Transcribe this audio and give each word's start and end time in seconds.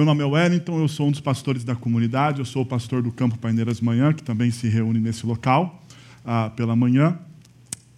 Meu 0.00 0.06
nome 0.06 0.22
é 0.22 0.26
Wellington, 0.26 0.80
eu 0.80 0.88
sou 0.88 1.08
um 1.08 1.10
dos 1.10 1.20
pastores 1.20 1.62
da 1.62 1.76
comunidade, 1.76 2.38
eu 2.38 2.44
sou 2.46 2.62
o 2.62 2.64
pastor 2.64 3.02
do 3.02 3.12
Campo 3.12 3.36
Paineiras 3.36 3.82
Manhã, 3.82 4.14
que 4.14 4.22
também 4.22 4.50
se 4.50 4.66
reúne 4.66 4.98
nesse 4.98 5.26
local 5.26 5.84
ah, 6.24 6.50
pela 6.56 6.74
manhã. 6.74 7.18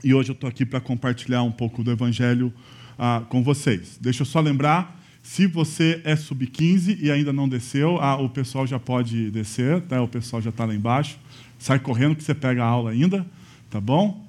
E 0.03 0.13
hoje 0.13 0.31
eu 0.31 0.33
estou 0.33 0.49
aqui 0.51 0.67
para 0.67 0.81
compartilhar 0.81 1.45
um 1.45 1.53
pouco 1.53 1.85
do 1.85 1.93
Evangelho 1.93 2.53
ah, 2.99 3.23
com 3.29 3.41
vocês. 3.45 3.99
Deixa 4.01 4.23
eu 4.23 4.27
só 4.27 4.41
lembrar, 4.41 5.01
se 5.23 5.47
você 5.47 6.01
é 6.03 6.17
sub-15 6.17 6.99
e 7.01 7.09
ainda 7.09 7.33
não 7.33 7.49
desceu, 7.49 8.01
ah, 8.01 8.17
o 8.17 8.29
pessoal 8.29 8.67
já 8.67 8.81
pode 8.81 9.31
descer, 9.31 9.81
tá? 9.83 10.03
o 10.03 10.09
pessoal 10.09 10.43
já 10.43 10.51
está 10.51 10.65
lá 10.65 10.75
embaixo. 10.75 11.17
Sai 11.57 11.79
correndo 11.79 12.17
que 12.17 12.25
você 12.25 12.35
pega 12.35 12.65
a 12.65 12.67
aula 12.67 12.91
ainda, 12.91 13.25
tá 13.71 13.81
bom? 13.81 14.27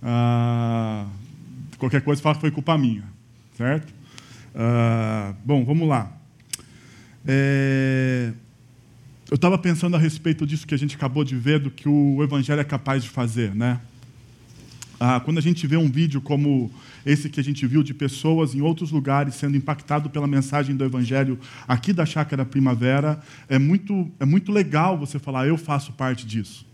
Ah, 0.00 1.08
qualquer 1.76 2.02
coisa 2.02 2.22
fala 2.22 2.36
que 2.36 2.42
foi 2.42 2.52
culpa 2.52 2.78
minha, 2.78 3.02
certo? 3.56 3.92
Ah, 4.54 5.34
bom, 5.44 5.64
vamos 5.64 5.88
lá. 5.88 6.15
É, 7.26 8.32
eu 9.28 9.34
estava 9.34 9.58
pensando 9.58 9.96
a 9.96 9.98
respeito 9.98 10.46
disso 10.46 10.66
que 10.66 10.74
a 10.74 10.78
gente 10.78 10.94
acabou 10.94 11.24
de 11.24 11.34
ver, 11.34 11.58
do 11.58 11.70
que 11.70 11.88
o 11.88 12.22
Evangelho 12.22 12.60
é 12.60 12.64
capaz 12.64 13.02
de 13.02 13.08
fazer, 13.08 13.54
né? 13.54 13.80
Ah, 14.98 15.20
quando 15.20 15.38
a 15.38 15.42
gente 15.42 15.66
vê 15.66 15.76
um 15.76 15.90
vídeo 15.90 16.20
como 16.20 16.70
esse 17.04 17.28
que 17.28 17.38
a 17.38 17.44
gente 17.44 17.66
viu 17.66 17.82
de 17.82 17.92
pessoas 17.92 18.54
em 18.54 18.62
outros 18.62 18.90
lugares 18.90 19.34
sendo 19.34 19.56
impactado 19.56 20.08
pela 20.08 20.26
mensagem 20.26 20.74
do 20.74 20.84
Evangelho 20.84 21.38
aqui 21.68 21.92
da 21.92 22.06
Chácara 22.06 22.44
Primavera, 22.44 23.20
é 23.48 23.58
muito, 23.58 24.10
é 24.18 24.24
muito 24.24 24.52
legal 24.52 24.96
você 24.96 25.18
falar, 25.18 25.46
eu 25.46 25.58
faço 25.58 25.92
parte 25.92 26.24
disso. 26.24 26.64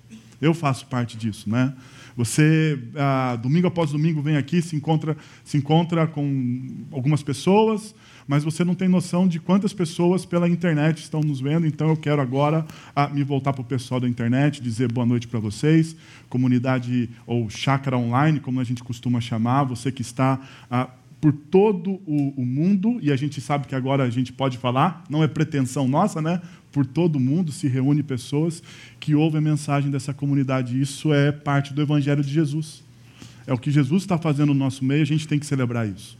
Eu 0.40 0.52
faço 0.52 0.86
parte 0.86 1.16
disso, 1.16 1.48
né? 1.48 1.72
Você, 2.16 2.78
ah, 2.96 3.36
domingo 3.36 3.66
após 3.68 3.90
domingo, 3.90 4.20
vem 4.20 4.36
aqui, 4.36 4.60
se 4.60 4.76
encontra, 4.76 5.16
se 5.44 5.56
encontra 5.56 6.06
com 6.06 6.84
algumas 6.92 7.22
pessoas, 7.22 7.94
mas 8.26 8.44
você 8.44 8.64
não 8.64 8.74
tem 8.74 8.88
noção 8.88 9.26
de 9.26 9.38
quantas 9.40 9.72
pessoas 9.72 10.24
pela 10.24 10.48
internet 10.48 10.98
estão 10.98 11.20
nos 11.20 11.40
vendo. 11.40 11.66
Então, 11.66 11.88
eu 11.88 11.96
quero 11.96 12.20
agora 12.20 12.66
ah, 12.94 13.08
me 13.08 13.22
voltar 13.22 13.52
para 13.52 13.62
o 13.62 13.64
pessoal 13.64 14.00
da 14.00 14.08
internet, 14.08 14.62
dizer 14.62 14.90
boa 14.90 15.06
noite 15.06 15.28
para 15.28 15.40
vocês, 15.40 15.96
comunidade 16.28 17.10
ou 17.26 17.48
chácara 17.50 17.96
online, 17.96 18.40
como 18.40 18.60
a 18.60 18.64
gente 18.64 18.82
costuma 18.82 19.20
chamar, 19.20 19.64
você 19.64 19.90
que 19.90 20.02
está 20.02 20.40
ah, 20.70 20.88
por 21.22 21.32
todo 21.32 22.00
o, 22.04 22.34
o, 22.36 22.44
mundo, 22.44 22.98
e 23.00 23.12
a 23.12 23.16
gente 23.16 23.40
sabe 23.40 23.68
que 23.68 23.76
agora 23.76 24.02
a 24.02 24.10
gente 24.10 24.32
pode 24.32 24.58
falar, 24.58 25.04
não 25.08 25.22
é 25.22 25.28
pretensão 25.28 25.86
nossa, 25.86 26.20
né? 26.20 26.42
Por 26.72 26.84
todo 26.84 27.14
o 27.14 27.20
mundo 27.20 27.52
se 27.52 27.68
reúne 27.68 28.02
pessoas 28.02 28.60
que 28.98 29.14
ouvem 29.14 29.38
a 29.38 29.42
mensagem 29.42 29.88
dessa 29.88 30.12
comunidade. 30.12 30.80
Isso 30.80 31.12
é 31.14 31.30
parte 31.30 31.72
do 31.72 31.80
Evangelho 31.80 32.24
de 32.24 32.32
Jesus. 32.32 32.82
É 33.46 33.52
o 33.52 33.58
que 33.58 33.70
Jesus 33.70 34.02
está 34.02 34.18
fazendo 34.18 34.48
no 34.52 34.58
nosso 34.58 34.84
meio, 34.84 35.02
a 35.02 35.06
gente 35.06 35.28
tem 35.28 35.38
que 35.38 35.46
celebrar 35.46 35.88
isso. 35.88 36.18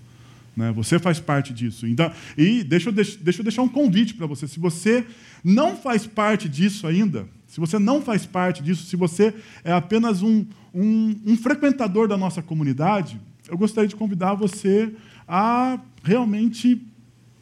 Né? 0.56 0.72
Você 0.72 0.98
faz 0.98 1.18
parte 1.18 1.52
disso. 1.52 1.86
Então, 1.86 2.10
e 2.36 2.62
deixa 2.62 2.88
eu, 2.88 2.92
deixa 2.92 3.40
eu 3.40 3.42
deixar 3.42 3.62
um 3.62 3.68
convite 3.68 4.14
para 4.14 4.26
você. 4.26 4.46
Se 4.46 4.58
você 4.58 5.06
não 5.42 5.76
faz 5.76 6.06
parte 6.06 6.48
disso 6.48 6.86
ainda, 6.86 7.26
se 7.46 7.60
você 7.60 7.78
não 7.78 8.00
faz 8.00 8.24
parte 8.24 8.62
disso, 8.62 8.86
se 8.86 8.96
você 8.96 9.34
é 9.64 9.72
apenas 9.72 10.22
um, 10.22 10.46
um, 10.74 11.14
um 11.26 11.36
frequentador 11.36 12.08
da 12.08 12.16
nossa 12.16 12.42
comunidade, 12.42 13.20
eu 13.48 13.58
gostaria 13.58 13.88
de 13.88 13.96
convidar 13.96 14.34
você 14.34 14.92
a 15.26 15.78
realmente 16.02 16.80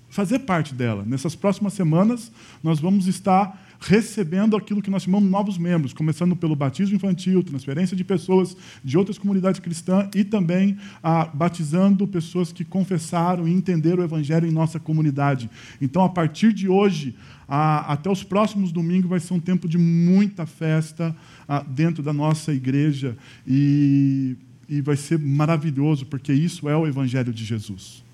fazer 0.08 0.40
parte 0.40 0.74
dela. 0.74 1.04
Nessas 1.06 1.34
próximas 1.34 1.72
semanas, 1.72 2.32
nós 2.62 2.80
vamos 2.80 3.06
estar 3.06 3.69
recebendo 3.80 4.56
aquilo 4.56 4.82
que 4.82 4.90
nós 4.90 5.04
chamamos 5.04 5.30
novos 5.30 5.56
membros, 5.56 5.94
começando 5.94 6.36
pelo 6.36 6.54
batismo 6.54 6.96
infantil, 6.96 7.42
transferência 7.42 7.96
de 7.96 8.04
pessoas 8.04 8.54
de 8.84 8.98
outras 8.98 9.16
comunidades 9.16 9.58
cristãs 9.58 10.10
e 10.14 10.22
também 10.22 10.76
ah, 11.02 11.24
batizando 11.32 12.06
pessoas 12.06 12.52
que 12.52 12.62
confessaram 12.62 13.48
e 13.48 13.52
entenderam 13.52 14.02
o 14.02 14.04
Evangelho 14.04 14.46
em 14.46 14.52
nossa 14.52 14.78
comunidade. 14.78 15.48
Então, 15.80 16.04
a 16.04 16.10
partir 16.10 16.52
de 16.52 16.68
hoje, 16.68 17.16
ah, 17.48 17.92
até 17.92 18.10
os 18.10 18.22
próximos 18.22 18.70
domingos, 18.70 19.08
vai 19.08 19.18
ser 19.18 19.32
um 19.32 19.40
tempo 19.40 19.66
de 19.66 19.78
muita 19.78 20.44
festa 20.44 21.16
ah, 21.48 21.64
dentro 21.66 22.02
da 22.02 22.12
nossa 22.12 22.52
igreja 22.52 23.16
e, 23.46 24.36
e 24.68 24.82
vai 24.82 24.96
ser 24.96 25.18
maravilhoso, 25.18 26.04
porque 26.04 26.34
isso 26.34 26.68
é 26.68 26.76
o 26.76 26.86
Evangelho 26.86 27.32
de 27.32 27.46
Jesus. 27.46 28.04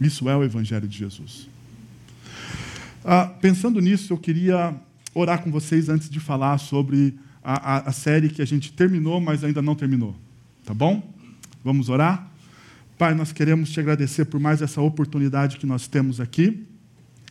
Isso 0.00 0.28
é 0.28 0.36
o 0.36 0.44
Evangelho 0.44 0.86
de 0.86 0.96
Jesus. 0.96 1.51
Ah, 3.04 3.26
pensando 3.26 3.80
nisso, 3.80 4.12
eu 4.12 4.18
queria 4.18 4.74
orar 5.12 5.42
com 5.42 5.50
vocês 5.50 5.88
antes 5.88 6.08
de 6.08 6.20
falar 6.20 6.58
sobre 6.58 7.18
a, 7.42 7.76
a, 7.76 7.88
a, 7.88 7.92
série 7.92 8.28
que 8.28 8.40
a 8.40 8.44
gente 8.44 8.72
terminou, 8.72 9.20
mas 9.20 9.42
ainda 9.42 9.60
não 9.60 9.74
terminou. 9.74 10.14
Tá 10.64 10.72
bom? 10.72 11.02
Vamos 11.64 11.88
orar? 11.88 12.30
Pai, 12.96 13.14
nós 13.14 13.32
queremos 13.32 13.70
te 13.70 13.80
agradecer 13.80 14.26
por 14.26 14.38
mais 14.38 14.62
essa 14.62 14.80
oportunidade 14.80 15.56
que 15.56 15.66
nós 15.66 15.88
temos 15.88 16.20
aqui 16.20 16.64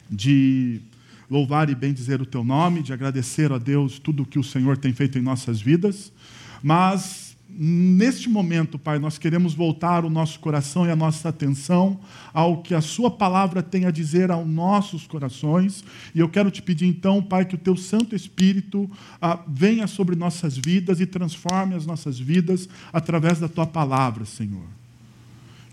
de 0.10 0.82
louvar 1.30 1.70
e 1.70 1.76
bendizer 1.76 2.22
o 2.22 2.26
teu 2.26 2.44
nome, 2.44 2.84
de 2.84 2.92
agradecer 2.92 3.54
a 3.54 3.58
Deus 3.58 3.98
tudo 3.98 4.24
o 4.24 4.26
que 4.26 4.38
o 4.38 4.44
Senhor 4.44 4.78
tem 4.78 4.92
feito 4.92 5.18
em 5.18 5.22
nossas 5.22 5.62
vidas, 5.62 6.12
mas 6.62 7.31
Neste 7.54 8.30
momento, 8.30 8.80
Pai, 8.80 8.98
nós 8.98 9.18
queremos 9.18 9.54
voltar 9.54 10.06
o 10.06 10.10
nosso 10.10 10.40
coração 10.40 10.86
e 10.86 10.92
a 10.92 10.96
nossa 10.96 11.30
atenção 11.30 12.00
ao 12.34 12.62
que 12.62 12.74
a 12.74 12.82
Sua 12.82 13.12
palavra 13.12 13.62
tem 13.62 13.86
a 13.86 13.92
dizer 13.92 14.32
aos 14.32 14.48
nossos 14.48 15.06
corações. 15.06 15.84
E 16.16 16.20
eu 16.20 16.30
quero 16.30 16.50
te 16.50 16.62
pedir, 16.62 16.88
então, 16.88 17.22
Pai, 17.22 17.46
que 17.46 17.56
o 17.56 17.60
Teu 17.60 17.76
Santo 17.76 18.16
Espírito 18.16 18.90
ah, 19.22 19.40
venha 19.48 19.86
sobre 19.86 20.16
nossas 20.16 20.58
vidas 20.58 21.00
e 21.00 21.06
transforme 21.06 21.76
as 21.76 21.86
nossas 21.86 22.18
vidas 22.18 22.70
através 22.92 23.40
da 23.40 23.50
Tua 23.50 23.68
palavra, 23.68 24.26
Senhor. 24.26 24.81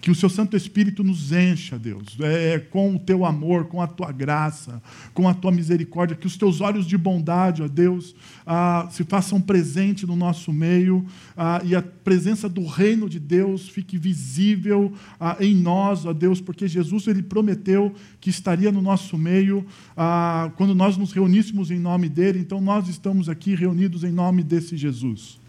Que 0.00 0.12
o 0.12 0.14
seu 0.14 0.28
Santo 0.28 0.56
Espírito 0.56 1.02
nos 1.02 1.32
encha, 1.32 1.76
Deus, 1.76 2.16
é, 2.20 2.58
com 2.58 2.94
o 2.94 2.98
teu 3.00 3.24
amor, 3.24 3.64
com 3.64 3.82
a 3.82 3.86
tua 3.86 4.12
graça, 4.12 4.80
com 5.12 5.28
a 5.28 5.34
tua 5.34 5.50
misericórdia. 5.50 6.16
Que 6.16 6.26
os 6.26 6.36
teus 6.36 6.60
olhos 6.60 6.86
de 6.86 6.96
bondade, 6.96 7.62
ó 7.62 7.68
Deus, 7.68 8.14
ah, 8.46 8.88
se 8.92 9.02
façam 9.02 9.40
presente 9.40 10.06
no 10.06 10.14
nosso 10.14 10.52
meio 10.52 11.04
ah, 11.36 11.60
e 11.64 11.74
a 11.74 11.82
presença 11.82 12.48
do 12.48 12.64
reino 12.64 13.08
de 13.08 13.18
Deus 13.18 13.68
fique 13.68 13.98
visível 13.98 14.92
ah, 15.18 15.36
em 15.40 15.54
nós, 15.54 16.06
ó 16.06 16.12
Deus, 16.12 16.40
porque 16.40 16.68
Jesus 16.68 17.08
ele 17.08 17.22
prometeu 17.22 17.92
que 18.20 18.30
estaria 18.30 18.70
no 18.70 18.80
nosso 18.80 19.18
meio 19.18 19.66
ah, 19.96 20.52
quando 20.56 20.76
nós 20.76 20.96
nos 20.96 21.12
reuníssemos 21.12 21.72
em 21.72 21.78
nome 21.78 22.08
dele. 22.08 22.38
Então 22.38 22.60
nós 22.60 22.88
estamos 22.88 23.28
aqui 23.28 23.56
reunidos 23.56 24.04
em 24.04 24.12
nome 24.12 24.44
desse 24.44 24.76
Jesus, 24.76 25.40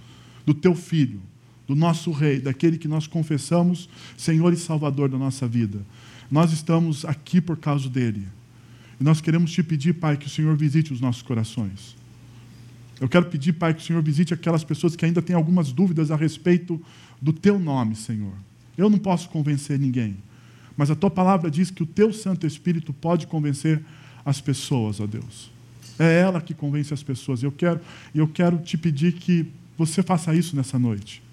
do 0.43 0.55
teu 0.55 0.73
Filho 0.73 1.28
do 1.69 1.75
nosso 1.75 2.11
Rei, 2.11 2.39
daquele 2.39 2.79
que 2.79 2.87
nós 2.87 3.05
confessamos 3.05 3.87
Senhor 4.17 4.51
e 4.51 4.57
Salvador 4.57 5.07
da 5.07 5.19
nossa 5.19 5.47
vida. 5.47 5.85
Nós 6.29 6.51
estamos 6.51 7.05
aqui 7.05 7.39
por 7.39 7.57
causa 7.57 7.87
dele. 7.87 8.27
E 8.99 9.03
nós 9.03 9.21
queremos 9.21 9.51
te 9.51 9.61
pedir, 9.61 9.93
Pai, 9.93 10.17
que 10.17 10.25
o 10.25 10.29
Senhor 10.29 10.57
visite 10.57 10.91
os 10.91 10.99
nossos 10.99 11.21
corações. 11.21 11.95
Eu 12.99 13.07
quero 13.07 13.27
pedir, 13.27 13.53
Pai, 13.53 13.75
que 13.75 13.83
o 13.83 13.85
Senhor 13.85 14.01
visite 14.01 14.33
aquelas 14.33 14.63
pessoas 14.63 14.95
que 14.95 15.05
ainda 15.05 15.21
têm 15.21 15.35
algumas 15.35 15.71
dúvidas 15.71 16.09
a 16.09 16.15
respeito 16.15 16.81
do 17.21 17.31
teu 17.31 17.59
nome, 17.59 17.95
Senhor. 17.95 18.33
Eu 18.75 18.89
não 18.89 18.97
posso 18.97 19.29
convencer 19.29 19.77
ninguém, 19.77 20.17
mas 20.75 20.89
a 20.89 20.95
tua 20.95 21.11
palavra 21.11 21.51
diz 21.51 21.69
que 21.69 21.83
o 21.83 21.85
teu 21.85 22.11
Santo 22.11 22.47
Espírito 22.47 22.91
pode 22.91 23.27
convencer 23.27 23.79
as 24.25 24.41
pessoas, 24.41 24.99
ó 24.99 25.05
Deus. 25.05 25.51
É 25.99 26.21
ela 26.21 26.41
que 26.41 26.55
convence 26.55 26.95
as 26.95 27.03
pessoas. 27.03 27.43
Eu 27.43 27.51
quero, 27.51 27.79
eu 28.15 28.27
quero 28.27 28.57
te 28.57 28.75
pedir 28.75 29.13
que 29.13 29.45
você 29.77 30.01
faça 30.01 30.33
isso 30.33 30.55
nessa 30.55 30.79
noite 30.79 31.28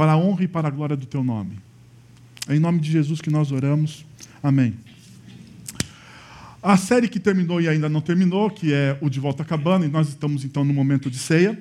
para 0.00 0.12
a 0.12 0.16
honra 0.16 0.44
e 0.44 0.48
para 0.48 0.66
a 0.66 0.70
glória 0.70 0.96
do 0.96 1.04
teu 1.04 1.22
nome. 1.22 1.58
É 2.48 2.56
em 2.56 2.58
nome 2.58 2.80
de 2.80 2.90
Jesus 2.90 3.20
que 3.20 3.28
nós 3.28 3.52
oramos. 3.52 4.06
Amém. 4.42 4.72
A 6.62 6.78
série 6.78 7.06
que 7.06 7.20
terminou 7.20 7.60
e 7.60 7.68
ainda 7.68 7.86
não 7.86 8.00
terminou, 8.00 8.48
que 8.48 8.72
é 8.72 8.96
o 9.02 9.10
De 9.10 9.20
Volta 9.20 9.44
Cabana, 9.44 9.84
e 9.84 9.90
nós 9.90 10.08
estamos 10.08 10.42
então 10.42 10.64
no 10.64 10.72
momento 10.72 11.10
de 11.10 11.18
ceia. 11.18 11.60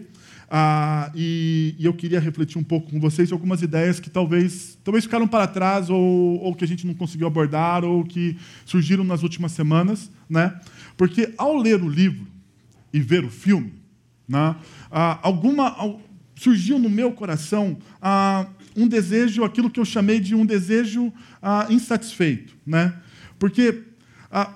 Ah, 0.50 1.12
e, 1.14 1.76
e, 1.78 1.84
eu 1.84 1.94
queria 1.94 2.18
refletir 2.18 2.58
um 2.58 2.64
pouco 2.64 2.90
com 2.90 2.98
vocês 2.98 3.30
algumas 3.34 3.62
ideias 3.62 4.00
que 4.00 4.10
talvez, 4.10 4.78
talvez 4.86 5.04
ficaram 5.04 5.28
para 5.28 5.46
trás, 5.46 5.90
ou, 5.90 6.40
ou 6.40 6.56
que 6.56 6.64
a 6.64 6.68
gente 6.68 6.88
não 6.88 6.94
conseguiu 6.94 7.28
abordar, 7.28 7.84
ou 7.84 8.06
que 8.06 8.38
surgiram 8.66 9.04
nas 9.04 9.22
últimas 9.22 9.52
semanas. 9.52 10.10
Né? 10.30 10.58
Porque 10.96 11.34
ao 11.38 11.58
ler 11.58 11.84
o 11.84 11.90
livro 11.90 12.26
e 12.94 13.02
ver 13.02 13.26
o 13.26 13.30
filme, 13.30 13.74
né, 14.30 14.56
ah, 14.90 15.20
alguma, 15.24 15.76
surgiu 16.40 16.80
no 16.80 16.90
meu 16.90 17.12
coração 17.12 17.78
ah, 18.02 18.48
um 18.74 18.88
desejo, 18.88 19.44
aquilo 19.44 19.70
que 19.70 19.78
eu 19.78 19.84
chamei 19.84 20.22
de 20.22 20.34
um 20.34 20.46
desejo 20.46 21.12
ah, 21.42 21.68
insatisfeito. 21.70 22.56
Né? 22.66 22.94
Porque 23.38 23.84
ah, 24.32 24.56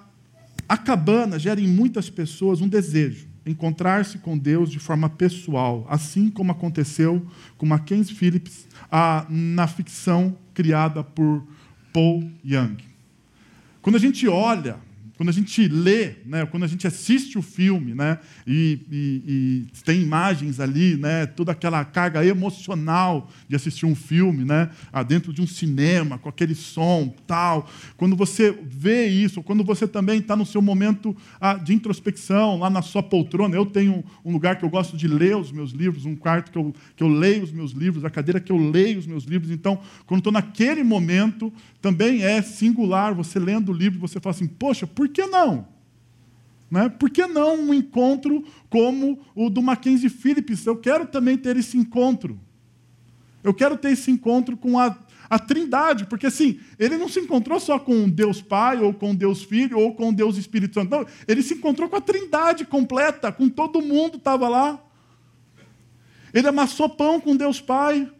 a 0.67 0.77
cabana 0.77 1.37
gera 1.37 1.59
em 1.59 1.67
muitas 1.67 2.09
pessoas 2.09 2.61
um 2.61 2.69
desejo, 2.69 3.27
encontrar-se 3.45 4.17
com 4.19 4.37
Deus 4.37 4.71
de 4.71 4.79
forma 4.79 5.09
pessoal, 5.09 5.85
assim 5.89 6.29
como 6.29 6.53
aconteceu 6.53 7.25
com 7.57 7.65
Mackenzie 7.65 8.15
Phillips 8.15 8.65
ah, 8.89 9.25
na 9.29 9.67
ficção 9.67 10.37
criada 10.53 11.03
por 11.03 11.45
Paul 11.91 12.31
Young. 12.45 12.77
Quando 13.81 13.97
a 13.97 13.99
gente 13.99 14.25
olha 14.25 14.77
quando 15.15 15.29
a 15.29 15.31
gente 15.31 15.67
lê, 15.67 16.15
né, 16.25 16.45
quando 16.45 16.63
a 16.63 16.67
gente 16.67 16.87
assiste 16.87 17.37
o 17.37 17.41
filme, 17.41 17.93
né, 17.93 18.17
e, 18.47 18.79
e, 18.91 19.23
e, 19.27 19.83
tem 19.83 20.01
imagens 20.01 20.59
ali, 20.59 20.97
né, 20.97 21.25
toda 21.25 21.51
aquela 21.51 21.85
carga 21.85 22.25
emocional 22.25 23.29
de 23.47 23.55
assistir 23.55 23.85
um 23.85 23.95
filme, 23.95 24.43
né, 24.43 24.69
dentro 25.07 25.31
de 25.31 25.41
um 25.41 25.47
cinema, 25.47 26.17
com 26.17 26.29
aquele 26.29 26.55
som, 26.55 27.13
tal. 27.27 27.69
Quando 27.95 28.15
você 28.15 28.51
vê 28.63 29.07
isso, 29.07 29.43
quando 29.43 29.63
você 29.63 29.87
também 29.87 30.19
está 30.19 30.35
no 30.35 30.45
seu 30.45 30.61
momento 30.61 31.15
ah, 31.39 31.55
de 31.55 31.73
introspecção, 31.73 32.57
lá 32.57 32.69
na 32.69 32.81
sua 32.81 33.03
poltrona, 33.03 33.55
eu 33.55 33.65
tenho 33.65 34.03
um 34.25 34.31
lugar 34.31 34.57
que 34.57 34.65
eu 34.65 34.69
gosto 34.69 34.97
de 34.97 35.07
ler 35.07 35.37
os 35.37 35.51
meus 35.51 35.71
livros, 35.71 36.05
um 36.05 36.15
quarto 36.15 36.51
que 36.51 36.57
eu, 36.57 36.73
que 36.95 37.03
eu 37.03 37.07
leio 37.07 37.43
os 37.43 37.51
meus 37.51 37.71
livros, 37.71 38.03
a 38.03 38.09
cadeira 38.09 38.39
que 38.39 38.51
eu 38.51 38.57
leio 38.57 38.99
os 38.99 39.07
meus 39.07 39.23
livros. 39.25 39.51
Então, 39.51 39.79
quando 40.05 40.19
estou 40.19 40.33
naquele 40.33 40.83
momento, 40.83 41.53
também 41.81 42.23
é 42.23 42.41
singular. 42.41 43.13
Você 43.13 43.37
lendo 43.39 43.71
o 43.71 43.75
livro, 43.75 43.99
você 43.99 44.19
fala 44.19 44.35
assim, 44.35 44.47
poxa, 44.47 44.87
por 44.87 45.02
que 45.09 45.25
não? 45.25 45.67
Né? 46.73 46.89
Por 46.89 47.09
que 47.09 47.27
não 47.27 47.55
um 47.55 47.73
encontro 47.73 48.43
como 48.69 49.19
o 49.35 49.49
do 49.49 49.61
Mackenzie 49.61 50.09
Phillips? 50.09 50.65
Eu 50.65 50.75
quero 50.75 51.05
também 51.05 51.37
ter 51.37 51.55
esse 51.55 51.77
encontro. 51.77 52.39
Eu 53.43 53.53
quero 53.53 53.77
ter 53.77 53.91
esse 53.91 54.09
encontro 54.09 54.57
com 54.57 54.79
a, 54.79 54.97
a 55.29 55.37
Trindade, 55.37 56.05
porque 56.07 56.25
assim, 56.25 56.59
ele 56.79 56.97
não 56.97 57.07
se 57.07 57.19
encontrou 57.19 57.59
só 57.59 57.77
com 57.77 58.09
Deus 58.09 58.41
Pai, 58.41 58.81
ou 58.81 58.93
com 58.93 59.13
Deus 59.13 59.43
Filho, 59.43 59.77
ou 59.77 59.93
com 59.93 60.11
Deus 60.11 60.37
Espírito 60.37 60.73
Santo. 60.73 60.89
Não, 60.89 61.05
ele 61.27 61.43
se 61.43 61.53
encontrou 61.53 61.87
com 61.87 61.97
a 61.97 62.01
Trindade 62.01 62.65
completa, 62.65 63.31
com 63.31 63.47
todo 63.49 63.81
mundo 63.81 64.17
estava 64.17 64.49
lá. 64.49 64.81
Ele 66.33 66.47
amassou 66.47 66.89
pão 66.89 67.21
com 67.21 67.35
Deus 67.35 67.61
Pai. 67.61 68.11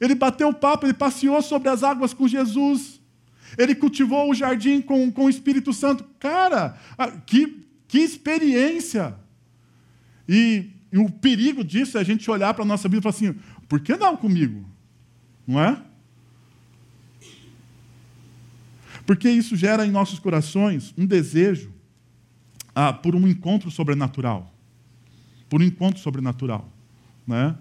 Ele 0.00 0.14
bateu 0.14 0.52
papo, 0.52 0.86
ele 0.86 0.94
passeou 0.94 1.42
sobre 1.42 1.68
as 1.68 1.82
águas 1.82 2.14
com 2.14 2.28
Jesus. 2.28 2.97
Ele 3.56 3.74
cultivou 3.74 4.30
o 4.30 4.34
jardim 4.34 4.80
com, 4.80 5.10
com 5.10 5.24
o 5.24 5.30
Espírito 5.30 5.72
Santo. 5.72 6.04
Cara, 6.18 6.78
que, 7.26 7.66
que 7.86 7.98
experiência! 7.98 9.14
E, 10.28 10.70
e 10.92 10.98
o 10.98 11.10
perigo 11.10 11.64
disso 11.64 11.96
é 11.96 12.00
a 12.00 12.04
gente 12.04 12.30
olhar 12.30 12.52
para 12.52 12.64
a 12.64 12.66
nossa 12.66 12.88
vida 12.88 13.00
e 13.00 13.02
falar 13.02 13.14
assim: 13.14 13.34
por 13.68 13.80
que 13.80 13.96
não 13.96 14.16
comigo? 14.16 14.64
Não 15.46 15.60
é? 15.60 15.82
Porque 19.06 19.30
isso 19.30 19.56
gera 19.56 19.86
em 19.86 19.90
nossos 19.90 20.18
corações 20.18 20.92
um 20.98 21.06
desejo 21.06 21.72
ah, 22.74 22.92
por 22.92 23.16
um 23.16 23.26
encontro 23.26 23.70
sobrenatural. 23.70 24.54
Por 25.48 25.62
um 25.62 25.64
encontro 25.64 25.98
sobrenatural. 25.98 26.70
Né? 27.26 27.56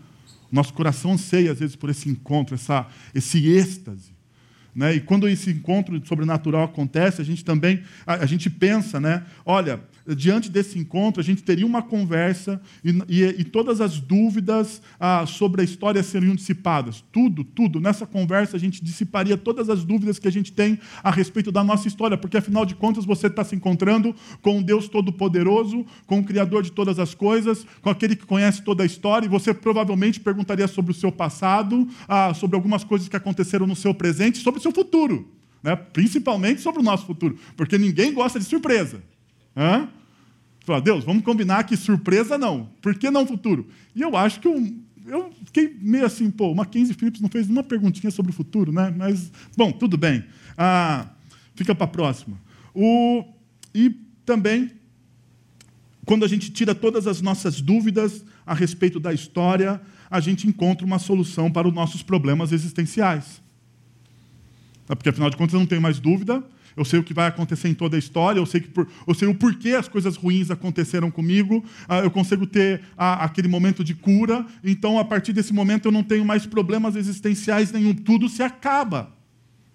Nosso 0.51 0.73
coração 0.73 1.13
anseia, 1.13 1.53
às 1.53 1.59
vezes, 1.59 1.75
por 1.77 1.89
esse 1.89 2.09
encontro, 2.09 2.53
essa, 2.53 2.85
esse 3.15 3.47
êxtase. 3.47 4.16
Né? 4.77 4.93
E 4.93 4.99
quando 4.99 5.27
esse 5.27 5.49
encontro 5.49 5.99
sobrenatural 6.05 6.65
acontece, 6.65 7.19
a 7.19 7.25
gente 7.25 7.43
também 7.43 7.81
a, 8.05 8.13
a 8.13 8.25
gente 8.27 8.47
pensa, 8.47 8.99
né? 8.99 9.23
Olha, 9.43 9.81
diante 10.15 10.51
desse 10.51 10.77
encontro, 10.77 11.19
a 11.19 11.23
gente 11.23 11.41
teria 11.41 11.65
uma 11.65 11.81
conversa 11.81 12.61
e, 12.83 12.91
e, 13.09 13.23
e 13.39 13.43
todas 13.43 13.81
as 13.81 13.99
dúvidas 13.99 14.79
ah, 14.99 15.25
sobre 15.25 15.61
a 15.61 15.63
história 15.63 16.03
seriam 16.03 16.35
dissipadas. 16.35 17.03
Tudo, 17.11 17.43
tudo. 17.43 17.79
Nessa 17.79 18.05
conversa, 18.05 18.55
a 18.55 18.59
gente 18.59 18.83
dissiparia 18.83 19.35
todas 19.35 19.67
as 19.67 19.83
dúvidas 19.83 20.19
que 20.19 20.27
a 20.27 20.31
gente 20.31 20.51
tem 20.51 20.79
a 21.03 21.09
respeito 21.09 21.51
da 21.51 21.63
nossa 21.63 21.87
história, 21.87 22.15
porque 22.15 22.37
afinal 22.37 22.63
de 22.63 22.75
contas 22.75 23.03
você 23.03 23.25
está 23.25 23.43
se 23.43 23.55
encontrando 23.55 24.15
com 24.43 24.59
um 24.59 24.61
Deus 24.61 24.87
Todo-Poderoso, 24.87 25.85
com 26.05 26.19
o 26.19 26.23
Criador 26.23 26.61
de 26.61 26.71
todas 26.71 26.99
as 26.99 27.15
coisas, 27.15 27.65
com 27.81 27.89
aquele 27.89 28.15
que 28.15 28.27
conhece 28.27 28.61
toda 28.61 28.83
a 28.83 28.85
história, 28.85 29.25
e 29.25 29.29
você 29.29 29.55
provavelmente 29.55 30.19
perguntaria 30.19 30.67
sobre 30.67 30.91
o 30.91 30.95
seu 30.95 31.11
passado, 31.11 31.87
ah, 32.07 32.31
sobre 32.35 32.55
algumas 32.55 32.83
coisas 32.83 33.09
que 33.09 33.15
aconteceram 33.15 33.65
no 33.65 33.75
seu 33.75 33.91
presente, 33.91 34.37
sobre 34.37 34.59
o 34.59 34.61
seu 34.61 34.66
futuro. 34.71 35.31
Né? 35.63 35.75
Principalmente 35.75 36.61
sobre 36.61 36.79
o 36.79 36.83
nosso 36.83 37.05
futuro, 37.05 37.37
porque 37.55 37.77
ninguém 37.77 38.13
gosta 38.13 38.39
de 38.39 38.45
surpresa. 38.45 39.01
Hã? 39.55 39.89
Fala, 40.67 40.81
Deus, 40.81 41.03
vamos 41.03 41.23
combinar 41.23 41.63
que 41.63 41.77
surpresa 41.77 42.37
não. 42.37 42.69
Por 42.81 42.95
que 42.95 43.09
não 43.09 43.25
futuro? 43.25 43.67
E 43.95 44.01
eu 44.01 44.17
acho 44.17 44.39
que 44.39 44.47
eu, 44.47 44.75
eu 45.05 45.31
fiquei 45.45 45.77
meio 45.81 46.05
assim, 46.05 46.29
pô, 46.29 46.51
o 46.51 46.55
Mackenzie 46.55 46.93
Phillips 46.93 47.21
não 47.21 47.29
fez 47.29 47.49
uma 47.49 47.63
perguntinha 47.63 48.11
sobre 48.11 48.31
o 48.31 48.35
futuro, 48.35 48.71
né? 48.71 48.93
Mas, 48.95 49.31
bom, 49.55 49.71
tudo 49.71 49.97
bem. 49.97 50.25
Ah, 50.57 51.07
fica 51.55 51.73
para 51.73 51.85
a 51.85 51.89
próxima. 51.89 52.37
O, 52.73 53.23
e 53.73 53.89
também, 54.25 54.71
quando 56.05 56.25
a 56.25 56.27
gente 56.27 56.51
tira 56.51 56.75
todas 56.75 57.07
as 57.07 57.21
nossas 57.21 57.61
dúvidas 57.61 58.25
a 58.45 58.53
respeito 58.53 58.99
da 58.99 59.13
história, 59.13 59.81
a 60.09 60.19
gente 60.19 60.47
encontra 60.47 60.85
uma 60.85 60.99
solução 60.99 61.49
para 61.49 61.67
os 61.67 61.73
nossos 61.73 62.03
problemas 62.03 62.51
existenciais. 62.51 63.41
Porque, 64.95 65.09
afinal 65.09 65.29
de 65.29 65.37
contas, 65.37 65.53
eu 65.53 65.59
não 65.59 65.67
tenho 65.67 65.81
mais 65.81 65.99
dúvida, 65.99 66.43
eu 66.75 66.85
sei 66.85 66.99
o 66.99 67.03
que 67.03 67.13
vai 67.13 67.27
acontecer 67.27 67.67
em 67.67 67.73
toda 67.73 67.95
a 67.95 67.99
história, 67.99 68.39
eu 68.39 68.45
sei, 68.45 68.61
que 68.61 68.69
por, 68.69 68.87
eu 69.05 69.13
sei 69.13 69.27
o 69.27 69.35
porquê 69.35 69.69
as 69.71 69.87
coisas 69.87 70.15
ruins 70.15 70.51
aconteceram 70.51 71.09
comigo, 71.09 71.65
ah, 71.87 71.99
eu 71.99 72.11
consigo 72.11 72.45
ter 72.45 72.81
aquele 72.95 73.47
momento 73.47 73.83
de 73.83 73.95
cura, 73.95 74.45
então 74.63 74.99
a 74.99 75.03
partir 75.03 75.33
desse 75.33 75.53
momento 75.53 75.87
eu 75.87 75.91
não 75.91 76.03
tenho 76.03 76.23
mais 76.23 76.45
problemas 76.45 76.95
existenciais 76.95 77.71
nenhum, 77.71 77.93
tudo 77.93 78.29
se 78.29 78.43
acaba. 78.43 79.11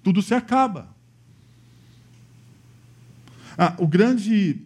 Tudo 0.02 0.20
se 0.20 0.34
acaba. 0.34 0.94
Ah, 3.56 3.74
o 3.78 3.86
grande. 3.86 4.60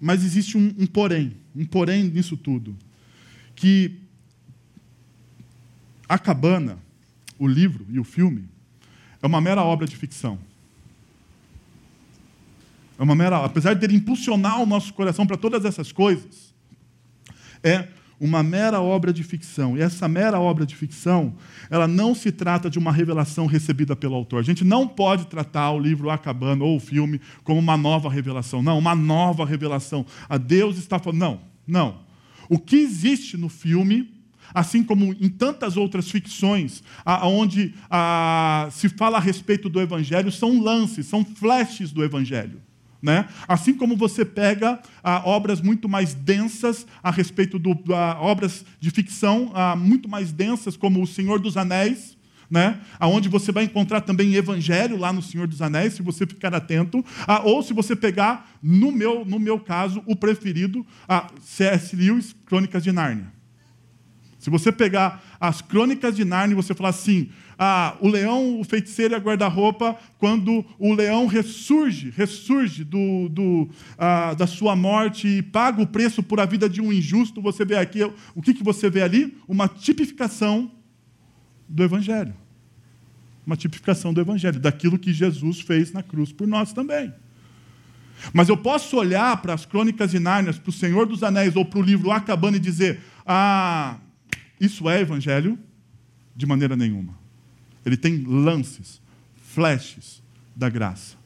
Mas 0.00 0.24
existe 0.24 0.56
um, 0.56 0.72
um 0.78 0.86
porém, 0.86 1.36
um 1.56 1.64
porém 1.64 2.04
nisso 2.04 2.36
tudo, 2.36 2.76
que 3.56 3.98
a 6.08 6.16
cabana, 6.16 6.78
o 7.36 7.48
livro 7.48 7.84
e 7.90 7.98
o 7.98 8.04
filme, 8.04 8.48
é 9.22 9.26
uma 9.26 9.40
mera 9.40 9.62
obra 9.62 9.86
de 9.86 9.96
ficção. 9.96 10.38
É 12.98 13.02
uma 13.02 13.14
mera, 13.14 13.44
apesar 13.44 13.74
de 13.74 13.84
ele 13.84 13.96
impulsionar 13.96 14.60
o 14.60 14.66
nosso 14.66 14.92
coração 14.92 15.26
para 15.26 15.36
todas 15.36 15.64
essas 15.64 15.92
coisas, 15.92 16.52
é 17.62 17.88
uma 18.20 18.42
mera 18.42 18.80
obra 18.80 19.12
de 19.12 19.22
ficção. 19.22 19.76
E 19.76 19.80
essa 19.80 20.08
mera 20.08 20.40
obra 20.40 20.66
de 20.66 20.74
ficção, 20.74 21.34
ela 21.70 21.86
não 21.86 22.14
se 22.14 22.32
trata 22.32 22.68
de 22.68 22.78
uma 22.78 22.90
revelação 22.90 23.46
recebida 23.46 23.94
pelo 23.94 24.14
autor. 24.14 24.40
A 24.40 24.42
gente 24.42 24.64
não 24.64 24.88
pode 24.88 25.26
tratar 25.26 25.70
o 25.70 25.78
livro 25.78 26.10
Acabando 26.10 26.64
ou 26.64 26.76
o 26.76 26.80
filme 26.80 27.20
como 27.44 27.60
uma 27.60 27.76
nova 27.76 28.10
revelação. 28.10 28.62
Não, 28.62 28.78
uma 28.78 28.94
nova 28.94 29.44
revelação. 29.46 30.04
A 30.28 30.36
Deus 30.36 30.76
está 30.76 30.98
falando. 30.98 31.20
Não, 31.20 31.40
não. 31.66 32.00
O 32.48 32.58
que 32.58 32.76
existe 32.76 33.36
no 33.36 33.48
filme, 33.48 34.10
assim 34.52 34.82
como 34.82 35.14
em 35.20 35.28
tantas 35.28 35.76
outras 35.76 36.10
ficções, 36.10 36.82
onde 37.22 37.74
se 38.72 38.88
fala 38.88 39.18
a 39.18 39.20
respeito 39.20 39.68
do 39.68 39.80
Evangelho, 39.80 40.30
são 40.30 40.60
lances, 40.60 41.06
são 41.06 41.24
flashes 41.24 41.92
do 41.92 42.04
Evangelho. 42.04 42.60
Né? 43.00 43.28
Assim 43.46 43.74
como 43.74 43.96
você 43.96 44.24
pega 44.24 44.80
ah, 45.04 45.22
obras 45.24 45.60
muito 45.60 45.88
mais 45.88 46.14
densas 46.14 46.84
a 47.00 47.12
respeito 47.12 47.56
de 47.56 47.70
ah, 47.94 48.18
obras 48.20 48.64
de 48.80 48.90
ficção 48.90 49.52
ah, 49.54 49.76
muito 49.76 50.08
mais 50.08 50.32
densas, 50.32 50.76
como 50.76 51.00
O 51.00 51.06
Senhor 51.06 51.38
dos 51.38 51.56
Anéis, 51.56 52.18
né? 52.50 52.80
Aonde 52.98 53.28
você 53.28 53.52
vai 53.52 53.64
encontrar 53.64 54.00
também 54.00 54.34
evangelho 54.34 54.96
lá 54.96 55.12
no 55.12 55.22
Senhor 55.22 55.46
dos 55.46 55.62
Anéis, 55.62 55.94
se 55.94 56.02
você 56.02 56.26
ficar 56.26 56.52
atento, 56.54 57.04
ah, 57.26 57.42
ou 57.44 57.62
se 57.62 57.72
você 57.72 57.94
pegar, 57.94 58.50
no 58.60 58.90
meu, 58.90 59.24
no 59.24 59.38
meu 59.38 59.60
caso, 59.60 60.02
o 60.06 60.16
preferido, 60.16 60.84
a 61.06 61.28
C.S. 61.40 61.94
Lewis, 61.94 62.34
Crônicas 62.46 62.82
de 62.82 62.90
Nárnia. 62.90 63.37
Se 64.48 64.50
você 64.50 64.72
pegar 64.72 65.22
as 65.38 65.60
crônicas 65.60 66.16
de 66.16 66.24
Narnia 66.24 66.54
e 66.54 66.56
você 66.56 66.74
falar 66.74 66.88
assim, 66.88 67.28
ah, 67.58 67.94
o 68.00 68.08
leão, 68.08 68.58
o 68.58 68.64
feiticeiro 68.64 69.12
e 69.12 69.16
a 69.16 69.20
guarda-roupa, 69.20 69.94
quando 70.16 70.64
o 70.78 70.94
leão 70.94 71.26
ressurge, 71.26 72.10
ressurge 72.16 72.82
do, 72.82 73.28
do, 73.28 73.68
ah, 73.98 74.32
da 74.32 74.46
sua 74.46 74.74
morte 74.74 75.28
e 75.28 75.42
paga 75.42 75.82
o 75.82 75.86
preço 75.86 76.22
por 76.22 76.40
a 76.40 76.46
vida 76.46 76.66
de 76.66 76.80
um 76.80 76.90
injusto, 76.90 77.42
você 77.42 77.62
vê 77.62 77.76
aqui, 77.76 78.02
o 78.34 78.40
que, 78.40 78.54
que 78.54 78.64
você 78.64 78.88
vê 78.88 79.02
ali? 79.02 79.36
Uma 79.46 79.68
tipificação 79.68 80.70
do 81.68 81.82
Evangelho. 81.82 82.34
Uma 83.46 83.56
tipificação 83.56 84.14
do 84.14 84.20
Evangelho, 84.22 84.58
daquilo 84.58 84.98
que 84.98 85.12
Jesus 85.12 85.60
fez 85.60 85.92
na 85.92 86.02
cruz 86.02 86.32
por 86.32 86.48
nós 86.48 86.72
também. 86.72 87.12
Mas 88.32 88.48
eu 88.48 88.56
posso 88.56 88.96
olhar 88.96 89.36
para 89.42 89.52
as 89.52 89.66
crônicas 89.66 90.10
de 90.10 90.18
Nárnia, 90.18 90.54
para 90.54 90.70
o 90.70 90.72
Senhor 90.72 91.04
dos 91.04 91.22
Anéis 91.22 91.54
ou 91.54 91.66
para 91.66 91.78
o 91.78 91.82
livro 91.82 92.10
Acabando 92.10 92.56
e 92.56 92.60
dizer: 92.60 93.00
ah, 93.26 93.96
isso 94.60 94.88
é 94.88 95.00
evangelho? 95.00 95.58
De 96.34 96.46
maneira 96.46 96.76
nenhuma. 96.76 97.14
Ele 97.84 97.96
tem 97.96 98.22
lances, 98.24 99.00
flashes 99.36 100.22
da 100.54 100.68
graça. 100.68 101.16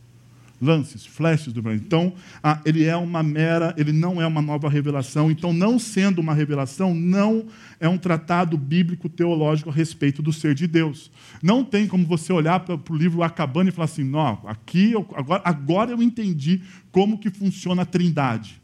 Lances, 0.60 1.04
flashes 1.04 1.52
do 1.52 1.60
evangelho. 1.60 1.84
Então, 1.84 2.14
ah, 2.42 2.60
ele 2.64 2.84
é 2.84 2.96
uma 2.96 3.22
mera, 3.22 3.74
ele 3.76 3.90
não 3.92 4.22
é 4.22 4.26
uma 4.26 4.40
nova 4.40 4.68
revelação. 4.68 5.30
Então, 5.30 5.52
não 5.52 5.78
sendo 5.78 6.20
uma 6.20 6.32
revelação, 6.32 6.94
não 6.94 7.46
é 7.80 7.88
um 7.88 7.98
tratado 7.98 8.56
bíblico 8.56 9.08
teológico 9.08 9.70
a 9.70 9.72
respeito 9.72 10.22
do 10.22 10.32
ser 10.32 10.54
de 10.54 10.66
Deus. 10.66 11.10
Não 11.42 11.64
tem 11.64 11.86
como 11.86 12.06
você 12.06 12.32
olhar 12.32 12.60
para 12.60 12.78
o 12.92 12.96
livro 12.96 13.22
acabando 13.22 13.68
e 13.68 13.72
falar 13.72 13.86
assim, 13.86 14.04
não, 14.04 14.40
aqui 14.46 14.92
eu, 14.92 15.08
agora, 15.14 15.42
agora 15.44 15.90
eu 15.90 16.02
entendi 16.02 16.62
como 16.92 17.18
que 17.18 17.30
funciona 17.30 17.82
a 17.82 17.86
Trindade. 17.86 18.62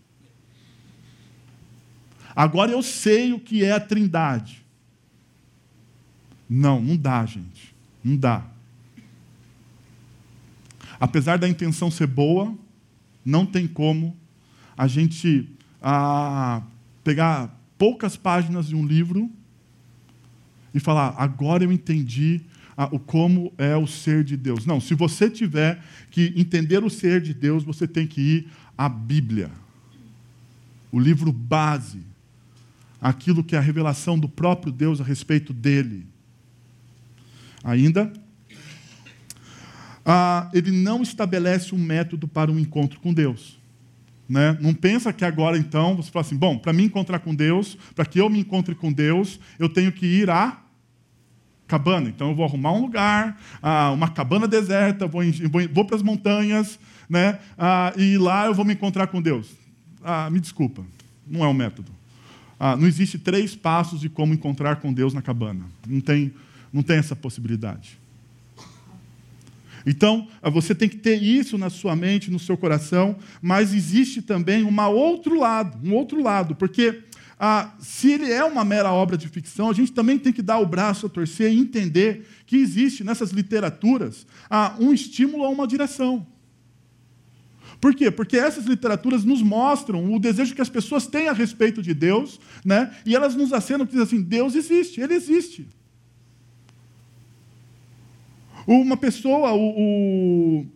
Agora 2.39 2.71
eu 2.71 2.85
sei 2.85 3.33
o 3.33 3.41
que 3.41 3.65
é 3.65 3.73
a 3.73 3.81
trindade. 3.81 4.58
Não, 6.49 6.81
não 6.81 6.97
dá, 6.97 7.25
gente. 7.27 7.75
Não 8.03 8.17
dá. 8.17 8.47
Apesar 11.01 11.39
da 11.39 11.49
intenção 11.49 11.91
ser 11.91 12.07
boa, 12.07 12.55
Não 13.25 13.45
tem 13.45 13.67
como 13.67 14.17
a 14.77 14.87
gente 14.87 15.51
ah, 15.83 16.63
pegar 17.05 17.55
poucas 17.77 18.17
páginas 18.17 18.69
de 18.69 18.77
um 18.77 18.87
livro 18.87 19.31
e 20.73 20.81
falar, 20.81 21.15
agora 21.19 21.65
eu 21.65 21.73
entendi 21.73 22.41
ah, 22.77 22.89
o 22.93 22.99
como 22.99 23.53
é 23.59 23.77
o 23.77 23.87
ser 23.87 24.23
de 24.25 24.37
Deus. 24.37 24.65
Não, 24.65 24.81
se 24.81 24.95
você 24.95 25.29
tiver 25.29 25.83
que 26.11 26.33
entender 26.37 26.83
o 26.83 26.89
ser 26.89 27.21
de 27.21 27.35
Deus, 27.35 27.65
você 27.65 27.87
tem 27.87 28.07
que 28.07 28.21
ir 28.21 28.49
à 28.77 28.89
Bíblia, 28.89 29.51
o 30.93 30.99
livro 30.99 31.33
base, 31.33 32.01
aquilo 33.01 33.45
que 33.45 33.57
é 33.57 33.59
a 33.59 33.63
revelação 33.63 34.19
do 34.19 34.29
próprio 34.29 34.73
Deus 34.73 35.01
a 35.01 35.05
respeito 35.05 35.53
dele. 35.53 36.07
Ainda, 37.65 38.13
ah, 40.05 40.51
ele 40.55 40.71
não 40.71 41.03
estabelece 41.03 41.75
um 41.75 41.79
método 41.79 42.27
para 42.27 42.51
um 42.51 42.59
encontro 42.59 42.99
com 43.01 43.13
Deus. 43.13 43.59
Né? 44.29 44.59
Não 44.61 44.75
pensa 44.75 45.13
que 45.13 45.25
agora, 45.25 45.57
então, 45.57 45.97
você 45.97 46.11
fala 46.11 46.25
assim: 46.25 46.37
bom, 46.37 46.59
para 46.59 46.73
me 46.73 46.85
encontrar 46.85 47.19
com 47.21 47.35
Deus, 47.35 47.77
para 47.95 48.05
que 48.05 48.21
eu 48.21 48.29
me 48.29 48.41
encontre 48.41 48.75
com 48.75 48.93
Deus, 48.93 49.41
eu 49.59 49.69
tenho 49.69 49.91
que 49.91 50.07
ir 50.07 50.31
à 50.31 50.59
cabana. 51.67 52.09
Então, 52.09 52.31
eu 52.31 52.35
vou 52.35 52.45
arrumar 52.45 52.73
um 52.73 52.81
lugar, 52.81 53.41
ah, 53.63 53.91
uma 53.93 54.09
cabana 54.09 54.47
deserta, 54.47 55.07
vou, 55.07 55.23
vou, 55.51 55.69
vou 55.73 55.85
para 55.85 55.97
as 55.97 56.03
montanhas, 56.03 56.79
né? 57.09 57.39
Ah, 57.57 57.93
e 57.97 58.19
lá 58.19 58.47
eu 58.47 58.55
vou 58.55 58.65
me 58.65 58.75
encontrar 58.75 59.07
com 59.07 59.21
Deus. 59.21 59.51
Ah, 60.03 60.29
me 60.31 60.41
desculpa, 60.41 60.85
não 61.27 61.45
é 61.45 61.49
um 61.49 61.55
método. 61.55 61.91
Ah, 62.59 62.77
não 62.77 62.87
existe 62.87 63.19
três 63.19 63.55
passos 63.55 64.01
de 64.01 64.09
como 64.09 64.35
encontrar 64.35 64.77
com 64.77 64.93
Deus 64.93 65.15
na 65.15 65.23
cabana. 65.23 65.65
Não 65.87 66.01
tem, 66.01 66.33
não 66.73 66.83
tem 66.83 66.97
essa 66.97 67.17
possibilidade. 67.17 67.99
Então, 69.87 70.29
você 70.53 70.75
tem 70.75 70.89
que 70.89 70.97
ter 70.97 71.23
isso 71.23 71.57
na 71.57 71.71
sua 71.71 71.97
mente, 71.97 72.31
no 72.31 72.39
seu 72.39 72.57
coração, 72.57 73.17
mas 73.41 73.73
existe 73.73 74.21
também 74.21 74.65
um 74.65 74.81
outro 74.81 75.39
lado, 75.39 75.79
um 75.83 75.95
outro 75.95 76.23
lado, 76.23 76.55
porque 76.55 77.05
ah, 77.41 77.73
se 77.79 78.13
ele 78.13 78.31
é 78.31 78.45
uma 78.45 78.65
mera 78.65 78.93
obra 78.93 79.17
de 79.17 79.29
ficção, 79.29 79.71
a 79.71 79.73
gente 79.73 79.93
também 79.93 80.19
tem 80.19 80.33
que 80.33 80.43
dar 80.43 80.59
o 80.59 80.67
braço 80.67 81.07
a 81.07 81.09
torcer 81.09 81.53
e 81.53 81.59
entender 81.59 82.27
que 82.45 82.57
existe 82.57 83.05
nessas 83.05 83.31
literaturas 83.31 84.27
ah, 84.51 84.75
um 84.79 84.93
estímulo 84.93 85.45
a 85.45 85.49
uma 85.49 85.67
direção. 85.67 86.27
Por 87.81 87.95
quê? 87.95 88.11
Porque 88.11 88.37
essas 88.37 88.67
literaturas 88.67 89.25
nos 89.25 89.41
mostram 89.41 90.13
o 90.13 90.19
desejo 90.19 90.55
que 90.55 90.61
as 90.61 90.69
pessoas 90.69 91.07
têm 91.07 91.29
a 91.29 91.33
respeito 91.33 91.81
de 91.81 91.95
Deus, 91.95 92.41
né? 92.65 92.93
e 93.07 93.15
elas 93.15 93.37
nos 93.37 93.53
acenam 93.53 93.87
que 93.87 93.93
dizem 93.93 94.07
assim: 94.07 94.23
Deus 94.23 94.57
existe, 94.57 95.01
Ele 95.01 95.15
existe. 95.15 95.69
Uma 98.71 98.99
pessoa, 98.99 99.55
o, 99.55 100.67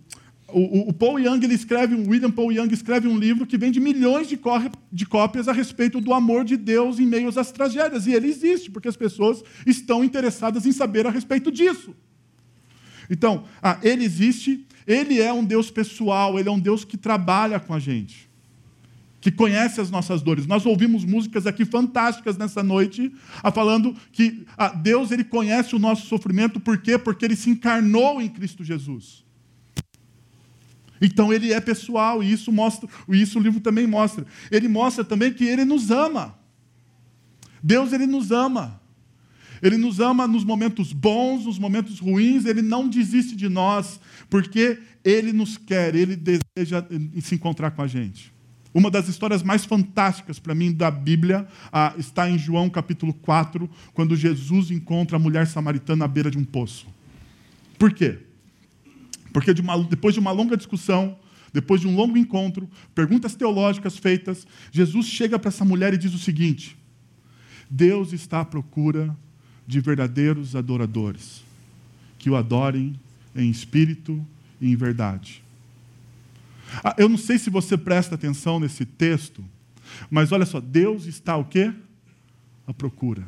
o, 0.49 0.89
o, 0.89 0.93
Paul 0.95 1.21
Young, 1.21 1.45
ele 1.45 1.53
escreve, 1.53 1.95
o 1.95 2.09
William 2.09 2.31
Paul 2.31 2.51
Young 2.51 2.73
escreve 2.73 3.07
um 3.07 3.19
livro 3.19 3.47
que 3.47 3.59
vende 3.59 3.79
milhões 3.79 4.27
de, 4.27 4.41
de 4.91 5.05
cópias 5.05 5.47
a 5.47 5.53
respeito 5.53 6.01
do 6.01 6.15
amor 6.15 6.43
de 6.43 6.57
Deus 6.57 6.99
em 6.99 7.05
meio 7.05 7.29
às 7.39 7.53
tragédias. 7.53 8.07
E 8.07 8.15
ele 8.15 8.29
existe, 8.29 8.71
porque 8.71 8.89
as 8.89 8.97
pessoas 8.97 9.45
estão 9.67 10.03
interessadas 10.03 10.65
em 10.65 10.73
saber 10.73 11.07
a 11.07 11.11
respeito 11.11 11.53
disso. 11.53 11.95
Então, 13.11 13.45
ah, 13.63 13.79
ele 13.83 14.07
existe, 14.07 14.67
ele 14.87 15.21
é 15.21 15.31
um 15.31 15.45
Deus 15.45 15.71
pessoal, 15.71 16.39
ele 16.39 16.49
é 16.49 16.53
um 16.53 16.59
Deus 16.59 16.87
que 16.87 16.97
trabalha 16.97 17.61
com 17.61 17.75
a 17.75 17.79
gente 17.79 18.32
que 19.23 19.31
conhece 19.31 19.81
as 19.81 19.88
nossas 19.88 20.21
dores. 20.21 20.49
Nós 20.49 20.67
ouvimos 20.67 21.05
músicas 21.05 21.47
aqui 21.47 21.64
fantásticas 21.64 22.37
nessa 22.37 22.61
noite, 22.61 23.11
falando 23.55 23.97
que 24.11 24.45
ah, 24.59 24.71
Deus 24.71 25.12
ele 25.12 25.23
conhece 25.23 25.76
o 25.76 25.79
nosso 25.79 26.09
sofrimento, 26.09 26.59
por 26.59 26.76
quê? 26.79 26.99
Porque 26.99 27.25
ele 27.25 27.37
se 27.37 27.49
encarnou 27.49 28.21
em 28.21 28.29
Cristo 28.29 28.64
Jesus. 28.64 29.25
Então 31.00 31.33
ele 31.33 31.52
é 31.52 31.61
pessoal, 31.61 32.21
e 32.23 32.33
isso 32.33 32.50
mostra, 32.50 32.88
isso 33.09 33.38
o 33.38 33.43
livro 33.43 33.61
também 33.61 33.87
mostra. 33.87 34.26
Ele 34.50 34.67
mostra 34.67 35.05
também 35.05 35.33
que 35.33 35.45
ele 35.45 35.64
nos 35.64 35.93
ama. 35.93 36.37
Deus 37.62 37.93
ele 37.93 38.09
nos 38.09 38.33
ama. 38.33 38.81
Ele 39.62 39.76
nos 39.76 40.00
ama 40.00 40.26
nos 40.26 40.43
momentos 40.43 40.93
bons, 40.93 41.47
nos 41.47 41.61
momentos 41.61 42.00
ruins, 42.00 42.45
ele 42.45 42.61
não 42.61 42.88
desiste 42.88 43.37
de 43.37 43.49
nós, 43.49 44.00
porque 44.29 44.81
ele 45.05 45.33
nos 45.33 45.57
quer, 45.57 45.95
ele 45.95 46.17
deseja 46.17 46.85
se 47.21 47.37
encontrar 47.37 47.71
com 47.71 47.83
a 47.83 47.87
gente. 47.87 48.33
Uma 48.75 48.91
das 48.91 49.09
histórias 49.09 49.43
mais 49.43 49.64
fantásticas 49.64 50.38
para 50.38 50.55
mim 50.55 50.73
da 50.73 50.91
Bíblia 50.91 51.47
ah, 51.71 51.95
está 51.99 52.29
em 52.31 52.38
João 52.38 52.71
capítulo 52.71 53.12
4, 53.12 53.69
quando 53.93 54.17
Jesus 54.17 54.71
encontra 54.71 55.17
a 55.17 55.21
mulher 55.21 55.47
samaritana 55.47 56.07
à 56.07 56.09
beira 56.09 56.31
de 56.31 56.38
um 56.38 56.45
poço. 56.45 56.87
Por 57.79 57.93
quê? 57.93 58.19
Porque 59.33 59.52
de 59.52 59.61
uma, 59.61 59.83
depois 59.85 60.14
de 60.14 60.21
uma 60.21 60.31
longa 60.31 60.57
discussão, 60.57 61.19
depois 61.52 61.83
de 61.83 61.87
um 61.87 61.95
longo 61.95 62.17
encontro, 62.17 62.69
perguntas 62.95 63.35
teológicas 63.35 63.99
feitas, 63.99 64.47
Jesus 64.71 65.07
chega 65.07 65.38
para 65.38 65.49
essa 65.49 65.64
mulher 65.64 65.93
e 65.93 65.99
diz 65.99 66.14
o 66.14 66.19
seguinte: 66.19 66.76
Deus 67.69 68.12
está 68.12 68.41
à 68.41 68.45
procura 68.45 69.14
de 69.67 69.81
verdadeiros 69.81 70.57
adoradores, 70.57 71.45
que 72.19 72.31
o 72.31 72.37
adorem 72.37 72.99
em 73.37 73.50
espírito 73.50 74.25
e 74.61 74.71
em 74.71 74.76
verdade. 74.76 75.42
Ah, 76.83 76.95
eu 76.99 77.09
não 77.09 77.19
sei 77.19 77.38
se 77.38 77.50
você 77.50 77.76
presta 77.76 78.14
atenção 78.14 78.61
nesse 78.61 78.85
texto, 78.85 79.45
mas 80.11 80.33
olha 80.33 80.47
só, 80.47 80.61
Deus 80.61 81.07
está 81.07 81.37
o 81.37 81.45
quê? 81.45 81.73
À 82.67 82.73
procura. 82.73 83.26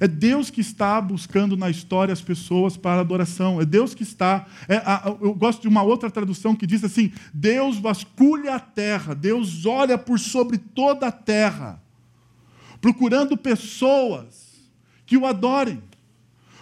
É 0.00 0.06
Deus 0.06 0.50
que 0.50 0.60
está 0.60 1.00
buscando 1.00 1.56
na 1.56 1.68
história 1.70 2.12
as 2.12 2.20
pessoas 2.20 2.76
para 2.76 3.00
adoração. 3.00 3.60
É 3.60 3.64
Deus 3.64 3.94
que 3.94 4.02
está. 4.02 4.46
É, 4.68 4.76
a, 4.76 5.16
eu 5.20 5.34
gosto 5.34 5.62
de 5.62 5.68
uma 5.68 5.82
outra 5.82 6.10
tradução 6.10 6.54
que 6.54 6.66
diz 6.66 6.84
assim: 6.84 7.12
Deus 7.32 7.78
vasculha 7.78 8.54
a 8.54 8.60
terra, 8.60 9.14
Deus 9.14 9.66
olha 9.66 9.98
por 9.98 10.18
sobre 10.18 10.58
toda 10.58 11.08
a 11.08 11.12
terra, 11.12 11.82
procurando 12.80 13.36
pessoas 13.36 14.48
que 15.04 15.16
o 15.16 15.26
adorem 15.26 15.82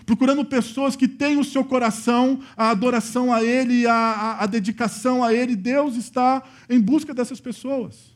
procurando 0.06 0.44
pessoas 0.44 0.94
que 0.94 1.08
têm 1.08 1.36
o 1.36 1.44
seu 1.44 1.64
coração, 1.64 2.40
a 2.56 2.70
adoração 2.70 3.32
a 3.32 3.42
Ele, 3.42 3.86
a, 3.86 3.92
a, 3.92 4.44
a 4.44 4.46
dedicação 4.46 5.22
a 5.22 5.34
Ele. 5.34 5.56
Deus 5.56 5.96
está 5.96 6.42
em 6.70 6.80
busca 6.80 7.12
dessas 7.12 7.40
pessoas. 7.40 8.14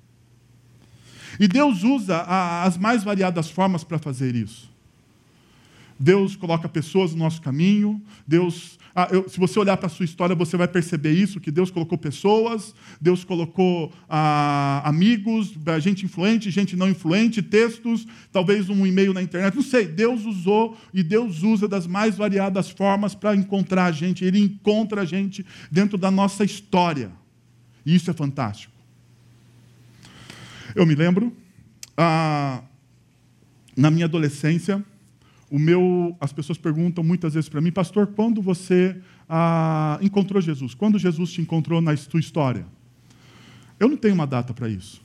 E 1.38 1.48
Deus 1.48 1.82
usa 1.82 2.16
a, 2.18 2.62
as 2.62 2.78
mais 2.78 3.02
variadas 3.02 3.50
formas 3.50 3.82
para 3.82 3.98
fazer 3.98 4.36
isso. 4.36 4.69
Deus 6.00 6.34
coloca 6.34 6.68
pessoas 6.68 7.12
no 7.12 7.18
nosso 7.18 7.42
caminho, 7.42 8.02
Deus 8.26 8.80
ah, 8.94 9.08
eu, 9.10 9.28
se 9.28 9.38
você 9.38 9.58
olhar 9.58 9.76
para 9.76 9.86
a 9.86 9.90
sua 9.90 10.04
história, 10.04 10.34
você 10.34 10.56
vai 10.56 10.66
perceber 10.66 11.12
isso: 11.12 11.40
que 11.40 11.50
Deus 11.50 11.70
colocou 11.70 11.96
pessoas, 11.96 12.74
Deus 13.00 13.22
colocou 13.24 13.92
ah, 14.08 14.82
amigos, 14.84 15.54
gente 15.80 16.04
influente, 16.04 16.50
gente 16.50 16.76
não 16.76 16.88
influente, 16.88 17.40
textos, 17.40 18.06
talvez 18.32 18.68
um 18.68 18.86
e-mail 18.86 19.14
na 19.14 19.22
internet, 19.22 19.54
não 19.54 19.62
sei. 19.62 19.86
Deus 19.86 20.24
usou 20.24 20.76
e 20.92 21.02
Deus 21.02 21.42
usa 21.42 21.68
das 21.68 21.86
mais 21.86 22.16
variadas 22.16 22.70
formas 22.70 23.14
para 23.14 23.34
encontrar 23.36 23.86
a 23.86 23.92
gente. 23.92 24.24
Ele 24.24 24.40
encontra 24.40 25.02
a 25.02 25.04
gente 25.04 25.46
dentro 25.70 25.96
da 25.96 26.10
nossa 26.10 26.44
história. 26.44 27.12
E 27.86 27.94
isso 27.94 28.10
é 28.10 28.14
fantástico. 28.14 28.74
Eu 30.74 30.84
me 30.84 30.94
lembro, 30.94 31.34
ah, 31.96 32.62
na 33.76 33.90
minha 33.90 34.06
adolescência, 34.06 34.84
o 35.50 35.58
meu, 35.58 36.16
as 36.20 36.32
pessoas 36.32 36.56
perguntam 36.56 37.02
muitas 37.02 37.34
vezes 37.34 37.48
para 37.48 37.60
mim, 37.60 37.72
pastor, 37.72 38.06
quando 38.06 38.40
você 38.40 38.96
ah, 39.28 39.98
encontrou 40.00 40.40
Jesus? 40.40 40.74
Quando 40.74 40.98
Jesus 40.98 41.32
te 41.32 41.40
encontrou 41.40 41.80
na 41.80 41.96
sua 41.96 42.20
história? 42.20 42.64
Eu 43.78 43.88
não 43.88 43.96
tenho 43.96 44.14
uma 44.14 44.26
data 44.26 44.54
para 44.54 44.68
isso. 44.68 45.02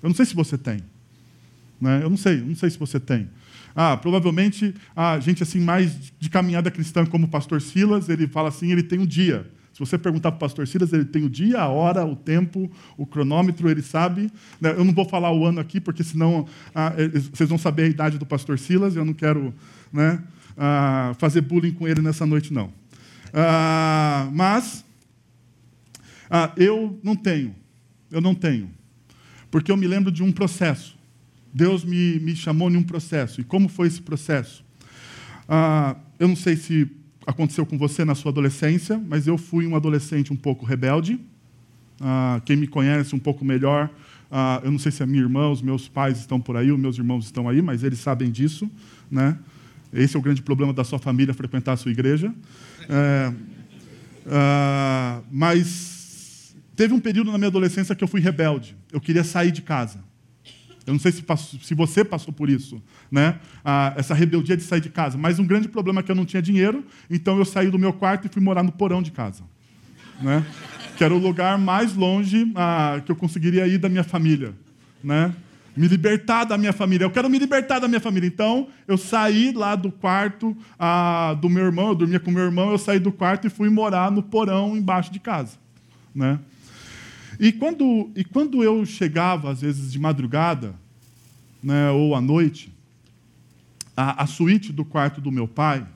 Eu 0.00 0.08
não 0.08 0.14
sei 0.14 0.26
se 0.26 0.34
você 0.34 0.56
tem. 0.56 0.80
Né? 1.80 2.00
Eu 2.02 2.08
não 2.10 2.16
sei, 2.16 2.40
não 2.40 2.54
sei 2.54 2.70
se 2.70 2.78
você 2.78 3.00
tem. 3.00 3.28
Ah, 3.74 3.96
provavelmente 3.96 4.74
a 4.94 5.18
gente 5.18 5.42
assim 5.42 5.60
mais 5.60 6.12
de 6.18 6.30
caminhada 6.30 6.70
cristã 6.70 7.04
como 7.04 7.26
o 7.26 7.28
pastor 7.28 7.60
Silas, 7.60 8.08
ele 8.08 8.26
fala 8.26 8.48
assim, 8.48 8.70
ele 8.70 8.82
tem 8.82 8.98
um 8.98 9.06
dia. 9.06 9.50
Se 9.78 9.86
você 9.86 9.96
perguntar 9.96 10.32
para 10.32 10.38
o 10.38 10.40
pastor 10.40 10.66
Silas, 10.66 10.92
ele 10.92 11.04
tem 11.04 11.22
o 11.22 11.30
dia, 11.30 11.60
a 11.60 11.68
hora, 11.68 12.04
o 12.04 12.16
tempo, 12.16 12.68
o 12.96 13.06
cronômetro, 13.06 13.70
ele 13.70 13.80
sabe. 13.80 14.28
Né? 14.60 14.72
Eu 14.72 14.84
não 14.84 14.92
vou 14.92 15.04
falar 15.04 15.30
o 15.30 15.46
ano 15.46 15.60
aqui, 15.60 15.80
porque 15.80 16.02
senão 16.02 16.48
ah, 16.74 16.92
vocês 17.32 17.48
vão 17.48 17.56
saber 17.56 17.84
a 17.84 17.86
idade 17.86 18.18
do 18.18 18.26
pastor 18.26 18.58
Silas, 18.58 18.96
eu 18.96 19.04
não 19.04 19.14
quero 19.14 19.54
né, 19.92 20.20
ah, 20.56 21.14
fazer 21.18 21.42
bullying 21.42 21.70
com 21.70 21.86
ele 21.86 22.02
nessa 22.02 22.26
noite, 22.26 22.52
não. 22.52 22.72
Ah, 23.32 24.28
mas 24.32 24.84
ah, 26.28 26.52
eu 26.56 26.98
não 27.00 27.14
tenho, 27.14 27.54
eu 28.10 28.20
não 28.20 28.34
tenho, 28.34 28.68
porque 29.48 29.70
eu 29.70 29.76
me 29.76 29.86
lembro 29.86 30.10
de 30.10 30.24
um 30.24 30.32
processo. 30.32 30.98
Deus 31.54 31.84
me, 31.84 32.18
me 32.18 32.34
chamou 32.34 32.68
em 32.68 32.76
um 32.76 32.82
processo. 32.82 33.40
E 33.40 33.44
como 33.44 33.68
foi 33.68 33.86
esse 33.86 34.02
processo? 34.02 34.64
Ah, 35.48 35.94
eu 36.18 36.26
não 36.26 36.36
sei 36.36 36.56
se 36.56 36.97
aconteceu 37.28 37.66
com 37.66 37.76
você 37.76 38.04
na 38.04 38.14
sua 38.14 38.32
adolescência, 38.32 38.98
mas 39.06 39.26
eu 39.26 39.36
fui 39.36 39.66
um 39.66 39.76
adolescente 39.76 40.32
um 40.32 40.36
pouco 40.36 40.64
rebelde. 40.64 41.20
Ah, 42.00 42.40
quem 42.44 42.56
me 42.56 42.66
conhece 42.66 43.14
um 43.14 43.18
pouco 43.18 43.44
melhor, 43.44 43.90
ah, 44.30 44.60
eu 44.64 44.70
não 44.70 44.78
sei 44.78 44.90
se 44.90 45.02
a 45.02 45.06
minha 45.06 45.22
irmã, 45.22 45.50
os 45.50 45.60
meus 45.60 45.88
pais 45.88 46.18
estão 46.18 46.40
por 46.40 46.56
aí, 46.56 46.72
os 46.72 46.78
meus 46.78 46.96
irmãos 46.96 47.26
estão 47.26 47.48
aí, 47.48 47.60
mas 47.60 47.84
eles 47.84 47.98
sabem 47.98 48.30
disso. 48.30 48.70
Né? 49.10 49.36
Esse 49.92 50.16
é 50.16 50.18
o 50.18 50.22
grande 50.22 50.40
problema 50.40 50.72
da 50.72 50.84
sua 50.84 50.98
família, 50.98 51.34
frequentar 51.34 51.72
a 51.72 51.76
sua 51.76 51.90
igreja. 51.90 52.32
É, 52.88 53.32
ah, 54.26 55.20
mas 55.30 55.98
Teve 56.78 56.94
um 56.94 57.00
período 57.00 57.32
na 57.32 57.38
minha 57.38 57.48
adolescência 57.48 57.92
que 57.92 58.04
eu 58.04 58.06
fui 58.06 58.20
rebelde. 58.20 58.76
Eu 58.92 59.00
queria 59.00 59.24
sair 59.24 59.50
de 59.50 59.62
casa. 59.62 59.98
Eu 60.88 60.94
não 60.94 60.98
sei 60.98 61.12
se, 61.12 61.22
se 61.62 61.74
você 61.74 62.02
passou 62.02 62.32
por 62.32 62.48
isso, 62.48 62.82
né? 63.10 63.38
Ah, 63.62 63.92
essa 63.94 64.14
rebeldia 64.14 64.56
de 64.56 64.62
sair 64.62 64.80
de 64.80 64.88
casa. 64.88 65.18
Mas 65.18 65.38
um 65.38 65.46
grande 65.46 65.68
problema 65.68 66.00
é 66.00 66.02
que 66.02 66.10
eu 66.10 66.16
não 66.16 66.24
tinha 66.24 66.40
dinheiro, 66.40 66.82
então 67.10 67.36
eu 67.36 67.44
saí 67.44 67.70
do 67.70 67.78
meu 67.78 67.92
quarto 67.92 68.26
e 68.26 68.30
fui 68.30 68.42
morar 68.42 68.62
no 68.62 68.72
porão 68.72 69.02
de 69.02 69.10
casa. 69.10 69.42
Né? 70.18 70.42
Que 70.96 71.04
era 71.04 71.14
o 71.14 71.18
lugar 71.18 71.58
mais 71.58 71.94
longe 71.94 72.50
ah, 72.54 73.02
que 73.04 73.12
eu 73.12 73.16
conseguiria 73.16 73.66
ir 73.66 73.76
da 73.76 73.90
minha 73.90 74.02
família. 74.02 74.54
Né? 75.04 75.34
Me 75.76 75.86
libertar 75.86 76.44
da 76.44 76.56
minha 76.56 76.72
família. 76.72 77.04
Eu 77.04 77.10
quero 77.10 77.28
me 77.28 77.38
libertar 77.38 77.80
da 77.80 77.86
minha 77.86 78.00
família. 78.00 78.26
Então, 78.26 78.68
eu 78.86 78.96
saí 78.96 79.52
lá 79.52 79.76
do 79.76 79.92
quarto 79.92 80.56
ah, 80.78 81.36
do 81.38 81.50
meu 81.50 81.66
irmão, 81.66 81.88
eu 81.88 81.94
dormia 81.94 82.18
com 82.18 82.30
meu 82.30 82.44
irmão, 82.44 82.70
eu 82.70 82.78
saí 82.78 82.98
do 82.98 83.12
quarto 83.12 83.46
e 83.46 83.50
fui 83.50 83.68
morar 83.68 84.10
no 84.10 84.22
porão 84.22 84.74
embaixo 84.74 85.12
de 85.12 85.20
casa. 85.20 85.58
Né? 86.14 86.38
E 87.38 87.52
quando, 87.52 88.10
e 88.16 88.24
quando 88.24 88.64
eu 88.64 88.84
chegava, 88.84 89.50
às 89.50 89.60
vezes 89.60 89.92
de 89.92 89.98
madrugada, 89.98 90.74
né, 91.62 91.90
ou 91.90 92.14
à 92.14 92.20
noite, 92.20 92.72
a, 93.96 94.24
a 94.24 94.26
suíte 94.26 94.72
do 94.72 94.84
quarto 94.84 95.20
do 95.20 95.30
meu 95.30 95.46
pai, 95.46 95.86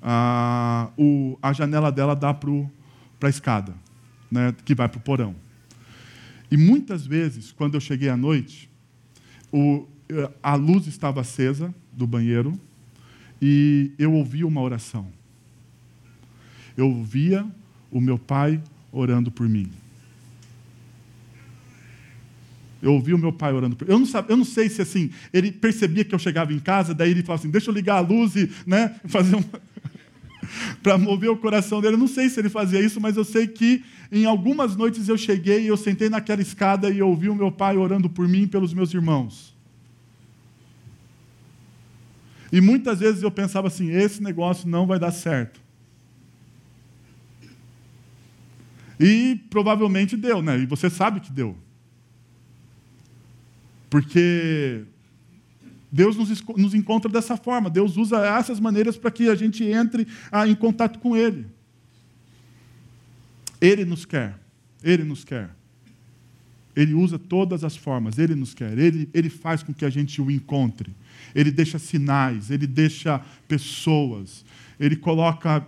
a, 0.00 0.88
o, 0.96 1.38
a 1.42 1.52
janela 1.52 1.92
dela 1.92 2.14
dá 2.14 2.32
para 2.32 2.50
a 3.22 3.28
escada, 3.28 3.74
né, 4.30 4.54
que 4.64 4.74
vai 4.74 4.88
para 4.88 4.98
o 4.98 5.02
porão. 5.02 5.34
E 6.50 6.56
muitas 6.56 7.06
vezes, 7.06 7.52
quando 7.52 7.74
eu 7.74 7.80
cheguei 7.80 8.08
à 8.08 8.16
noite, 8.16 8.70
o, 9.52 9.86
a 10.42 10.54
luz 10.54 10.86
estava 10.86 11.20
acesa 11.20 11.74
do 11.92 12.06
banheiro 12.06 12.58
e 13.42 13.92
eu 13.98 14.12
ouvia 14.12 14.46
uma 14.46 14.60
oração. 14.60 15.06
Eu 16.76 16.88
ouvia 16.88 17.46
o 17.90 18.00
meu 18.00 18.18
pai 18.18 18.62
orando 18.92 19.30
por 19.30 19.48
mim. 19.48 19.70
Eu 22.86 22.92
ouvi 22.92 23.12
o 23.12 23.18
meu 23.18 23.32
pai 23.32 23.52
orando 23.52 23.76
eu 23.88 23.98
não, 23.98 24.06
sabe, 24.06 24.32
eu 24.32 24.36
não 24.36 24.44
sei 24.44 24.68
se 24.68 24.80
assim, 24.80 25.10
ele 25.32 25.50
percebia 25.50 26.04
que 26.04 26.14
eu 26.14 26.18
chegava 26.20 26.52
em 26.52 26.58
casa, 26.60 26.94
daí 26.94 27.10
ele 27.10 27.22
falava 27.22 27.42
assim: 27.42 27.50
deixa 27.50 27.68
eu 27.68 27.74
ligar 27.74 27.96
a 27.96 28.00
luz 28.00 28.36
e 28.36 28.48
né, 28.64 28.94
fazer 29.06 29.34
um. 29.34 29.42
para 30.80 30.96
mover 30.96 31.28
o 31.28 31.36
coração 31.36 31.80
dele. 31.80 31.94
Eu 31.94 31.98
não 31.98 32.06
sei 32.06 32.28
se 32.28 32.38
ele 32.38 32.48
fazia 32.48 32.80
isso, 32.80 33.00
mas 33.00 33.16
eu 33.16 33.24
sei 33.24 33.48
que 33.48 33.84
em 34.12 34.24
algumas 34.24 34.76
noites 34.76 35.08
eu 35.08 35.18
cheguei 35.18 35.64
e 35.64 35.66
eu 35.66 35.76
sentei 35.76 36.08
naquela 36.08 36.40
escada 36.40 36.88
e 36.88 37.02
ouvi 37.02 37.28
o 37.28 37.34
meu 37.34 37.50
pai 37.50 37.76
orando 37.76 38.08
por 38.08 38.28
mim 38.28 38.42
e 38.42 38.46
pelos 38.46 38.72
meus 38.72 38.94
irmãos. 38.94 39.52
E 42.52 42.60
muitas 42.60 43.00
vezes 43.00 43.24
eu 43.24 43.32
pensava 43.32 43.66
assim: 43.66 43.90
esse 43.90 44.22
negócio 44.22 44.68
não 44.68 44.86
vai 44.86 45.00
dar 45.00 45.10
certo. 45.10 45.60
E 49.00 49.40
provavelmente 49.50 50.16
deu, 50.16 50.40
né? 50.40 50.56
E 50.60 50.66
você 50.66 50.88
sabe 50.88 51.18
que 51.18 51.32
deu. 51.32 51.65
Porque 53.88 54.84
Deus 55.90 56.16
nos, 56.16 56.42
nos 56.56 56.74
encontra 56.74 57.10
dessa 57.10 57.36
forma, 57.36 57.70
Deus 57.70 57.96
usa 57.96 58.24
essas 58.26 58.60
maneiras 58.60 58.96
para 58.96 59.10
que 59.10 59.28
a 59.28 59.34
gente 59.34 59.64
entre 59.64 60.06
ah, 60.30 60.46
em 60.46 60.54
contato 60.54 60.98
com 60.98 61.16
Ele. 61.16 61.46
Ele 63.60 63.84
nos 63.84 64.04
quer, 64.04 64.38
Ele 64.82 65.04
nos 65.04 65.24
quer. 65.24 65.50
Ele 66.74 66.92
usa 66.92 67.18
todas 67.18 67.64
as 67.64 67.74
formas, 67.74 68.18
Ele 68.18 68.34
nos 68.34 68.52
quer, 68.52 68.76
Ele, 68.76 69.08
ele 69.14 69.30
faz 69.30 69.62
com 69.62 69.72
que 69.72 69.84
a 69.84 69.90
gente 69.90 70.20
o 70.20 70.30
encontre. 70.30 70.94
Ele 71.34 71.50
deixa 71.50 71.78
sinais, 71.78 72.50
Ele 72.50 72.66
deixa 72.66 73.18
pessoas, 73.48 74.44
Ele 74.78 74.96
coloca, 74.96 75.66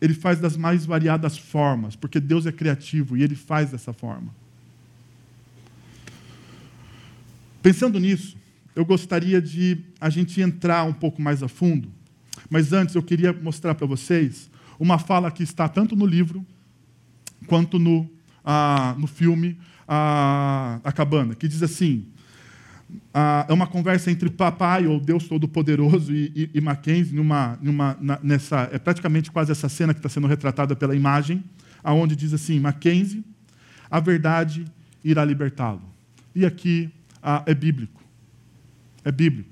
Ele 0.00 0.12
faz 0.12 0.38
das 0.38 0.58
mais 0.58 0.84
variadas 0.84 1.38
formas, 1.38 1.96
porque 1.96 2.20
Deus 2.20 2.44
é 2.44 2.52
criativo 2.52 3.16
e 3.16 3.22
Ele 3.22 3.34
faz 3.34 3.70
dessa 3.70 3.94
forma. 3.94 4.34
Pensando 7.62 8.00
nisso, 8.00 8.36
eu 8.74 8.84
gostaria 8.84 9.40
de 9.40 9.84
a 10.00 10.08
gente 10.08 10.40
entrar 10.40 10.84
um 10.84 10.92
pouco 10.92 11.20
mais 11.20 11.42
a 11.42 11.48
fundo, 11.48 11.92
mas 12.48 12.72
antes 12.72 12.94
eu 12.94 13.02
queria 13.02 13.32
mostrar 13.32 13.74
para 13.74 13.86
vocês 13.86 14.50
uma 14.78 14.98
fala 14.98 15.30
que 15.30 15.42
está 15.42 15.68
tanto 15.68 15.94
no 15.94 16.06
livro 16.06 16.44
quanto 17.46 17.78
no, 17.78 18.08
ah, 18.44 18.94
no 18.98 19.06
filme 19.06 19.58
ah, 19.86 20.80
A 20.82 20.92
Cabana, 20.92 21.34
que 21.34 21.46
diz 21.46 21.62
assim: 21.62 22.06
ah, 23.12 23.44
é 23.46 23.52
uma 23.52 23.66
conversa 23.66 24.10
entre 24.10 24.30
papai 24.30 24.86
ou 24.86 24.98
Deus 24.98 25.28
Todo-Poderoso 25.28 26.14
e, 26.14 26.32
e, 26.34 26.50
e, 26.54 26.60
Mackenzie, 26.62 27.14
numa, 27.14 27.58
numa, 27.60 27.96
na, 28.00 28.18
nessa, 28.22 28.70
é 28.72 28.78
praticamente 28.78 29.30
quase 29.30 29.52
essa 29.52 29.68
cena 29.68 29.92
que 29.92 29.98
está 29.98 30.08
sendo 30.08 30.26
retratada 30.26 30.74
pela 30.74 30.96
imagem, 30.96 31.44
aonde 31.84 32.16
diz 32.16 32.32
assim: 32.32 32.58
Mackenzie, 32.58 33.22
a 33.90 34.00
verdade 34.00 34.64
irá 35.04 35.24
libertá-lo. 35.24 35.82
E 36.34 36.46
aqui 36.46 36.90
ah, 37.22 37.42
é 37.46 37.54
bíblico. 37.54 38.02
É 39.04 39.10
bíblico. 39.10 39.50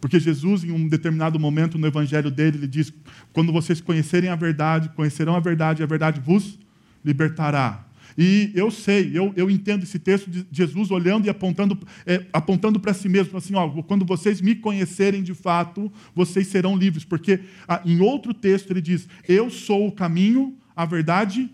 Porque 0.00 0.18
Jesus, 0.18 0.64
em 0.64 0.72
um 0.72 0.88
determinado 0.88 1.38
momento 1.38 1.78
no 1.78 1.86
evangelho 1.86 2.30
dele, 2.30 2.58
ele 2.58 2.66
diz: 2.66 2.92
quando 3.32 3.52
vocês 3.52 3.80
conhecerem 3.80 4.30
a 4.30 4.34
verdade, 4.34 4.88
conhecerão 4.90 5.36
a 5.36 5.40
verdade, 5.40 5.80
e 5.80 5.84
a 5.84 5.86
verdade 5.86 6.20
vos 6.20 6.58
libertará. 7.04 7.86
E 8.16 8.50
eu 8.54 8.70
sei, 8.70 9.10
eu, 9.14 9.32
eu 9.36 9.48
entendo 9.48 9.84
esse 9.84 9.98
texto 9.98 10.28
de 10.28 10.44
Jesus 10.50 10.90
olhando 10.90 11.26
e 11.26 11.30
apontando, 11.30 11.78
é, 12.04 12.26
apontando 12.32 12.78
para 12.78 12.92
si 12.92 13.08
mesmo, 13.08 13.38
assim, 13.38 13.54
ó, 13.54 13.68
quando 13.82 14.04
vocês 14.04 14.40
me 14.40 14.54
conhecerem 14.54 15.22
de 15.22 15.34
fato, 15.34 15.90
vocês 16.14 16.48
serão 16.48 16.76
livres. 16.76 17.04
Porque 17.04 17.40
ah, 17.66 17.80
em 17.84 18.00
outro 18.00 18.34
texto 18.34 18.70
ele 18.70 18.80
diz: 18.80 19.08
Eu 19.28 19.50
sou 19.50 19.86
o 19.86 19.92
caminho, 19.92 20.56
a 20.74 20.84
verdade 20.84 21.48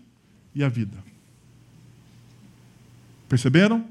e 0.55 0.63
a 0.63 0.69
vida. 0.69 0.97
Perceberam? 3.27 3.85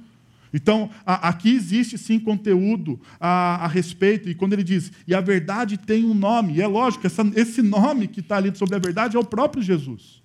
Então, 0.53 0.91
a, 1.05 1.29
aqui 1.29 1.51
existe 1.51 1.99
sim 1.99 2.19
conteúdo 2.19 3.01
a, 3.21 3.65
a, 3.65 3.69
respeito, 3.69 4.29
e 4.29 4.35
quando 4.35 4.55
ele 4.55 4.65
diz, 4.65 4.91
e 5.07 5.15
a 5.15 5.21
verdade 5.21 5.77
tem 5.77 6.05
um 6.05 6.15
nome, 6.15 6.55
e 6.55 6.63
é 6.63 6.67
lógico, 6.67 7.07
essa, 7.07 7.23
esse 7.35 7.61
nome 7.63 8.09
que 8.09 8.21
está 8.21 8.37
ali 8.37 8.55
sobre 8.57 8.77
a 8.77 8.79
verdade 8.79 9.17
é 9.17 9.21
o 9.21 9.25
próprio 9.25 9.63
Jesus. 9.63 10.23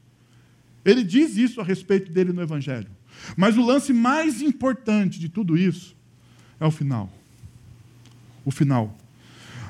Ele 0.85 1.03
diz 1.03 1.37
isso 1.37 1.61
a 1.61 1.63
respeito 1.63 2.11
dele 2.11 2.33
no 2.33 2.41
Evangelho. 2.41 2.87
Mas 3.37 3.57
o 3.57 3.65
lance 3.65 3.93
mais 3.93 4.41
importante 4.41 5.19
de 5.19 5.29
tudo 5.29 5.57
isso 5.57 5.95
é 6.59 6.65
o 6.65 6.71
final. 6.71 7.11
O 8.43 8.51
final. 8.51 8.97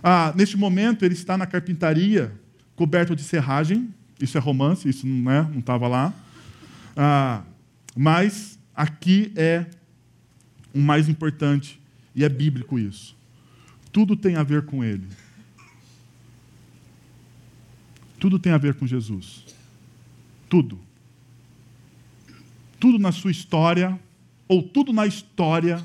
Ah, 0.02 0.34
neste 0.36 0.58
momento, 0.58 1.06
ele 1.06 1.14
está 1.14 1.38
na 1.38 1.46
carpintaria, 1.46 2.34
coberto 2.76 3.16
de 3.16 3.24
serragem, 3.24 3.94
isso 4.20 4.38
é 4.38 4.42
romance, 4.42 4.88
isso 4.88 5.06
não 5.06 5.32
é, 5.32 5.42
não 5.44 5.60
estava 5.60 5.88
lá. 5.88 6.14
Ah, 6.96 7.44
mas 7.96 8.58
aqui 8.76 9.32
é 9.36 9.66
o 10.74 10.80
mais 10.80 11.08
importante, 11.08 11.80
e 12.16 12.24
é 12.24 12.30
bíblico 12.30 12.80
isso. 12.80 13.16
Tudo 13.92 14.16
tem 14.16 14.36
a 14.36 14.44
ver 14.44 14.66
com 14.66 14.84
Ele. 14.84 15.08
Tudo 18.20 18.40
tem 18.40 18.52
a 18.52 18.58
ver 18.58 18.74
com 18.76 18.88
Jesus. 18.88 19.46
Tudo. 20.50 20.80
Tudo 22.80 22.98
na 22.98 23.12
sua 23.12 23.32
história, 23.32 24.00
ou 24.48 24.64
tudo 24.64 24.92
na 24.94 25.06
história, 25.06 25.84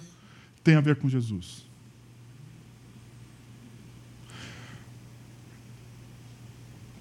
tem 0.62 0.74
a 0.74 0.81
ver 0.81 0.96
com 0.96 1.09
Jesus. 1.09 1.66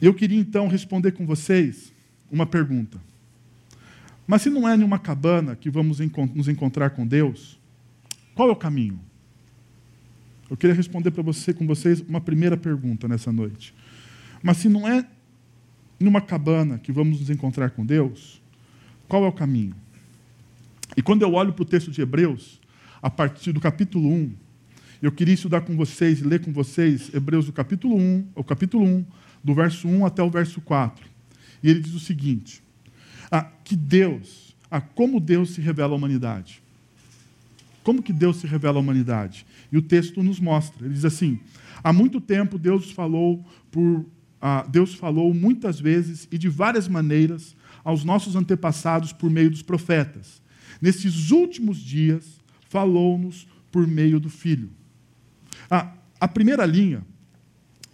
Eu 0.01 0.13
queria 0.13 0.39
então 0.39 0.67
responder 0.67 1.11
com 1.11 1.25
vocês 1.25 1.91
uma 2.31 2.45
pergunta. 2.45 2.99
Mas 4.27 4.41
se 4.41 4.49
não 4.49 4.67
é 4.67 4.75
nenhuma 4.75 4.99
cabana 4.99 5.55
que 5.55 5.69
vamos 5.69 5.99
nos 6.35 6.47
encontrar 6.47 6.91
com 6.91 7.07
Deus, 7.07 7.57
qual 8.37 8.49
é 8.49 8.51
o 8.51 8.55
caminho? 8.55 8.99
Eu 10.47 10.55
queria 10.55 10.75
responder 10.75 11.09
para 11.09 11.23
você, 11.23 11.55
com 11.55 11.65
vocês, 11.65 12.01
uma 12.01 12.21
primeira 12.21 12.55
pergunta 12.55 13.07
nessa 13.07 13.31
noite. 13.31 13.73
Mas 14.43 14.57
se 14.57 14.69
não 14.69 14.87
é 14.87 15.07
numa 15.99 16.21
cabana 16.21 16.77
que 16.77 16.91
vamos 16.91 17.19
nos 17.19 17.31
encontrar 17.31 17.71
com 17.71 17.83
Deus, 17.83 18.39
qual 19.07 19.25
é 19.25 19.27
o 19.27 19.31
caminho? 19.31 19.73
E 20.95 21.01
quando 21.01 21.23
eu 21.23 21.33
olho 21.33 21.51
para 21.51 21.63
o 21.63 21.65
texto 21.65 21.89
de 21.89 21.99
Hebreus, 21.99 22.61
a 23.01 23.09
partir 23.09 23.53
do 23.53 23.59
capítulo 23.59 24.07
1, 24.07 24.31
eu 25.01 25.11
queria 25.11 25.33
estudar 25.33 25.61
com 25.61 25.75
vocês 25.75 26.19
e 26.19 26.23
ler 26.23 26.39
com 26.39 26.53
vocês 26.53 27.11
Hebreus 27.11 27.47
do 27.47 27.51
capítulo 27.51 27.97
1, 27.97 28.27
o 28.35 28.43
capítulo 28.43 28.85
1, 28.85 29.05
do 29.43 29.55
verso 29.55 29.87
1 29.87 30.05
até 30.05 30.21
o 30.21 30.29
verso 30.29 30.61
4. 30.61 31.09
E 31.63 31.71
ele 31.71 31.79
diz 31.79 31.95
o 31.95 31.99
seguinte: 31.99 32.61
ah, 33.31 33.49
que 33.63 33.75
Deus, 33.75 34.55
ah, 34.69 34.79
como 34.79 35.19
Deus 35.19 35.55
se 35.55 35.59
revela 35.59 35.93
à 35.93 35.95
humanidade. 35.95 36.66
Como 37.87 38.03
que 38.03 38.11
Deus 38.11 38.35
se 38.35 38.47
revela 38.47 38.79
à 38.79 38.81
humanidade? 38.81 39.45
E 39.71 39.77
o 39.77 39.81
texto 39.81 40.21
nos 40.21 40.41
mostra. 40.41 40.85
Ele 40.85 40.93
diz 40.93 41.05
assim: 41.05 41.39
há 41.81 41.93
muito 41.93 42.19
tempo 42.19 42.59
Deus 42.59 42.91
falou 42.91 43.45
por 43.71 44.05
ah, 44.41 44.67
Deus 44.69 44.93
falou 44.93 45.33
muitas 45.33 45.79
vezes 45.79 46.27
e 46.29 46.37
de 46.37 46.49
várias 46.49 46.89
maneiras 46.89 47.55
aos 47.85 48.03
nossos 48.03 48.35
antepassados 48.35 49.13
por 49.13 49.29
meio 49.29 49.49
dos 49.49 49.61
profetas. 49.61 50.41
Nesses 50.81 51.31
últimos 51.31 51.77
dias 51.77 52.41
falou-nos 52.67 53.47
por 53.71 53.87
meio 53.87 54.19
do 54.19 54.29
Filho. 54.29 54.69
Ah, 55.71 55.93
a 56.19 56.27
primeira 56.27 56.65
linha 56.65 57.05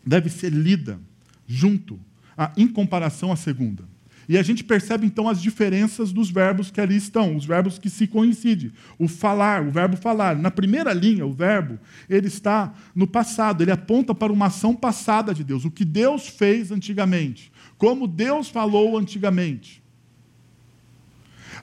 deve 0.04 0.28
ser 0.28 0.52
lida 0.52 1.00
junto, 1.46 2.00
ah, 2.36 2.52
em 2.58 2.68
comparação 2.68 3.32
à 3.32 3.36
segunda. 3.36 3.88
E 4.28 4.38
a 4.38 4.44
gente 4.44 4.64
percebe 4.64 5.06
então 5.06 5.28
as 5.28 5.42
diferenças 5.42 6.14
dos 6.14 6.30
verbos 6.30 6.72
que 6.72 6.80
ali 6.80 6.96
estão, 6.96 7.36
os 7.36 7.46
verbos 7.46 7.78
que 7.78 7.90
se 7.90 8.08
coincidem. 8.08 8.72
O 8.98 9.08
falar, 9.08 9.62
o 9.62 9.72
verbo 9.72 9.98
falar. 9.98 10.36
Na 10.36 10.50
primeira 10.50 10.94
linha, 10.94 11.26
o 11.26 11.34
verbo, 11.34 11.78
ele 12.10 12.28
está 12.28 12.74
no 12.96 13.06
passado, 13.06 13.62
ele 13.62 13.72
aponta 13.72 14.16
para 14.16 14.32
uma 14.32 14.46
ação 14.46 14.74
passada 14.74 15.34
de 15.34 15.44
Deus, 15.44 15.66
o 15.66 15.72
que 15.72 15.84
Deus 15.84 16.28
fez 16.28 16.72
antigamente, 16.72 17.52
como 17.78 18.08
Deus 18.08 18.50
falou 18.50 18.98
antigamente. 18.98 19.84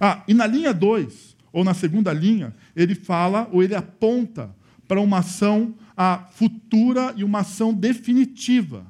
Ah, 0.01 0.23
e 0.29 0.35
na 0.35 0.47
linha 0.47 0.73
2, 0.73 1.37
ou 1.53 1.65
na 1.65 1.75
segunda 1.75 2.13
linha, 2.13 2.55
ele 2.77 2.95
fala 2.95 3.49
ou 3.53 3.63
ele 3.63 3.75
aponta 3.75 4.55
para 4.87 5.01
uma 5.01 5.19
ação 5.19 5.75
a 5.97 6.27
futura 6.33 7.13
e 7.17 7.25
uma 7.25 7.41
ação 7.41 7.75
definitiva. 7.75 8.87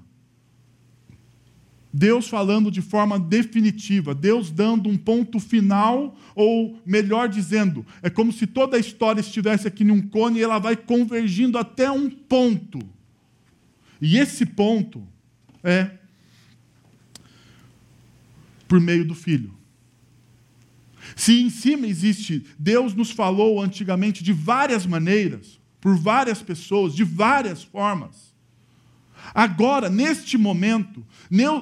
Deus 1.92 2.28
falando 2.28 2.70
de 2.70 2.80
forma 2.80 3.18
definitiva, 3.18 4.14
Deus 4.14 4.50
dando 4.50 4.88
um 4.88 4.96
ponto 4.96 5.40
final, 5.40 6.16
ou 6.36 6.80
melhor 6.86 7.28
dizendo, 7.28 7.84
é 8.00 8.08
como 8.08 8.32
se 8.32 8.46
toda 8.46 8.76
a 8.76 8.80
história 8.80 9.20
estivesse 9.20 9.66
aqui 9.66 9.82
num 9.82 10.00
cone 10.00 10.38
e 10.38 10.42
ela 10.42 10.58
vai 10.58 10.76
convergindo 10.76 11.58
até 11.58 11.90
um 11.90 12.08
ponto. 12.08 12.78
E 14.00 14.16
esse 14.16 14.46
ponto 14.46 15.06
é 15.64 15.90
por 18.68 18.80
meio 18.80 19.04
do 19.04 19.14
Filho. 19.14 19.52
Se 21.16 21.40
em 21.40 21.50
cima 21.50 21.88
existe, 21.88 22.46
Deus 22.56 22.94
nos 22.94 23.10
falou 23.10 23.60
antigamente 23.60 24.22
de 24.22 24.32
várias 24.32 24.86
maneiras, 24.86 25.58
por 25.80 25.96
várias 25.96 26.40
pessoas, 26.40 26.94
de 26.94 27.02
várias 27.02 27.64
formas. 27.64 28.29
Agora, 29.34 29.88
neste 29.88 30.36
momento, 30.36 31.04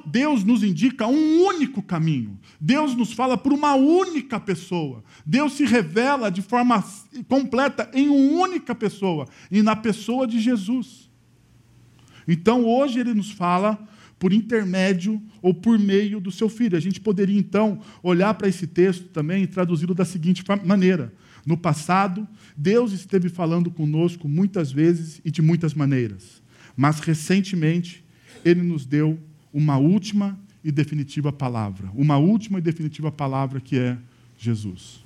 Deus 0.07 0.45
nos 0.45 0.63
indica 0.63 1.07
um 1.07 1.43
único 1.43 1.83
caminho. 1.83 2.39
Deus 2.61 2.95
nos 2.95 3.13
fala 3.13 3.37
por 3.37 3.53
uma 3.53 3.75
única 3.75 4.41
pessoa. 4.41 5.05
Deus 5.25 5.55
se 5.55 5.65
revela 5.65 6.31
de 6.31 6.43
forma 6.43 6.83
completa 7.29 7.91
em 7.93 8.09
uma 8.09 8.43
única 8.43 8.75
pessoa, 8.75 9.27
e 9.51 9.63
na 9.63 9.77
pessoa 9.77 10.27
de 10.27 10.41
Jesus. 10.41 11.11
Então, 12.27 12.65
hoje, 12.65 13.01
ele 13.01 13.15
nos 13.15 13.31
fala 13.31 13.79
por 14.19 14.33
intermédio 14.33 15.23
ou 15.41 15.55
por 15.55 15.79
meio 15.79 16.21
do 16.21 16.31
seu 16.31 16.49
filho. 16.49 16.77
A 16.77 16.81
gente 16.81 17.01
poderia, 17.01 17.39
então, 17.39 17.81
olhar 18.03 18.35
para 18.35 18.49
esse 18.49 18.67
texto 18.67 19.05
também 19.09 19.45
e 19.45 19.47
traduzi-lo 19.47 19.95
da 19.95 20.05
seguinte 20.05 20.43
maneira: 20.65 21.13
No 21.47 21.57
passado, 21.57 22.27
Deus 22.57 22.93
esteve 22.93 23.29
falando 23.29 23.71
conosco 23.71 24.29
muitas 24.29 24.73
vezes 24.73 25.21
e 25.25 25.31
de 25.31 25.41
muitas 25.41 25.73
maneiras, 25.75 26.43
mas 26.79 27.01
recentemente, 27.01 28.05
ele 28.45 28.63
nos 28.63 28.87
deu 28.87 29.19
uma 29.53 29.77
última 29.79 30.39
e 30.63 30.71
definitiva 30.71 31.33
palavra. 31.33 31.91
Uma 31.93 32.19
última 32.19 32.61
e 32.61 32.63
definitiva 32.63 33.11
palavra 33.11 33.61
que 33.61 33.77
é 33.77 33.99
Jesus. 34.39 35.05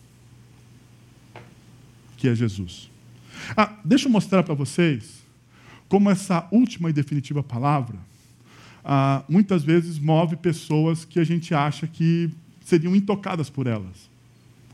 Que 2.18 2.28
é 2.28 2.34
Jesus. 2.34 2.90
Ah, 3.56 3.74
deixa 3.82 4.06
eu 4.06 4.12
mostrar 4.12 4.42
para 4.42 4.52
vocês 4.52 5.22
como 5.88 6.10
essa 6.10 6.46
última 6.52 6.90
e 6.90 6.92
definitiva 6.92 7.42
palavra 7.42 7.98
ah, 8.84 9.24
muitas 9.26 9.62
vezes 9.62 9.98
move 9.98 10.36
pessoas 10.36 11.06
que 11.06 11.18
a 11.18 11.24
gente 11.24 11.54
acha 11.54 11.86
que 11.86 12.30
seriam 12.66 12.94
intocadas 12.94 13.48
por 13.48 13.66
elas 13.66 14.10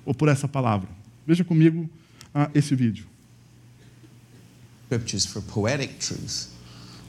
ou 0.04 0.12
por 0.12 0.28
essa 0.28 0.48
palavra. 0.48 0.88
Veja 1.24 1.44
comigo 1.44 1.88
ah, 2.34 2.50
esse 2.52 2.74
vídeo. 2.74 3.06
Scriptures 4.86 5.26
for 5.26 5.42
poetic 5.42 5.96
truth. 5.98 6.57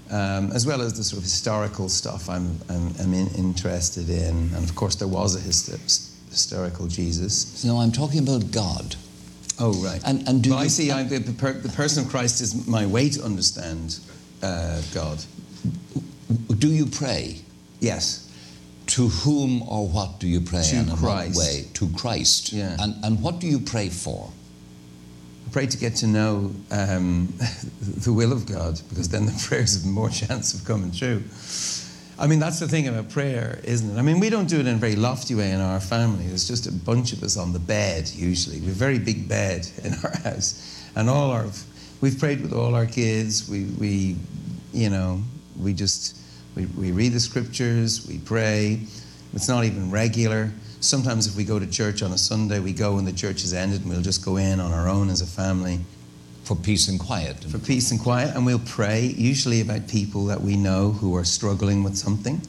Um, 0.09 0.51
as 0.51 0.65
well 0.65 0.81
as 0.81 0.93
the 0.93 1.03
sort 1.03 1.17
of 1.19 1.23
historical 1.23 1.89
stuff 1.89 2.29
I'm, 2.29 2.59
I'm, 2.69 2.93
I'm 2.99 3.13
in, 3.13 3.27
interested 3.35 4.09
in. 4.09 4.51
And 4.53 4.63
of 4.63 4.75
course, 4.75 4.95
there 4.95 5.07
was 5.07 5.35
a 5.35 5.39
hist- 5.39 5.69
historical 6.29 6.87
Jesus. 6.87 7.63
No, 7.63 7.77
I'm 7.77 7.91
talking 7.91 8.19
about 8.19 8.51
God. 8.51 8.95
Oh, 9.59 9.73
right. 9.83 10.01
And, 10.05 10.27
and 10.27 10.41
do 10.41 10.51
well, 10.51 10.59
you, 10.59 10.65
I 10.65 10.67
see 10.67 10.91
I, 10.91 11.03
the, 11.03 11.33
per, 11.33 11.53
the 11.53 11.69
person 11.69 12.05
of 12.05 12.09
Christ 12.09 12.41
is 12.41 12.67
my 12.67 12.85
way 12.85 13.09
to 13.09 13.23
understand 13.23 13.99
uh, 14.41 14.81
God. 14.93 15.23
do 16.57 16.69
you 16.69 16.85
pray? 16.85 17.41
Yes. 17.79 18.25
To 18.87 19.09
whom 19.09 19.61
or 19.63 19.87
what 19.87 20.19
do 20.19 20.27
you 20.27 20.41
pray? 20.41 20.63
To 20.63 20.75
and 20.77 20.89
in 20.89 20.95
Christ. 20.95 21.35
what 21.35 21.45
way? 21.45 21.65
To 21.73 21.89
Christ. 21.89 22.53
Yeah. 22.53 22.77
And, 22.79 23.03
and 23.03 23.21
what 23.21 23.39
do 23.39 23.47
you 23.47 23.59
pray 23.59 23.89
for? 23.89 24.31
Pray 25.51 25.65
to 25.67 25.77
get 25.77 25.95
to 25.97 26.07
know 26.07 26.51
um, 26.71 27.33
the 27.81 28.13
will 28.13 28.31
of 28.31 28.45
God 28.45 28.79
because 28.89 29.09
then 29.09 29.25
the 29.25 29.45
prayers 29.47 29.81
have 29.81 29.91
more 29.91 30.09
chance 30.09 30.53
of 30.53 30.65
coming 30.65 30.91
true. 30.91 31.23
I 32.19 32.27
mean, 32.27 32.39
that's 32.39 32.59
the 32.59 32.67
thing 32.67 32.87
about 32.87 33.09
prayer, 33.09 33.61
isn't 33.63 33.95
it? 33.95 33.97
I 33.97 34.01
mean, 34.01 34.19
we 34.19 34.29
don't 34.29 34.49
do 34.49 34.59
it 34.59 34.67
in 34.67 34.75
a 34.75 34.77
very 34.77 34.97
lofty 34.97 35.35
way 35.35 35.51
in 35.51 35.61
our 35.61 35.79
family. 35.79 36.27
There's 36.27 36.47
just 36.47 36.67
a 36.67 36.71
bunch 36.71 37.13
of 37.13 37.23
us 37.23 37.37
on 37.37 37.53
the 37.53 37.59
bed, 37.59 38.09
usually. 38.09 38.59
We 38.59 38.65
have 38.67 38.75
a 38.75 38.77
very 38.77 38.99
big 38.99 39.29
bed 39.29 39.69
in 39.83 39.93
our 40.03 40.17
house. 40.17 40.83
And 40.95 41.09
all 41.09 41.31
our, 41.31 41.45
we've 42.01 42.19
prayed 42.19 42.41
with 42.41 42.51
all 42.51 42.75
our 42.75 42.85
kids. 42.85 43.49
We, 43.49 43.65
we 43.79 44.17
you 44.73 44.89
know, 44.89 45.21
we 45.57 45.73
just, 45.73 46.17
we, 46.55 46.65
we 46.65 46.91
read 46.91 47.13
the 47.13 47.19
scriptures, 47.19 48.05
we 48.07 48.19
pray. 48.19 48.81
It's 49.33 49.47
not 49.47 49.63
even 49.63 49.89
regular. 49.89 50.51
Sometimes 50.81 51.27
if 51.27 51.35
we 51.35 51.43
go 51.43 51.59
to 51.59 51.67
church 51.67 52.01
on 52.01 52.13
a 52.13 52.17
Sunday, 52.17 52.59
we 52.59 52.71
go 52.73 52.95
when 52.95 53.05
the 53.05 53.11
church 53.13 53.43
is 53.43 53.53
ended 53.53 53.81
and 53.81 53.89
we'll 53.89 54.01
just 54.01 54.23
go 54.23 54.37
in 54.37 54.59
on 54.59 54.71
our 54.71 54.87
own 54.87 55.09
as 55.09 55.21
a 55.21 55.25
family 55.27 55.79
For 56.45 56.55
peace 56.55 56.87
and 56.87 56.99
quiet. 56.99 57.43
for 57.43 57.59
peace 57.59 57.91
and 57.91 57.99
quiet, 57.99 58.35
and 58.35 58.45
we'll 58.45 58.59
pray, 58.65 59.13
usually 59.17 59.59
about 59.61 59.87
people 59.89 60.25
that 60.27 60.39
we 60.41 60.55
know 60.55 60.91
who 60.91 61.15
are 61.15 61.25
struggling 61.25 61.83
with 61.83 61.97
something, 61.97 62.41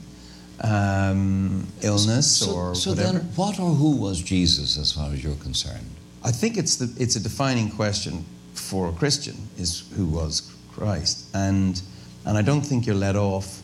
um, 0.63 1.67
illness 1.83 2.39
so, 2.39 2.53
or 2.55 2.75
so 2.75 2.91
whatever. 2.91 3.19
then, 3.19 3.29
what 3.35 3.59
or 3.59 3.75
who 3.75 3.97
was 3.97 4.23
Jesus 4.23 4.79
as 4.79 4.93
far 4.93 5.13
as 5.13 5.23
you're 5.25 5.35
concerned? 5.37 5.91
I 6.23 6.31
think 6.33 6.57
it's 6.57 6.77
the 6.77 6.89
it's 7.03 7.17
a 7.17 7.21
defining 7.21 7.71
question 7.71 8.25
for 8.55 8.89
a 8.91 8.93
Christian 8.93 9.37
is 9.59 9.85
who 9.97 10.07
was 10.07 10.55
Christ, 10.73 11.25
and 11.35 11.81
and 12.27 12.39
I 12.39 12.43
don't 12.43 12.63
think 12.63 12.87
you're 12.87 12.95
let 12.95 13.17
off 13.17 13.61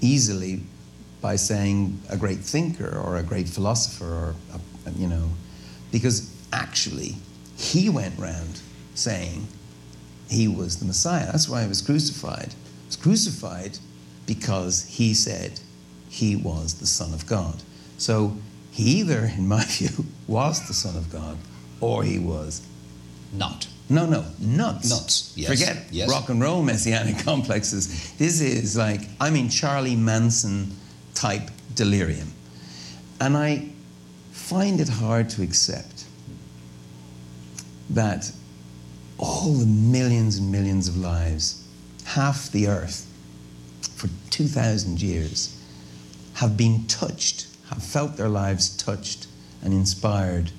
easily 0.00 0.60
by 1.20 1.36
saying 1.36 2.00
a 2.08 2.16
great 2.16 2.38
thinker 2.38 2.96
or 2.98 3.16
a 3.18 3.22
great 3.22 3.48
philosopher 3.48 4.04
or 4.06 4.34
a, 4.54 4.90
you 4.92 5.06
know, 5.06 5.28
because 5.92 6.34
actually 6.52 7.16
he 7.56 7.88
went 7.90 8.18
round 8.18 8.60
saying 8.94 9.46
he 10.28 10.48
was 10.48 10.78
the 10.78 10.86
Messiah. 10.86 11.26
That's 11.26 11.48
why 11.48 11.62
he 11.62 11.68
was 11.68 11.82
crucified. 11.82 12.52
He 12.54 12.86
was 12.86 12.96
crucified 12.96 13.78
because 14.26 14.84
he 14.84 15.12
said 15.14 15.60
he 16.08 16.36
was 16.36 16.74
the 16.74 16.86
Son 16.86 17.12
of 17.12 17.26
God. 17.26 17.62
So 17.98 18.36
he 18.70 19.00
either, 19.00 19.24
in 19.36 19.46
my 19.48 19.64
view, 19.68 20.06
was 20.26 20.66
the 20.68 20.74
Son 20.74 20.96
of 20.96 21.10
God 21.12 21.36
or 21.80 22.02
he 22.04 22.18
was 22.18 22.62
Not. 23.32 23.66
no, 23.88 24.06
no, 24.06 24.24
nuts. 24.38 24.90
Nuts, 24.90 25.32
yes, 25.36 25.48
Forget 25.50 25.86
yes. 25.90 26.08
rock 26.08 26.28
and 26.28 26.40
roll 26.40 26.62
messianic 26.62 27.18
complexes. 27.24 28.12
This 28.14 28.40
is 28.40 28.76
like, 28.76 29.02
I 29.20 29.30
mean, 29.30 29.48
Charlie 29.48 29.96
Manson 29.96 30.76
type 31.14 31.50
delirium. 31.74 32.32
And 33.20 33.36
I 33.36 33.68
find 34.32 34.80
it 34.80 34.88
hard 34.88 35.28
to 35.30 35.42
accept 35.42 36.04
that 37.90 38.30
all 39.18 39.52
the 39.54 39.66
millions 39.66 40.38
and 40.38 40.50
millions 40.50 40.88
of 40.88 40.96
lives, 40.96 41.62
half 42.04 42.50
the 42.52 42.66
earth, 42.68 43.06
for 43.96 44.08
2,000 44.30 45.02
years, 45.02 45.56
have 46.34 46.56
been 46.56 46.86
touched, 46.86 47.46
have 47.68 47.82
felt 47.82 48.16
their 48.16 48.28
lives 48.28 48.74
touched 48.76 49.26
and 49.62 49.74
inspired 49.74 50.50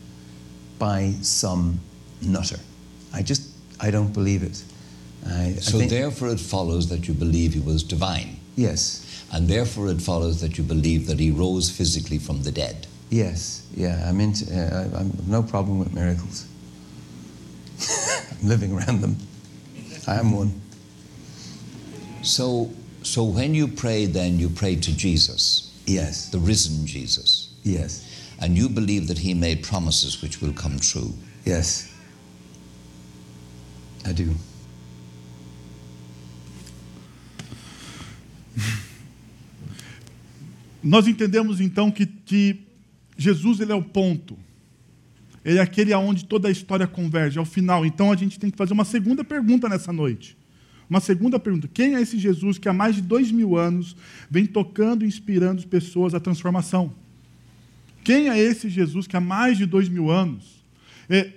by 0.78 1.14
some 1.22 1.80
nutter. 2.22 2.60
I 3.14 3.24
just, 3.24 3.50
I 3.80 3.90
don't 3.90 4.14
believe 4.14 4.44
it. 4.44 4.64
I, 5.28 5.46
I 5.46 5.54
So 5.56 5.80
think- 5.80 5.90
therefore, 5.90 6.30
it 6.30 6.40
follows 6.40 6.90
that 6.90 7.08
you 7.08 7.14
believe 7.16 7.54
he 7.54 7.60
was 7.60 7.82
divine. 7.84 8.38
Yes, 8.56 9.24
And 9.34 9.48
therefore, 9.48 9.90
it 9.90 10.02
follows 10.02 10.42
that 10.42 10.58
you 10.58 10.64
believe 10.64 11.08
that 11.08 11.20
he 11.20 11.32
rose 11.32 11.70
physically 11.70 12.18
from 12.20 12.44
the 12.44 12.52
dead. 12.52 12.88
yes, 13.10 13.64
yeah. 13.76 14.04
I'm 14.10 14.20
into. 14.20 14.46
Uh, 14.54 14.90
I, 14.94 15.00
I'm 15.00 15.12
no 15.28 15.42
problem 15.44 15.80
with 15.80 15.94
miracles. 15.94 16.46
I'm 18.42 18.48
living 18.48 18.74
around 18.74 19.02
them. 19.02 19.16
I 20.08 20.16
am 20.16 20.32
one. 20.36 20.62
So, 22.24 22.70
so 23.04 23.24
when 23.24 23.56
you 23.56 23.68
pray, 23.68 24.06
then 24.06 24.38
you 24.40 24.50
pray 24.50 24.76
to 24.76 24.96
Jesus, 24.96 25.72
Yes, 25.88 26.30
the 26.30 26.40
risen 26.40 26.86
Jesus, 26.86 27.50
yes, 27.64 28.04
and 28.40 28.58
you 28.58 28.70
believe 28.70 29.08
that 29.08 29.18
he 29.20 29.34
made 29.34 29.64
promises 29.64 30.22
which 30.22 30.42
will 30.42 30.54
come 30.54 30.80
true. 30.80 31.14
yes. 31.46 31.88
I 34.06 34.12
do. 34.14 34.34
Nós 40.84 41.08
entendemos 41.08 41.62
então 41.62 41.92
que, 41.92 42.06
que 42.06 42.62
Jesus 43.18 43.60
ele 43.60 43.72
é 43.72 43.76
o 43.76 43.84
ponto. 43.84 44.38
Ele 45.44 45.58
é 45.58 45.62
aquele 45.62 45.94
aonde 45.94 46.26
toda 46.26 46.48
a 46.48 46.52
história 46.52 46.88
converge, 46.88 47.38
é 47.38 47.42
o 47.42 47.46
final. 47.46 47.86
Então 47.86 48.12
a 48.12 48.16
gente 48.16 48.40
tem 48.40 48.50
que 48.50 48.58
fazer 48.58 48.74
uma 48.74 48.86
segunda 48.86 49.24
pergunta 49.24 49.68
nessa 49.68 49.92
noite. 49.92 50.38
Uma 50.90 51.00
segunda 51.00 51.40
pergunta: 51.40 51.68
quem 51.68 51.96
é 51.96 52.02
esse 52.02 52.18
Jesus 52.18 52.58
que 52.58 52.68
há 52.68 52.74
mais 52.74 52.96
de 52.96 53.02
dois 53.02 53.32
mil 53.32 53.58
anos 53.58 53.96
vem 54.30 54.46
tocando 54.46 55.04
e 55.04 55.08
inspirando 55.08 55.60
as 55.60 55.66
pessoas 55.66 56.14
à 56.14 56.20
transformação? 56.20 56.94
Quem 58.04 58.30
é 58.30 58.38
esse 58.38 58.70
Jesus 58.70 59.08
que 59.08 59.16
há 59.16 59.22
mais 59.22 59.58
de 59.58 59.66
dois 59.66 59.88
mil 59.88 60.10
anos 60.10 60.64
é, 61.10 61.32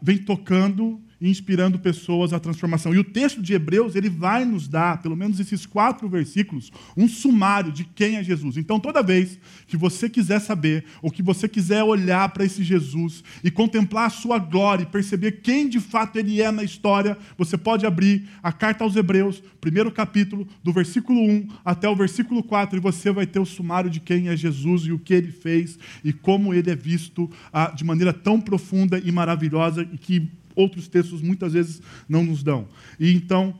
vem 0.00 0.18
tocando 0.18 1.00
inspirando 1.20 1.78
pessoas 1.78 2.32
à 2.32 2.38
transformação. 2.38 2.94
E 2.94 2.98
o 2.98 3.04
texto 3.04 3.42
de 3.42 3.54
Hebreus, 3.54 3.94
ele 3.96 4.08
vai 4.08 4.44
nos 4.44 4.68
dar, 4.68 5.02
pelo 5.02 5.16
menos 5.16 5.40
esses 5.40 5.66
quatro 5.66 6.08
versículos, 6.08 6.70
um 6.96 7.08
sumário 7.08 7.72
de 7.72 7.84
quem 7.84 8.16
é 8.16 8.22
Jesus. 8.22 8.56
Então, 8.56 8.78
toda 8.78 9.02
vez 9.02 9.38
que 9.66 9.76
você 9.76 10.08
quiser 10.08 10.40
saber, 10.40 10.84
ou 11.02 11.10
que 11.10 11.22
você 11.22 11.48
quiser 11.48 11.82
olhar 11.82 12.28
para 12.30 12.44
esse 12.44 12.62
Jesus 12.62 13.24
e 13.42 13.50
contemplar 13.50 14.06
a 14.06 14.10
sua 14.10 14.38
glória 14.38 14.84
e 14.84 14.86
perceber 14.86 15.40
quem 15.42 15.68
de 15.68 15.80
fato 15.80 16.18
ele 16.18 16.40
é 16.40 16.50
na 16.50 16.62
história, 16.62 17.16
você 17.36 17.56
pode 17.56 17.86
abrir 17.86 18.28
a 18.42 18.52
carta 18.52 18.84
aos 18.84 18.96
Hebreus, 18.96 19.42
primeiro 19.60 19.90
capítulo, 19.90 20.46
do 20.62 20.72
versículo 20.72 21.20
1 21.20 21.48
até 21.64 21.88
o 21.88 21.96
versículo 21.96 22.42
4, 22.42 22.76
e 22.76 22.80
você 22.80 23.10
vai 23.10 23.26
ter 23.26 23.40
o 23.40 23.46
sumário 23.46 23.90
de 23.90 24.00
quem 24.00 24.28
é 24.28 24.36
Jesus 24.36 24.82
e 24.82 24.92
o 24.92 24.98
que 24.98 25.14
ele 25.14 25.32
fez 25.32 25.78
e 26.04 26.12
como 26.12 26.54
ele 26.54 26.70
é 26.70 26.76
visto 26.76 27.30
ah, 27.52 27.72
de 27.74 27.84
maneira 27.84 28.12
tão 28.12 28.40
profunda 28.40 28.98
e 28.98 29.10
maravilhosa 29.10 29.86
e 29.92 29.98
que 29.98 30.30
outros 30.58 30.88
textos 30.88 31.22
muitas 31.22 31.52
vezes 31.52 31.80
não 32.08 32.24
nos 32.24 32.42
dão. 32.42 32.68
E 32.98 33.12
então, 33.12 33.58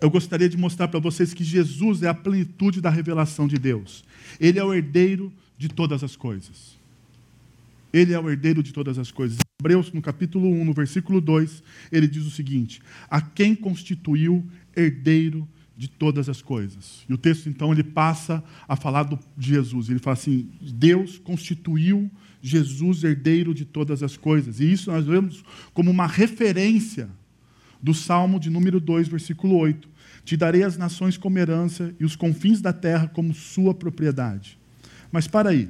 eu 0.00 0.08
gostaria 0.08 0.48
de 0.48 0.56
mostrar 0.56 0.88
para 0.88 1.00
vocês 1.00 1.34
que 1.34 1.42
Jesus 1.42 2.02
é 2.02 2.08
a 2.08 2.14
plenitude 2.14 2.80
da 2.80 2.90
revelação 2.90 3.48
de 3.48 3.58
Deus. 3.58 4.04
Ele 4.38 4.58
é 4.58 4.64
o 4.64 4.72
herdeiro 4.72 5.32
de 5.58 5.68
todas 5.68 6.04
as 6.04 6.14
coisas. 6.14 6.78
Ele 7.92 8.12
é 8.12 8.18
o 8.18 8.28
herdeiro 8.28 8.62
de 8.62 8.72
todas 8.72 8.98
as 8.98 9.10
coisas. 9.10 9.38
Hebreus, 9.60 9.92
no 9.92 10.02
capítulo 10.02 10.48
1, 10.48 10.64
no 10.64 10.72
versículo 10.72 11.20
2, 11.20 11.62
ele 11.90 12.08
diz 12.08 12.24
o 12.26 12.30
seguinte: 12.30 12.82
A 13.08 13.20
quem 13.20 13.54
constituiu 13.54 14.44
herdeiro 14.76 15.48
de 15.76 15.88
todas 15.88 16.28
as 16.28 16.40
coisas. 16.40 17.04
E 17.08 17.12
o 17.12 17.18
texto, 17.18 17.48
então, 17.48 17.72
ele 17.72 17.82
passa 17.82 18.42
a 18.68 18.76
falar 18.76 19.04
do, 19.04 19.18
de 19.36 19.48
Jesus. 19.48 19.88
Ele 19.88 19.98
fala 19.98 20.14
assim: 20.14 20.48
Deus 20.60 21.18
constituiu 21.18 22.10
Jesus 22.40 23.02
herdeiro 23.02 23.54
de 23.54 23.64
todas 23.64 24.02
as 24.02 24.16
coisas. 24.16 24.60
E 24.60 24.70
isso 24.70 24.90
nós 24.90 25.06
vemos 25.06 25.42
como 25.72 25.90
uma 25.90 26.06
referência 26.06 27.08
do 27.82 27.92
Salmo 27.92 28.38
de 28.38 28.50
número 28.50 28.78
2, 28.80 29.08
versículo 29.08 29.56
8. 29.56 29.88
Te 30.24 30.36
darei 30.36 30.62
as 30.62 30.76
nações 30.76 31.16
como 31.16 31.38
herança 31.38 31.94
e 31.98 32.04
os 32.04 32.16
confins 32.16 32.60
da 32.60 32.72
terra 32.72 33.08
como 33.08 33.34
sua 33.34 33.74
propriedade. 33.74 34.58
Mas 35.12 35.26
para 35.26 35.50
aí, 35.50 35.68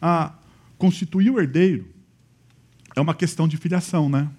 a 0.00 0.34
constituir 0.78 1.30
o 1.30 1.40
herdeiro 1.40 1.86
é 2.94 3.00
uma 3.00 3.14
questão 3.14 3.46
de 3.46 3.56
filiação, 3.56 4.08
né? 4.08 4.30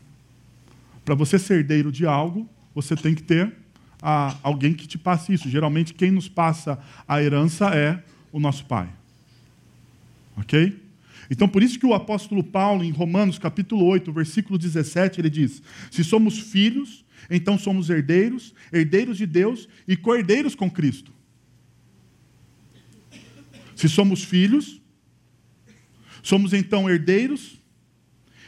Para 1.06 1.16
você 1.16 1.38
ser 1.38 1.60
herdeiro 1.60 1.92
de 1.92 2.06
algo, 2.06 2.50
você 2.74 2.96
tem 2.96 3.14
que 3.14 3.24
ter 3.24 3.54
a, 4.02 4.38
alguém 4.44 4.74
que 4.74 4.88
te 4.88 4.98
passe 4.98 5.34
isso. 5.34 5.50
Geralmente, 5.50 5.94
quem 5.94 6.12
nos 6.12 6.28
passa 6.28 6.80
a 7.08 7.22
herança 7.22 7.68
é 7.70 8.04
o 8.32 8.40
nosso 8.40 8.66
pai. 8.66 8.90
Ok? 10.38 10.82
Então, 11.30 11.48
por 11.48 11.62
isso 11.62 11.80
que 11.80 11.86
o 11.86 11.94
apóstolo 11.94 12.44
Paulo, 12.44 12.84
em 12.84 12.92
Romanos 12.92 13.38
capítulo 13.38 13.86
8, 13.86 14.12
versículo 14.12 14.58
17, 14.58 15.20
ele 15.20 15.30
diz: 15.30 15.62
Se 15.92 16.04
somos 16.04 16.40
filhos, 16.40 17.04
então 17.30 17.58
somos 17.58 17.90
herdeiros, 17.90 18.54
herdeiros 18.72 19.18
de 19.18 19.26
Deus 19.26 19.68
e 19.88 19.98
co-herdeiros 19.98 20.56
com 20.56 20.70
Cristo. 20.70 21.12
Se 23.76 23.88
somos 23.90 24.24
filhos, 24.24 24.82
somos 26.24 26.54
então 26.54 26.90
herdeiros, 26.90 27.57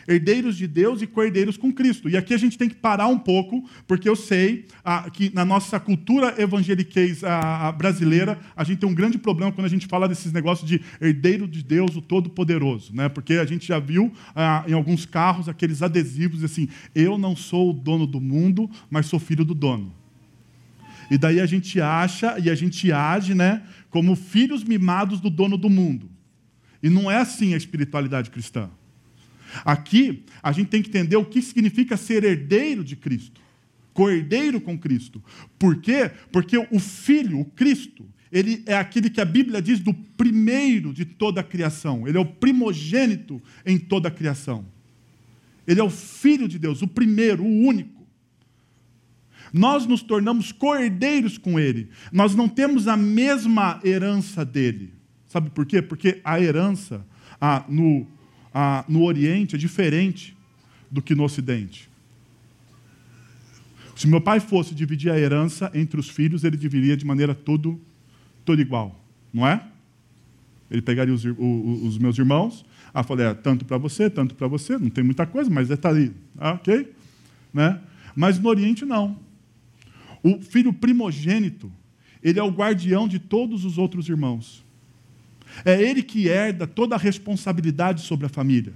herdeiros 0.10 0.58
de 0.58 0.66
Deus 0.66 1.04
e 1.04 1.08
cordeiros 1.08 1.56
com 1.56 1.72
Cristo. 1.72 2.10
E 2.10 2.18
aqui 2.18 2.34
a 2.34 2.38
gente 2.38 2.58
tem 2.58 2.68
que 2.68 2.76
parar 2.76 3.08
um 3.08 3.20
pouco, 3.20 3.64
porque 3.88 4.10
eu 4.10 4.16
sei 4.16 4.66
ah, 4.84 5.08
que 5.12 5.34
na 5.34 5.46
nossa 5.46 5.80
cultura 5.80 6.34
evangeliquez 6.42 7.24
ah, 7.24 7.72
brasileira, 7.72 8.40
a 8.56 8.64
gente 8.64 8.80
tem 8.80 8.90
um 8.90 8.94
grande 8.94 9.20
problema 9.20 9.52
quando 9.52 9.66
a 9.66 9.70
gente 9.70 9.86
fala 9.86 10.08
desses 10.08 10.34
negócios 10.34 10.68
de 10.68 10.82
herdeiro 11.00 11.48
de 11.48 11.64
Deus, 11.64 11.96
o 11.96 12.02
Todo-Poderoso, 12.02 12.94
né? 12.96 13.08
porque 13.08 13.34
a 13.36 13.46
gente 13.46 13.68
já 13.68 13.78
viu 13.78 14.12
ah, 14.36 14.66
em 14.68 14.74
alguns 14.74 15.06
carros 15.06 15.48
aqueles 15.48 15.84
adesivos 15.84 16.44
assim: 16.44 16.68
eu 16.96 17.18
não 17.18 17.36
sou 17.36 17.70
o 17.70 17.74
dono 17.74 18.08
do 18.08 18.20
mundo, 18.20 18.68
mas 18.90 19.06
sou 19.06 19.20
filho 19.20 19.46
do 19.46 19.54
dono. 19.54 19.94
E 21.12 21.18
daí 21.18 21.40
a 21.40 21.46
gente 21.46 21.80
acha 21.80 22.38
e 22.40 22.50
a 22.50 22.56
gente 22.56 22.92
age 22.92 23.36
né, 23.36 23.64
como 23.90 24.16
filhos 24.16 24.64
mimados 24.64 25.20
do 25.20 25.30
dono 25.30 25.58
do 25.58 25.70
mundo. 25.70 26.10
E 26.82 26.90
não 26.90 27.10
é 27.12 27.18
assim 27.18 27.54
a 27.54 27.58
espiritualidade 27.58 28.30
cristã. 28.30 28.70
Aqui, 29.66 30.24
a 30.42 30.52
gente 30.52 30.68
tem 30.68 30.82
que 30.82 30.90
entender 30.90 31.16
o 31.16 31.26
que 31.26 31.42
significa 31.42 31.98
ser 31.98 32.24
herdeiro 32.24 32.84
de 32.84 32.96
Cristo, 32.96 33.42
co-herdeiro 33.94 34.62
com 34.62 34.78
Cristo. 34.78 35.24
Por 35.58 35.82
quê? 35.82 36.12
Porque 36.32 36.58
o 36.58 36.80
Filho, 36.80 37.40
o 37.40 37.46
Cristo, 37.46 38.06
ele 38.32 38.64
é 38.66 38.76
aquele 38.76 39.10
que 39.10 39.22
a 39.22 39.26
Bíblia 39.26 39.62
diz 39.62 39.80
do 39.80 39.94
primeiro 39.94 40.94
de 40.94 41.06
toda 41.06 41.42
a 41.42 41.44
criação, 41.44 42.08
ele 42.08 42.18
é 42.18 42.22
o 42.22 42.26
primogênito 42.26 43.42
em 43.66 43.78
toda 43.78 44.08
a 44.08 44.12
criação. 44.12 44.66
Ele 45.70 45.80
é 45.80 45.84
o 45.84 45.90
Filho 45.90 46.48
de 46.48 46.58
Deus, 46.58 46.82
o 46.82 46.88
primeiro, 46.88 47.44
o 47.44 47.68
único. 47.68 48.08
Nós 49.54 49.86
nos 49.86 50.02
tornamos 50.02 50.52
co-herdeiros 50.52 51.38
com 51.38 51.60
Ele. 51.60 51.90
Nós 52.12 52.36
não 52.36 52.50
temos 52.50 52.88
a 52.88 52.98
mesma 52.98 53.80
herança 53.84 54.44
dele. 54.44 54.94
Sabe 55.28 55.52
por 55.52 55.68
quê? 55.68 55.80
Porque 55.80 56.22
a 56.24 56.42
herança 56.42 57.06
ah, 57.40 57.64
no 57.70 58.08
ah, 58.54 58.84
no 58.88 59.04
Oriente 59.04 59.56
é 59.56 59.58
diferente 59.58 60.36
do 60.90 61.02
que 61.02 61.14
no 61.14 61.24
Ocidente. 61.24 61.90
Se 63.96 64.08
meu 64.08 64.22
pai 64.22 64.40
fosse 64.40 64.74
dividir 64.74 65.12
a 65.12 65.20
herança 65.20 65.70
entre 65.74 66.00
os 66.00 66.10
filhos, 66.10 66.44
ele 66.44 66.56
dividiria 66.56 66.96
de 66.96 67.06
maneira 67.06 67.36
tudo, 67.36 67.80
tudo 68.46 68.62
igual, 68.62 68.98
não 69.34 69.46
é? 69.46 69.62
Ele 70.72 70.82
pegaria 70.82 71.14
os, 71.14 71.26
os, 71.26 71.84
os 71.84 71.98
meus 71.98 72.18
irmãos, 72.18 72.66
ah, 72.94 73.04
falei, 73.04 73.28
é, 73.28 73.34
tanto 73.34 73.66
para 73.66 73.78
você, 73.78 74.10
tanto 74.10 74.36
para 74.36 74.48
você, 74.48 74.78
não 74.78 74.90
tem 74.90 75.04
muita 75.04 75.26
coisa, 75.26 75.50
mas 75.50 75.70
está 75.70 75.90
ali, 75.90 76.14
ah, 76.38 76.54
ok? 76.54 76.94
Né? 77.54 77.80
Mas 78.16 78.40
no 78.40 78.50
Oriente 78.50 78.86
não. 78.86 79.18
O 80.24 80.42
filho 80.42 80.74
primogênito, 80.74 81.72
ele 82.24 82.40
é 82.40 82.44
o 82.44 82.52
guardião 82.52 83.08
de 83.08 83.20
todos 83.20 83.66
os 83.66 83.78
outros 83.78 84.10
irmãos. 84.10 84.64
É 85.66 85.82
ele 85.82 86.02
que 86.04 86.28
herda 86.28 86.66
toda 86.68 86.96
a 86.96 86.98
responsabilidade 86.98 88.02
sobre 88.02 88.26
a 88.26 88.30
família. 88.30 88.74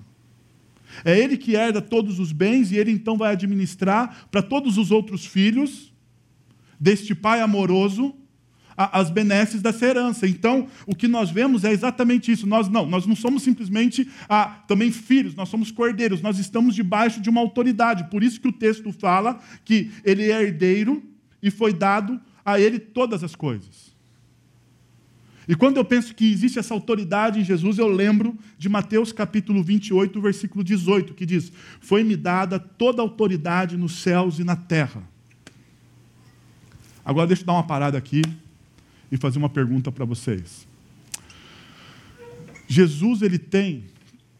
É 1.03 1.17
ele 1.17 1.37
que 1.37 1.55
herda 1.55 1.81
todos 1.81 2.19
os 2.19 2.31
bens 2.31 2.71
e 2.71 2.77
ele 2.77 2.91
então 2.91 3.17
vai 3.17 3.31
administrar 3.31 4.27
para 4.29 4.41
todos 4.41 4.77
os 4.77 4.91
outros 4.91 5.25
filhos 5.25 5.91
deste 6.79 7.15
pai 7.15 7.41
amoroso 7.41 8.13
as 8.75 9.09
benesses 9.09 9.61
dessa 9.61 9.85
herança. 9.85 10.27
Então, 10.27 10.67
o 10.85 10.95
que 10.95 11.07
nós 11.07 11.29
vemos 11.29 11.63
é 11.63 11.71
exatamente 11.71 12.31
isso. 12.31 12.47
Nós 12.47 12.67
não, 12.67 12.85
nós 12.85 13.05
não 13.05 13.15
somos 13.15 13.43
simplesmente 13.43 14.09
ah, 14.27 14.63
também 14.67 14.91
filhos, 14.91 15.35
nós 15.35 15.49
somos 15.49 15.71
cordeiros, 15.71 16.21
nós 16.21 16.39
estamos 16.39 16.75
debaixo 16.75 17.21
de 17.21 17.29
uma 17.29 17.41
autoridade. 17.41 18.09
Por 18.09 18.23
isso 18.23 18.41
que 18.41 18.47
o 18.47 18.53
texto 18.53 18.91
fala 18.91 19.39
que 19.63 19.91
ele 20.03 20.31
é 20.31 20.41
herdeiro 20.41 21.03
e 21.41 21.51
foi 21.51 21.73
dado 21.73 22.19
a 22.43 22.59
ele 22.59 22.79
todas 22.79 23.23
as 23.23 23.35
coisas. 23.35 23.92
E 25.47 25.55
quando 25.55 25.77
eu 25.77 25.85
penso 25.85 26.15
que 26.15 26.31
existe 26.31 26.57
essa 26.57 26.73
autoridade 26.73 27.39
em 27.39 27.43
Jesus, 27.43 27.77
eu 27.77 27.87
lembro 27.87 28.37
de 28.57 28.69
Mateus 28.69 29.11
capítulo 29.11 29.61
28, 29.61 30.21
versículo 30.21 30.63
18, 30.63 31.13
que 31.13 31.25
diz: 31.25 31.51
Foi-me 31.81 32.15
dada 32.15 32.59
toda 32.59 33.01
a 33.01 33.05
autoridade 33.05 33.75
nos 33.75 33.99
céus 33.99 34.39
e 34.39 34.43
na 34.43 34.55
terra. 34.55 35.03
Agora 37.03 37.27
deixa 37.27 37.41
eu 37.41 37.47
dar 37.47 37.53
uma 37.53 37.67
parada 37.67 37.97
aqui 37.97 38.21
e 39.11 39.17
fazer 39.17 39.37
uma 39.37 39.49
pergunta 39.49 39.91
para 39.91 40.05
vocês. 40.05 40.65
Jesus 42.67 43.21
ele 43.21 43.37
tem 43.37 43.83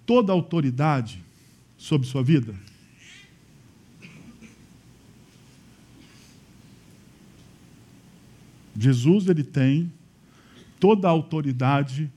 toda 0.06 0.32
a 0.32 0.36
autoridade 0.36 1.22
sobre 1.78 2.08
sua 2.08 2.24
vida? 2.24 2.56
Jesus 8.78 9.28
ele 9.28 9.44
tem 9.44 9.92
toda 10.84 11.08
a 11.08 11.12
autoridade 11.12 12.12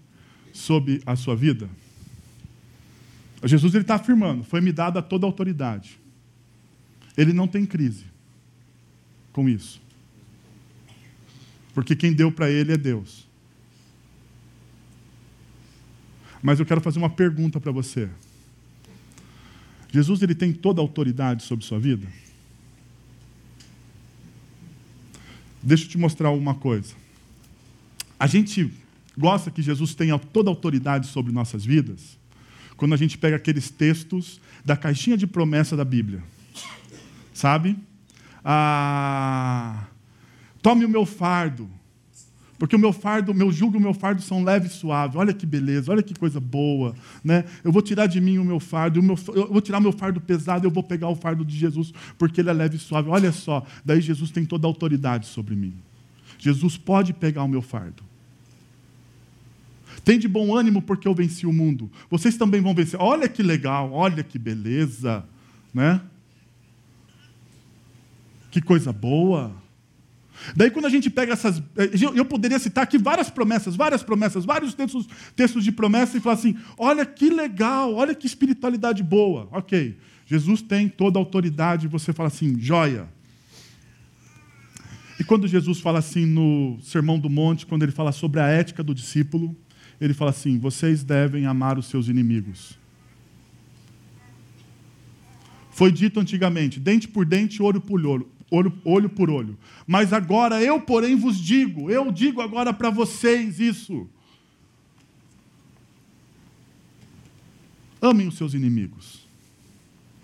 sobre 0.53 1.01
a 1.07 1.15
sua 1.15 1.37
vida? 1.37 1.71
Jesus 3.45 3.73
ele 3.75 3.85
está 3.85 3.95
afirmando: 3.95 4.43
foi-me 4.43 4.73
dada 4.73 5.01
toda 5.01 5.25
a 5.25 5.29
autoridade. 5.29 6.01
Ele 7.17 7.33
não 7.33 7.47
tem 7.47 7.65
crise 7.65 8.07
com 9.33 9.49
isso. 9.49 9.81
Porque 11.73 11.95
quem 11.95 12.13
deu 12.13 12.33
para 12.33 12.51
ele 12.51 12.73
é 12.73 12.77
Deus. 12.77 13.25
Mas 16.43 16.59
eu 16.59 16.67
quero 16.67 16.81
fazer 16.81 16.99
uma 16.99 17.11
pergunta 17.11 17.61
para 17.61 17.71
você. 17.71 18.11
Jesus 19.93 20.23
ele 20.23 20.35
tem 20.35 20.53
toda 20.53 20.81
a 20.81 20.83
autoridade 20.83 21.45
sobre 21.45 21.65
sua 21.65 21.79
vida? 21.79 22.09
Deixa 25.63 25.85
eu 25.85 25.89
te 25.89 25.99
mostrar 25.99 26.31
uma 26.31 26.57
coisa. 26.57 27.06
A 28.19 28.27
gente 28.27 28.73
gosta 29.17 29.51
que 29.51 29.63
Jesus 29.63 29.95
tenha 29.95 30.19
toda 30.19 30.51
a 30.51 30.53
autoridade 30.53 31.07
sobre 31.07 31.33
nossas 31.33 31.65
vidas 31.65 32.19
quando 32.77 32.93
a 32.93 32.97
gente 32.97 33.17
pega 33.17 33.37
aqueles 33.37 33.71
textos 33.71 34.41
da 34.65 34.77
caixinha 34.77 35.17
de 35.17 35.27
promessa 35.27 35.77
da 35.77 35.85
Bíblia. 35.85 36.23
Sabe? 37.33 37.77
Ah, 38.45 39.85
tome 40.63 40.85
o 40.85 40.89
meu 40.89 41.07
fardo, 41.07 41.69
Porque 42.59 42.75
o 42.75 42.79
meu 42.79 42.93
fardo, 42.93 43.35
meu 43.35 43.53
jugo 43.53 43.77
e 43.77 43.79
o 43.79 43.83
meu 43.83 43.93
fardo 43.93 44.23
são 44.23 44.43
leve 44.43 44.67
e 44.67 44.71
suave. 44.71 45.19
Olha 45.19 45.33
que 45.35 45.45
beleza, 45.45 45.93
olha 45.93 46.03
que 46.03 46.15
coisa 46.15 46.41
boa. 46.41 46.95
Né? 47.23 47.45
Eu 47.63 47.71
vou 47.71 47.83
tirar 47.83 48.07
de 48.07 48.19
mim 48.21 48.39
o 48.39 48.45
meu 48.45 48.59
fardo, 48.59 49.01
o 49.01 49.03
meu, 49.03 49.19
eu 49.35 49.53
vou 49.53 49.61
tirar 49.61 49.79
o 49.79 49.83
meu 49.83 49.93
fardo 49.93 50.21
pesado, 50.21 50.67
eu 50.67 50.71
vou 50.71 50.83
pegar 50.83 51.09
o 51.09 51.15
fardo 51.15 51.45
de 51.45 51.57
Jesus, 51.57 51.93
porque 52.17 52.41
ele 52.41 52.49
é 52.49 52.55
leve 52.55 52.77
e 52.77 52.79
suave. 52.79 53.11
Olha 53.11 53.31
só, 53.31 53.63
daí 53.85 54.01
Jesus 54.01 54.31
tem 54.31 54.45
toda 54.45 54.67
a 54.67 54.71
autoridade 54.71 55.27
sobre 55.27 55.55
mim. 55.55 55.75
Jesus 56.39 56.77
pode 56.77 57.13
pegar 57.13 57.43
o 57.43 57.49
meu 57.49 57.63
fardo. 57.63 58.03
Tem 60.05 60.19
de 60.19 60.29
bom 60.29 60.55
ânimo 60.55 60.81
porque 60.81 61.09
eu 61.09 61.15
venci 61.15 61.47
o 61.47 61.53
mundo. 61.53 61.91
Vocês 62.09 62.37
também 62.37 62.61
vão 62.61 62.75
vencer. 62.75 63.01
Olha 63.01 63.29
que 63.29 63.43
legal, 63.43 63.93
olha 63.93 64.23
que 64.23 64.39
beleza, 64.39 65.25
né? 65.75 66.01
Que 68.51 68.61
coisa 68.61 68.93
boa. 68.93 69.53
Daí, 70.55 70.71
quando 70.71 70.87
a 70.87 70.91
gente 70.91 71.11
pega 71.11 71.33
essas. 71.33 71.59
Eh, 71.77 71.91
eu 72.15 72.25
poderia 72.25 72.59
citar 72.59 72.85
aqui 72.85 72.99
várias 72.99 73.31
promessas, 73.31 73.75
várias 73.75 74.03
promessas, 74.03 74.45
vários 74.45 74.75
textos, 74.75 75.09
textos 75.35 75.65
de 75.65 75.73
promessa 75.73 76.17
e 76.17 76.21
falar 76.21 76.35
assim: 76.35 76.57
olha 76.79 77.05
que 77.05 77.31
legal, 77.31 77.95
olha 77.95 78.15
que 78.15 78.27
espiritualidade 78.27 79.03
boa. 79.03 79.49
Ok, 79.51 79.97
Jesus 80.27 80.63
tem 80.63 80.89
toda 80.89 81.19
a 81.19 81.21
autoridade, 81.21 81.89
você 81.89 82.13
fala 82.13 82.29
assim: 82.29 82.59
joia. 82.61 83.09
E 85.19 85.25
quando 85.25 85.49
Jesus 85.49 85.81
fala 85.81 85.99
assim 85.99 86.27
no 86.27 86.79
Sermão 86.83 87.19
do 87.19 87.31
Monte, 87.31 87.67
quando 87.67 87.83
ele 87.83 87.93
fala 87.93 88.13
sobre 88.13 88.41
a 88.41 88.47
ética 88.47 88.83
do 88.83 88.95
discípulo, 88.95 89.57
ele 90.01 90.13
fala 90.13 90.31
assim: 90.31 90.59
vocês 90.59 91.03
devem 91.03 91.47
amar 91.47 91.79
os 91.79 91.87
seus 91.87 92.09
inimigos. 92.09 92.79
Foi 95.71 95.91
dito 95.91 96.21
antigamente: 96.21 96.79
dente 96.79 97.09
por 97.09 97.25
dente, 97.25 97.63
olho 97.63 97.81
por 97.81 97.99
olho, 98.51 98.73
olho, 98.85 99.09
por 99.09 99.31
olho. 99.31 99.59
Mas 99.87 100.13
agora 100.13 100.63
eu, 100.63 100.81
porém, 100.81 101.17
vos 101.17 101.39
digo, 101.39 101.91
eu 101.91 102.11
digo 102.13 102.41
agora 102.41 102.73
para 102.73 102.91
vocês 102.91 103.59
isso. 103.59 104.09
Amem 108.01 108.29
os 108.29 108.37
seus 108.37 108.55
inimigos. 108.55 109.27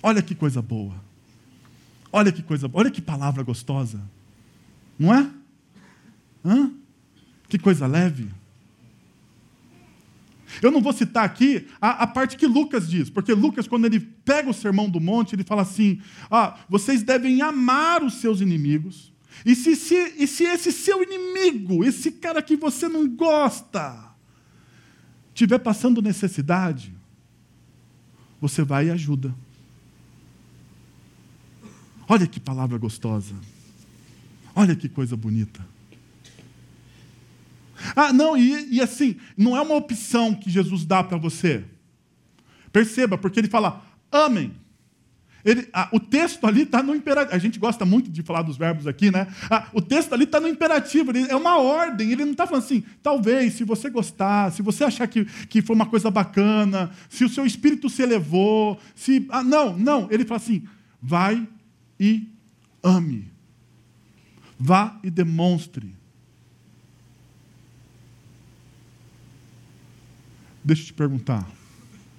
Olha 0.03 0.23
que 0.23 0.35
coisa 0.35 0.61
boa. 0.61 0.95
Olha 2.13 2.31
que 2.31 2.43
coisa, 2.43 2.71
olha 2.73 2.91
que 2.91 3.01
palavra 3.01 3.43
gostosa. 3.43 4.01
Não 5.03 5.13
é? 5.13 5.29
Hã? 6.45 6.73
Que 7.49 7.59
coisa 7.59 7.89
leve. 7.89 8.31
Eu 10.63 10.71
não 10.71 10.81
vou 10.81 10.93
citar 10.93 11.25
aqui 11.25 11.67
a, 11.81 12.05
a, 12.05 12.07
parte 12.07 12.37
que 12.37 12.47
Lucas 12.47 12.89
diz, 12.89 13.11
porque 13.11 13.33
Lucas, 13.33 13.67
quando 13.67 13.87
ele 13.87 13.99
pega 13.99 14.49
o 14.49 14.55
sermão 14.55 14.89
do 14.89 15.01
monte, 15.01 15.35
ele 15.35 15.43
fala 15.43 15.63
assim: 15.63 16.01
ah, 16.31 16.57
vocês 16.69 17.03
devem 17.03 17.43
amar 17.43 18.05
os 18.05 18.15
seus 18.15 18.41
inimigos. 18.41 19.13
E 19.45 19.57
se, 19.57 19.75
se, 19.75 19.97
e 20.19 20.27
se 20.29 20.45
esse 20.45 20.71
seu 20.71 21.03
inimigo, 21.03 21.83
esse 21.83 22.13
cara 22.13 22.41
que 22.41 22.55
você 22.57 22.87
não 22.87 23.09
gosta, 23.09 24.15
estiver 25.35 25.59
passando 25.59 26.01
necessidade, 26.01 26.95
você 28.41 28.63
vai 28.63 28.87
e 28.87 28.91
ajuda. 28.93 29.35
Olha 32.07 32.27
que 32.29 32.39
palavra 32.39 32.79
gostosa. 32.79 33.35
Olha 34.55 34.77
que 34.77 34.89
coisa 34.89 35.17
bonita. 35.17 35.65
Ah, 37.97 38.13
não, 38.13 38.37
e, 38.37 38.77
e 38.77 38.81
assim, 38.81 39.17
não 39.37 39.57
é 39.57 39.61
uma 39.61 39.75
opção 39.75 40.35
que 40.35 40.51
Jesus 40.51 40.85
dá 40.85 41.03
para 41.03 41.17
você. 41.17 41.65
Perceba, 42.73 43.19
porque 43.19 43.41
ele 43.41 43.49
fala, 43.49 43.85
amem. 44.11 44.53
Ele, 45.45 45.69
ah, 45.73 45.89
o 45.93 45.99
texto 45.99 46.47
ali 46.47 46.63
está 46.63 46.83
no 46.83 46.95
imperativo. 46.95 47.35
A 47.35 47.39
gente 47.39 47.59
gosta 47.59 47.85
muito 47.85 48.09
de 48.09 48.23
falar 48.23 48.43
dos 48.43 48.57
verbos 48.57 48.87
aqui, 48.87 49.11
né? 49.11 49.27
Ah, 49.51 49.67
o 49.73 49.83
texto 49.83 50.13
ali 50.13 50.23
está 50.23 50.39
no 50.39 50.47
imperativo, 50.47 51.11
ele, 51.11 51.29
é 51.29 51.35
uma 51.35 51.59
ordem. 51.59 52.13
Ele 52.13 52.25
não 52.25 52.33
está 52.33 52.47
falando 52.47 52.63
assim, 52.63 52.85
talvez, 53.03 53.55
se 53.55 53.65
você 53.65 53.91
gostar, 53.91 54.53
se 54.53 54.63
você 54.63 54.85
achar 54.85 55.09
que, 55.09 55.25
que 55.25 55.61
foi 55.61 55.75
uma 55.75 55.87
coisa 55.87 56.11
bacana, 56.11 56.93
se 57.09 57.25
o 57.25 57.29
seu 57.29 57.45
espírito 57.45 57.91
se 57.91 58.03
elevou, 58.03 58.79
se. 58.95 59.27
Ah, 59.31 59.43
não, 59.43 59.77
não. 59.77 60.07
Ele 60.13 60.25
fala 60.25 60.41
assim: 60.41 60.63
vai 61.01 61.47
e 61.99 62.29
ame. 62.83 63.32
Vá 64.65 64.97
e 65.03 65.11
demonstre. 65.11 65.93
Deixa 70.63 70.83
eu 70.83 70.87
te 70.87 70.93
perguntar, 70.93 71.51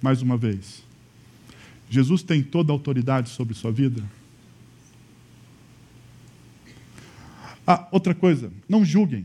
mais 0.02 0.20
uma 0.20 0.36
vez. 0.36 0.82
Jesus 1.88 2.22
tem 2.22 2.42
toda 2.42 2.70
a 2.70 2.74
autoridade 2.74 3.30
sobre 3.30 3.54
sua 3.54 3.72
vida? 3.72 4.04
Ah, 7.66 7.88
outra 7.90 8.14
coisa, 8.14 8.52
não 8.68 8.84
julguem. 8.84 9.24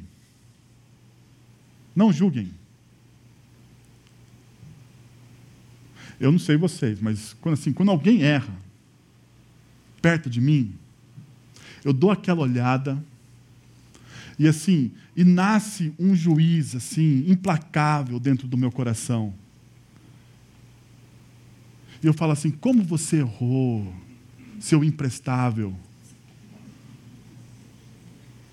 Não 1.93 2.13
julguem. 2.13 2.53
Eu 6.17 6.31
não 6.31 6.39
sei 6.39 6.55
vocês, 6.55 7.01
mas 7.01 7.33
quando, 7.41 7.55
assim, 7.55 7.73
quando 7.73 7.91
alguém 7.91 8.23
erra 8.23 8.55
perto 10.01 10.29
de 10.29 10.39
mim, 10.39 10.73
eu 11.83 11.91
dou 11.91 12.11
aquela 12.11 12.43
olhada 12.43 13.08
e 14.39 14.47
assim, 14.47 14.93
e 15.17 15.25
nasce 15.25 15.93
um 15.99 16.15
juiz 16.15 16.73
assim, 16.73 17.29
implacável 17.29 18.17
dentro 18.17 18.47
do 18.47 18.57
meu 18.57 18.71
coração. 18.71 19.33
E 22.01 22.07
eu 22.07 22.13
falo 22.13 22.31
assim: 22.31 22.49
como 22.49 22.81
você 22.81 23.17
errou, 23.17 23.93
seu 24.57 24.81
imprestável, 24.81 25.75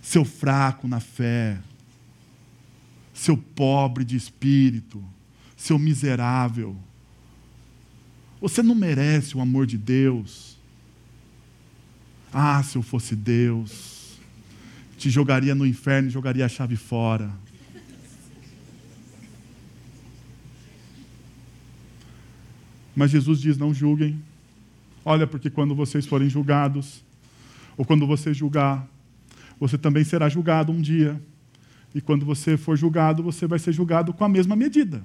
seu 0.02 0.24
fraco 0.24 0.88
na 0.88 0.98
fé, 0.98 1.56
seu 3.14 3.36
pobre 3.36 4.04
de 4.04 4.16
espírito, 4.16 5.02
seu 5.56 5.78
miserável. 5.78 6.76
Você 8.40 8.60
não 8.60 8.74
merece 8.74 9.36
o 9.36 9.40
amor 9.40 9.66
de 9.66 9.78
Deus. 9.78 10.58
Ah, 12.32 12.60
se 12.64 12.76
eu 12.76 12.82
fosse 12.82 13.14
Deus 13.14 13.95
te 14.96 15.10
jogaria 15.10 15.54
no 15.54 15.66
inferno 15.66 16.08
e 16.08 16.10
jogaria 16.10 16.44
a 16.44 16.48
chave 16.48 16.76
fora. 16.76 17.30
Mas 22.94 23.10
Jesus 23.10 23.40
diz: 23.40 23.58
não 23.58 23.74
julguem. 23.74 24.20
Olha, 25.04 25.26
porque 25.26 25.50
quando 25.50 25.74
vocês 25.74 26.06
forem 26.06 26.28
julgados, 26.28 27.04
ou 27.76 27.84
quando 27.84 28.06
você 28.06 28.32
julgar, 28.32 28.88
você 29.60 29.76
também 29.76 30.02
será 30.02 30.28
julgado 30.28 30.72
um 30.72 30.80
dia. 30.80 31.20
E 31.94 32.00
quando 32.00 32.26
você 32.26 32.56
for 32.56 32.76
julgado, 32.76 33.22
você 33.22 33.46
vai 33.46 33.58
ser 33.58 33.72
julgado 33.72 34.12
com 34.12 34.24
a 34.24 34.28
mesma 34.28 34.56
medida. 34.56 35.02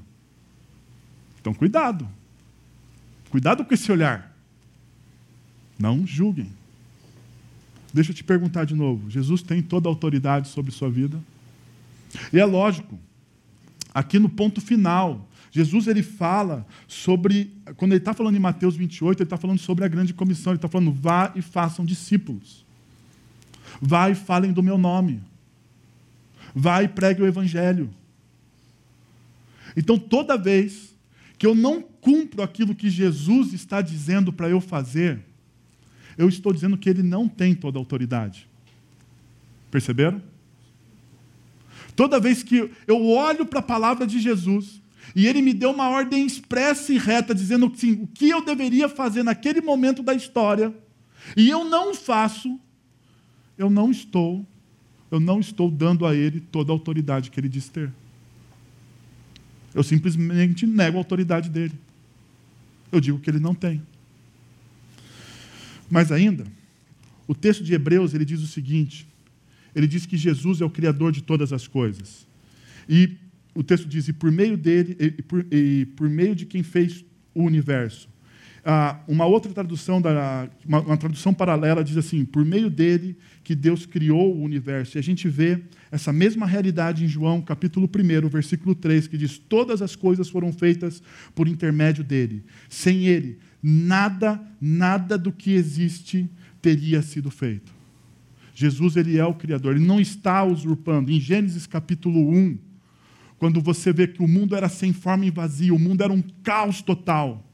Então, 1.39 1.53
cuidado. 1.53 2.07
Cuidado 3.29 3.63
com 3.63 3.73
esse 3.73 3.91
olhar. 3.91 4.35
Não 5.79 6.05
julguem. 6.05 6.51
Deixa 7.93 8.11
eu 8.11 8.15
te 8.15 8.23
perguntar 8.23 8.65
de 8.65 8.75
novo: 8.75 9.09
Jesus 9.09 9.41
tem 9.41 9.61
toda 9.61 9.87
a 9.87 9.91
autoridade 9.91 10.47
sobre 10.47 10.71
sua 10.71 10.89
vida? 10.89 11.21
E 12.31 12.39
é 12.39 12.45
lógico, 12.45 12.99
aqui 13.93 14.19
no 14.19 14.29
ponto 14.29 14.61
final, 14.61 15.27
Jesus 15.51 15.87
ele 15.87 16.01
fala 16.01 16.65
sobre, 16.87 17.51
quando 17.75 17.91
ele 17.91 17.99
está 17.99 18.13
falando 18.13 18.35
em 18.35 18.39
Mateus 18.39 18.75
28, 18.75 19.19
ele 19.19 19.25
está 19.25 19.37
falando 19.37 19.59
sobre 19.59 19.83
a 19.83 19.87
grande 19.87 20.13
comissão, 20.13 20.53
ele 20.53 20.57
está 20.57 20.69
falando, 20.69 20.91
vá 20.91 21.31
e 21.35 21.41
façam 21.41 21.85
discípulos. 21.85 22.65
Vá 23.81 24.09
e 24.09 24.15
falem 24.15 24.51
do 24.51 24.63
meu 24.63 24.77
nome. 24.77 25.21
Vá 26.55 26.83
e 26.83 26.87
pregue 26.87 27.21
o 27.21 27.27
evangelho. 27.27 27.89
Então, 29.75 29.97
toda 29.97 30.37
vez 30.37 30.93
que 31.37 31.45
eu 31.45 31.55
não 31.55 31.81
cumpro 31.81 32.41
aquilo 32.41 32.75
que 32.75 32.89
Jesus 32.89 33.53
está 33.53 33.81
dizendo 33.81 34.31
para 34.31 34.49
eu 34.49 34.61
fazer, 34.61 35.19
eu 36.21 36.29
estou 36.29 36.53
dizendo 36.53 36.77
que 36.77 36.87
ele 36.87 37.01
não 37.01 37.27
tem 37.27 37.55
toda 37.55 37.79
a 37.79 37.81
autoridade. 37.81 38.47
Perceberam? 39.71 40.21
Toda 41.95 42.19
vez 42.19 42.43
que 42.43 42.71
eu 42.87 43.07
olho 43.07 43.43
para 43.43 43.59
a 43.59 43.63
palavra 43.63 44.05
de 44.05 44.19
Jesus 44.19 44.79
e 45.15 45.25
ele 45.25 45.41
me 45.41 45.51
deu 45.51 45.71
uma 45.71 45.89
ordem 45.89 46.23
expressa 46.23 46.93
e 46.93 46.97
reta, 46.99 47.33
dizendo 47.33 47.65
assim, 47.65 47.93
o 47.93 48.07
que 48.07 48.29
eu 48.29 48.45
deveria 48.45 48.87
fazer 48.87 49.23
naquele 49.23 49.61
momento 49.61 50.03
da 50.03 50.13
história, 50.13 50.71
e 51.35 51.49
eu 51.49 51.65
não 51.65 51.93
faço, 51.95 52.59
eu 53.57 53.69
não 53.69 53.89
estou, 53.89 54.45
eu 55.09 55.19
não 55.19 55.39
estou 55.39 55.71
dando 55.71 56.05
a 56.05 56.15
ele 56.15 56.39
toda 56.39 56.71
a 56.71 56.75
autoridade 56.75 57.31
que 57.31 57.39
ele 57.39 57.49
diz 57.49 57.67
ter. 57.67 57.91
Eu 59.73 59.81
simplesmente 59.81 60.67
nego 60.67 60.97
a 60.97 60.99
autoridade 60.99 61.49
dele. 61.49 61.73
Eu 62.91 63.01
digo 63.01 63.17
que 63.19 63.29
ele 63.29 63.39
não 63.39 63.55
tem. 63.55 63.81
Mais 65.91 66.11
ainda, 66.11 66.45
o 67.27 67.35
texto 67.35 67.63
de 67.63 67.73
Hebreus 67.73 68.13
ele 68.13 68.23
diz 68.23 68.41
o 68.41 68.47
seguinte: 68.47 69.05
ele 69.75 69.85
diz 69.85 70.05
que 70.05 70.15
Jesus 70.15 70.61
é 70.61 70.65
o 70.65 70.69
Criador 70.69 71.11
de 71.11 71.21
todas 71.21 71.51
as 71.51 71.67
coisas. 71.67 72.25
E 72.87 73.17
o 73.53 73.61
texto 73.61 73.87
diz: 73.87 74.07
e 74.07 74.13
por 74.13 74.31
meio 74.31 74.57
dele, 74.57 74.95
e 74.99 75.21
por, 75.21 75.45
e 75.51 75.85
por 75.97 76.09
meio 76.09 76.33
de 76.33 76.45
quem 76.45 76.63
fez 76.63 77.03
o 77.35 77.43
universo, 77.43 78.07
Ah, 78.63 78.99
uma 79.07 79.25
outra 79.25 79.51
tradução, 79.51 79.99
da, 79.99 80.47
uma, 80.63 80.81
uma, 80.81 80.97
tradução 80.97 81.33
paralela 81.33 81.83
diz 81.83 81.97
assim: 81.97 82.23
por 82.23 82.45
meio 82.45 82.69
dele 82.69 83.17
que 83.43 83.55
Deus 83.55 83.87
criou 83.87 84.35
o 84.35 84.43
universo. 84.43 84.97
E 84.97 84.99
a 84.99 85.01
gente 85.01 85.27
vê 85.27 85.59
essa 85.91 86.13
mesma 86.13 86.45
realidade 86.45 87.03
em 87.03 87.07
João, 87.07 87.41
capítulo 87.41 87.89
1, 87.89 88.29
versículo 88.29 88.75
3, 88.75 89.07
que 89.07 89.17
diz: 89.17 89.39
todas 89.39 89.81
as 89.81 89.95
coisas 89.95 90.29
foram 90.29 90.53
feitas 90.53 91.01
por 91.33 91.47
intermédio 91.47 92.03
dele. 92.03 92.43
Sem 92.69 93.07
ele, 93.07 93.39
nada, 93.63 94.39
nada 94.59 95.17
do 95.17 95.31
que 95.31 95.53
existe 95.53 96.29
teria 96.61 97.01
sido 97.01 97.31
feito. 97.31 97.73
Jesus, 98.53 98.95
ele 98.95 99.17
é 99.17 99.25
o 99.25 99.33
Criador, 99.33 99.75
ele 99.75 99.85
não 99.85 99.99
está 99.99 100.43
usurpando. 100.43 101.11
Em 101.11 101.19
Gênesis 101.19 101.65
capítulo 101.65 102.29
1, 102.29 102.59
quando 103.39 103.59
você 103.59 103.91
vê 103.91 104.07
que 104.07 104.21
o 104.21 104.27
mundo 104.27 104.55
era 104.55 104.69
sem 104.69 104.93
forma 104.93 105.25
e 105.25 105.31
vazio, 105.31 105.75
o 105.75 105.79
mundo 105.79 106.03
era 106.03 106.13
um 106.13 106.21
caos 106.43 106.83
total. 106.83 107.50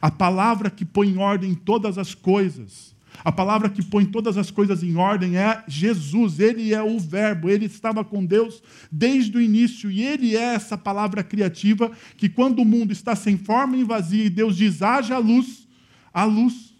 A 0.00 0.10
palavra 0.10 0.70
que 0.70 0.84
põe 0.84 1.08
em 1.08 1.18
ordem 1.18 1.54
todas 1.54 1.98
as 1.98 2.14
coisas, 2.14 2.96
a 3.24 3.32
palavra 3.32 3.68
que 3.68 3.82
põe 3.82 4.04
todas 4.04 4.36
as 4.36 4.50
coisas 4.50 4.82
em 4.82 4.96
ordem 4.96 5.36
é 5.36 5.64
Jesus, 5.66 6.38
ele 6.38 6.72
é 6.72 6.82
o 6.82 6.98
Verbo, 6.98 7.48
ele 7.48 7.66
estava 7.66 8.04
com 8.04 8.24
Deus 8.24 8.62
desde 8.92 9.36
o 9.36 9.40
início 9.40 9.90
e 9.90 10.02
ele 10.02 10.36
é 10.36 10.54
essa 10.54 10.78
palavra 10.78 11.22
criativa 11.24 11.90
que, 12.16 12.28
quando 12.28 12.60
o 12.60 12.64
mundo 12.64 12.92
está 12.92 13.16
sem 13.16 13.36
forma 13.36 13.76
e 13.76 13.82
vazio 13.82 14.24
e 14.24 14.30
Deus 14.30 14.56
diz 14.56 14.82
haja 14.82 15.18
luz, 15.18 15.66
a 16.12 16.24
luz. 16.24 16.74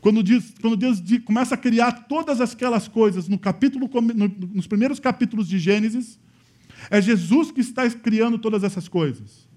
Quando, 0.00 0.22
diz, 0.22 0.54
quando 0.60 0.76
Deus 0.76 1.02
diz, 1.02 1.20
começa 1.24 1.56
a 1.56 1.58
criar 1.58 1.90
todas 2.06 2.40
aquelas 2.40 2.86
coisas 2.86 3.26
no 3.26 3.38
capítulo, 3.38 3.90
no, 4.14 4.28
nos 4.54 4.68
primeiros 4.68 5.00
capítulos 5.00 5.48
de 5.48 5.58
Gênesis, 5.58 6.20
é 6.88 7.02
Jesus 7.02 7.50
que 7.50 7.60
está 7.60 7.90
criando 7.90 8.38
todas 8.38 8.62
essas 8.62 8.86
coisas. 8.86 9.47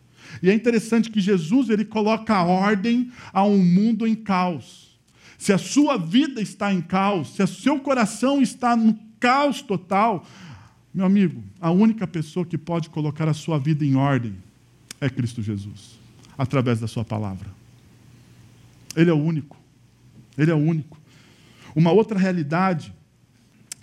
E 0.41 0.49
é 0.49 0.53
interessante 0.53 1.09
que 1.09 1.19
Jesus 1.19 1.69
ele 1.69 1.85
coloca 1.85 2.41
ordem 2.43 3.11
a 3.33 3.43
um 3.43 3.63
mundo 3.63 4.05
em 4.05 4.15
caos. 4.15 4.99
Se 5.37 5.51
a 5.51 5.57
sua 5.57 5.97
vida 5.97 6.41
está 6.41 6.71
em 6.71 6.81
caos, 6.81 7.35
se 7.35 7.41
o 7.43 7.47
seu 7.47 7.79
coração 7.79 8.41
está 8.41 8.75
no 8.75 8.97
caos 9.19 9.61
total, 9.61 10.25
meu 10.93 11.05
amigo, 11.05 11.43
a 11.59 11.71
única 11.71 12.05
pessoa 12.05 12.45
que 12.45 12.57
pode 12.57 12.89
colocar 12.89 13.27
a 13.27 13.33
sua 13.33 13.57
vida 13.57 13.85
em 13.85 13.95
ordem 13.95 14.35
é 14.99 15.09
Cristo 15.09 15.41
Jesus, 15.41 15.99
através 16.37 16.79
da 16.79 16.87
sua 16.87 17.03
palavra. 17.03 17.49
Ele 18.95 19.09
é 19.09 19.13
o 19.13 19.17
único. 19.17 19.57
Ele 20.37 20.51
é 20.51 20.53
o 20.53 20.57
único. 20.57 20.99
Uma 21.75 21.91
outra 21.91 22.19
realidade 22.19 22.93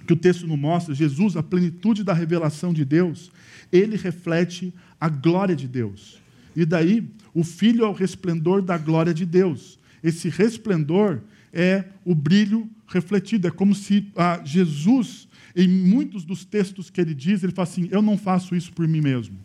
que 0.06 0.12
o 0.12 0.16
texto 0.16 0.46
nos 0.46 0.58
mostra, 0.58 0.94
Jesus, 0.94 1.36
a 1.36 1.42
plenitude 1.42 2.02
da 2.02 2.12
revelação 2.12 2.72
de 2.72 2.84
Deus, 2.84 3.30
ele 3.70 3.96
reflete 3.96 4.72
a 5.00 5.08
glória 5.08 5.54
de 5.54 5.68
Deus. 5.68 6.18
E 6.54 6.64
daí, 6.64 7.08
o 7.34 7.44
Filho 7.44 7.84
é 7.84 7.88
o 7.88 7.92
resplendor 7.92 8.62
da 8.62 8.76
glória 8.76 9.14
de 9.14 9.24
Deus. 9.24 9.78
Esse 10.02 10.28
resplendor 10.28 11.20
é 11.52 11.84
o 12.04 12.14
brilho 12.14 12.68
refletido. 12.86 13.46
É 13.48 13.50
como 13.50 13.74
se 13.74 14.10
ah, 14.16 14.40
Jesus, 14.44 15.28
em 15.54 15.68
muitos 15.68 16.24
dos 16.24 16.44
textos 16.44 16.90
que 16.90 17.00
ele 17.00 17.14
diz, 17.14 17.42
ele 17.42 17.52
fala 17.52 17.68
assim: 17.68 17.88
Eu 17.90 18.02
não 18.02 18.16
faço 18.16 18.54
isso 18.54 18.72
por 18.72 18.86
mim 18.86 19.00
mesmo. 19.00 19.36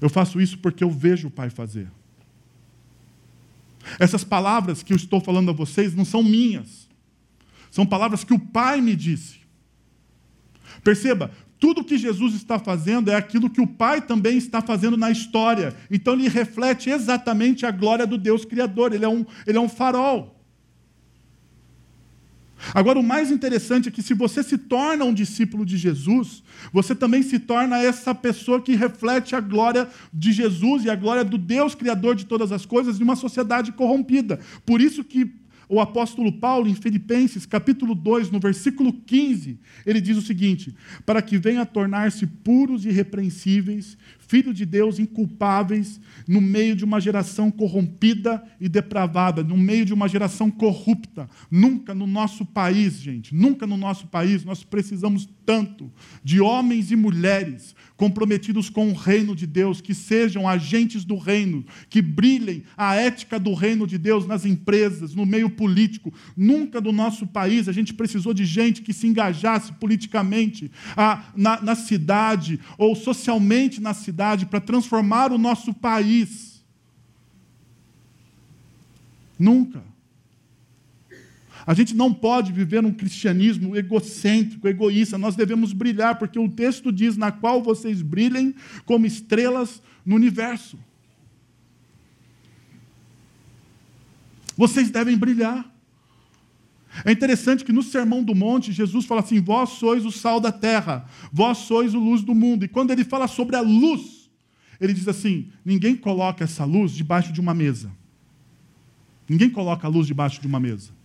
Eu 0.00 0.08
faço 0.08 0.40
isso 0.40 0.58
porque 0.58 0.82
eu 0.82 0.90
vejo 0.90 1.28
o 1.28 1.30
Pai 1.30 1.50
fazer. 1.50 1.88
Essas 3.98 4.24
palavras 4.24 4.82
que 4.82 4.92
eu 4.92 4.96
estou 4.96 5.20
falando 5.20 5.50
a 5.50 5.54
vocês 5.54 5.94
não 5.94 6.04
são 6.04 6.22
minhas. 6.22 6.88
São 7.70 7.86
palavras 7.86 8.24
que 8.24 8.34
o 8.34 8.38
Pai 8.38 8.80
me 8.80 8.96
disse. 8.96 9.40
Perceba, 10.82 11.30
tudo 11.60 11.84
que 11.84 11.98
Jesus 11.98 12.34
está 12.34 12.58
fazendo 12.58 13.10
é 13.10 13.14
aquilo 13.14 13.50
que 13.50 13.60
o 13.60 13.66
Pai 13.66 14.00
também 14.00 14.38
está 14.38 14.62
fazendo 14.62 14.96
na 14.96 15.10
história. 15.10 15.76
Então 15.90 16.14
ele 16.14 16.26
reflete 16.26 16.88
exatamente 16.88 17.66
a 17.66 17.70
glória 17.70 18.06
do 18.06 18.16
Deus 18.16 18.46
Criador. 18.46 18.94
Ele 18.94 19.04
é 19.04 19.08
um, 19.08 19.26
ele 19.46 19.58
é 19.58 19.60
um 19.60 19.68
farol. 19.68 20.40
Agora, 22.74 22.98
o 22.98 23.02
mais 23.02 23.30
interessante 23.30 23.88
é 23.88 23.92
que, 23.92 24.02
se 24.02 24.12
você 24.12 24.42
se 24.42 24.58
torna 24.58 25.04
um 25.04 25.14
discípulo 25.14 25.64
de 25.64 25.78
Jesus, 25.78 26.42
você 26.72 26.94
também 26.94 27.22
se 27.22 27.38
torna 27.38 27.78
essa 27.78 28.14
pessoa 28.14 28.60
que 28.60 28.74
reflete 28.74 29.34
a 29.34 29.40
glória 29.40 29.88
de 30.12 30.32
Jesus 30.32 30.84
e 30.84 30.90
a 30.90 30.94
glória 30.94 31.24
do 31.24 31.38
Deus 31.38 31.74
Criador 31.74 32.14
de 32.14 32.26
todas 32.26 32.52
as 32.52 32.66
coisas 32.66 33.00
em 33.00 33.02
uma 33.02 33.16
sociedade 33.16 33.72
corrompida. 33.72 34.40
Por 34.66 34.80
isso 34.80 35.02
que 35.02 35.39
o 35.70 35.80
apóstolo 35.80 36.32
Paulo, 36.32 36.68
em 36.68 36.74
Filipenses, 36.74 37.46
capítulo 37.46 37.94
2, 37.94 38.28
no 38.32 38.40
versículo 38.40 38.92
15, 38.92 39.56
ele 39.86 40.00
diz 40.00 40.16
o 40.16 40.22
seguinte: 40.22 40.74
Para 41.06 41.22
que 41.22 41.38
venha 41.38 41.62
a 41.62 41.66
tornar-se 41.66 42.26
puros 42.26 42.84
e 42.84 42.88
irrepreensíveis, 42.88 43.96
filhos 44.18 44.56
de 44.56 44.66
Deus 44.66 44.98
inculpáveis, 44.98 46.00
no 46.26 46.40
meio 46.40 46.74
de 46.74 46.84
uma 46.84 47.00
geração 47.00 47.52
corrompida 47.52 48.42
e 48.60 48.68
depravada, 48.68 49.44
no 49.44 49.56
meio 49.56 49.84
de 49.84 49.94
uma 49.94 50.08
geração 50.08 50.50
corrupta. 50.50 51.30
Nunca 51.48 51.94
no 51.94 52.06
nosso 52.06 52.44
país, 52.44 53.00
gente, 53.00 53.32
nunca 53.32 53.64
no 53.64 53.76
nosso 53.76 54.08
país 54.08 54.44
nós 54.44 54.64
precisamos 54.64 55.28
tanto 55.46 55.90
de 56.22 56.40
homens 56.40 56.90
e 56.90 56.96
mulheres 56.96 57.76
comprometidos 58.00 58.70
com 58.70 58.88
o 58.88 58.94
reino 58.94 59.36
de 59.36 59.46
Deus, 59.46 59.82
que 59.82 59.92
sejam 59.92 60.48
agentes 60.48 61.04
do 61.04 61.18
reino, 61.18 61.62
que 61.90 62.00
brilhem 62.00 62.62
a 62.74 62.94
ética 62.94 63.38
do 63.38 63.52
reino 63.52 63.86
de 63.86 63.98
Deus 63.98 64.26
nas 64.26 64.46
empresas, 64.46 65.14
no 65.14 65.26
meio 65.26 65.50
político. 65.50 66.10
Nunca 66.34 66.80
no 66.80 66.92
nosso 66.92 67.26
país 67.26 67.68
a 67.68 67.72
gente 67.72 67.92
precisou 67.92 68.32
de 68.32 68.46
gente 68.46 68.80
que 68.80 68.94
se 68.94 69.06
engajasse 69.06 69.74
politicamente 69.74 70.70
a, 70.96 71.30
na, 71.36 71.60
na 71.60 71.74
cidade 71.74 72.58
ou 72.78 72.96
socialmente 72.96 73.82
na 73.82 73.92
cidade 73.92 74.46
para 74.46 74.62
transformar 74.62 75.30
o 75.30 75.36
nosso 75.36 75.74
país. 75.74 76.64
Nunca. 79.38 79.89
A 81.70 81.74
gente 81.74 81.94
não 81.94 82.12
pode 82.12 82.50
viver 82.50 82.84
um 82.84 82.92
cristianismo 82.92 83.76
egocêntrico, 83.76 84.66
egoísta. 84.66 85.16
Nós 85.16 85.36
devemos 85.36 85.72
brilhar, 85.72 86.18
porque 86.18 86.36
o 86.36 86.48
texto 86.48 86.90
diz: 86.90 87.16
na 87.16 87.30
qual 87.30 87.62
vocês 87.62 88.02
brilhem 88.02 88.56
como 88.84 89.06
estrelas 89.06 89.80
no 90.04 90.16
universo. 90.16 90.76
Vocês 94.56 94.90
devem 94.90 95.16
brilhar. 95.16 95.64
É 97.04 97.12
interessante 97.12 97.64
que 97.64 97.72
no 97.72 97.84
Sermão 97.84 98.24
do 98.24 98.34
Monte, 98.34 98.72
Jesus 98.72 99.04
fala 99.04 99.20
assim: 99.20 99.40
Vós 99.40 99.68
sois 99.68 100.04
o 100.04 100.10
sal 100.10 100.40
da 100.40 100.50
terra, 100.50 101.08
vós 101.32 101.58
sois 101.58 101.94
o 101.94 102.00
luz 102.00 102.22
do 102.22 102.34
mundo. 102.34 102.64
E 102.64 102.68
quando 102.68 102.90
ele 102.90 103.04
fala 103.04 103.28
sobre 103.28 103.54
a 103.54 103.60
luz, 103.60 104.28
ele 104.80 104.92
diz 104.92 105.06
assim: 105.06 105.52
Ninguém 105.64 105.94
coloca 105.94 106.42
essa 106.42 106.64
luz 106.64 106.90
debaixo 106.90 107.32
de 107.32 107.40
uma 107.40 107.54
mesa. 107.54 107.92
Ninguém 109.28 109.48
coloca 109.48 109.86
a 109.86 109.88
luz 109.88 110.08
debaixo 110.08 110.40
de 110.40 110.48
uma 110.48 110.58
mesa. 110.58 110.98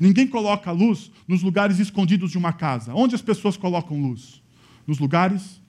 Ninguém 0.00 0.26
coloca 0.26 0.70
luz 0.70 1.10
nos 1.26 1.42
lugares 1.42 1.78
escondidos 1.78 2.30
de 2.30 2.38
uma 2.38 2.52
casa. 2.52 2.94
Onde 2.94 3.14
as 3.14 3.22
pessoas 3.22 3.56
colocam 3.56 4.00
luz? 4.00 4.42
Nos 4.86 4.98
lugares 4.98 5.60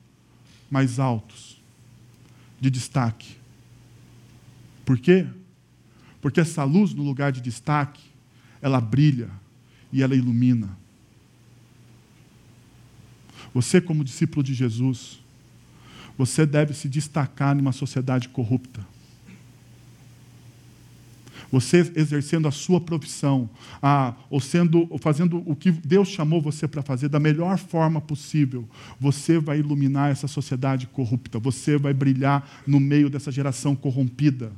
mais 0.69 0.99
altos, 0.99 1.61
de 2.59 2.69
destaque. 2.69 3.35
Por 4.85 4.99
quê? 4.99 5.25
Porque 6.21 6.39
essa 6.39 6.63
luz 6.63 6.93
no 6.93 7.03
lugar 7.03 7.31
de 7.31 7.41
destaque, 7.41 8.03
ela 8.61 8.79
brilha 8.79 9.29
e 9.91 10.03
ela 10.03 10.15
ilumina. 10.15 10.77
Você, 13.53 13.81
como 13.81 14.03
discípulo 14.03 14.43
de 14.43 14.53
Jesus, 14.53 15.19
você 16.17 16.45
deve 16.45 16.73
se 16.73 16.87
destacar 16.87 17.55
numa 17.55 17.71
sociedade 17.71 18.29
corrupta 18.29 18.85
você 21.51 21.91
exercendo 21.95 22.47
a 22.47 22.51
sua 22.51 22.79
profissão, 22.79 23.49
ah, 23.81 24.13
ou 24.29 24.39
sendo, 24.39 24.87
ou 24.89 24.97
fazendo 24.97 25.43
o 25.45 25.55
que 25.55 25.71
Deus 25.71 26.09
chamou 26.09 26.41
você 26.41 26.67
para 26.67 26.81
fazer 26.81 27.09
da 27.09 27.19
melhor 27.19 27.57
forma 27.57 27.99
possível, 27.99 28.67
você 28.99 29.39
vai 29.39 29.59
iluminar 29.59 30.11
essa 30.11 30.27
sociedade 30.27 30.87
corrupta, 30.87 31.39
você 31.39 31.77
vai 31.77 31.93
brilhar 31.93 32.63
no 32.67 32.79
meio 32.79 33.09
dessa 33.09 33.31
geração 33.31 33.75
corrompida. 33.75 34.51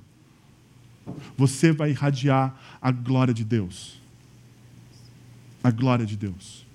Você 1.37 1.71
vai 1.71 1.91
irradiar 1.91 2.55
a 2.81 2.91
glória 2.91 3.33
de 3.33 3.43
Deus. 3.43 3.99
A 5.63 5.71
glória 5.71 6.05
de 6.05 6.15
Deus. 6.15 6.65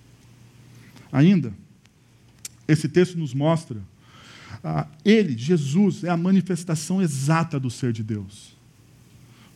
Ainda, 1.13 1.53
esse 2.67 2.89
texto 2.89 3.17
nos 3.17 3.33
mostra, 3.33 3.81
ah, 4.63 4.87
ele, 5.05 5.37
Jesus, 5.37 6.05
é 6.05 6.09
a 6.09 6.17
manifestação 6.17 7.01
exata 7.01 7.59
do 7.61 7.71
ser 7.71 7.93
de 7.93 8.03
Deus. 8.03 8.56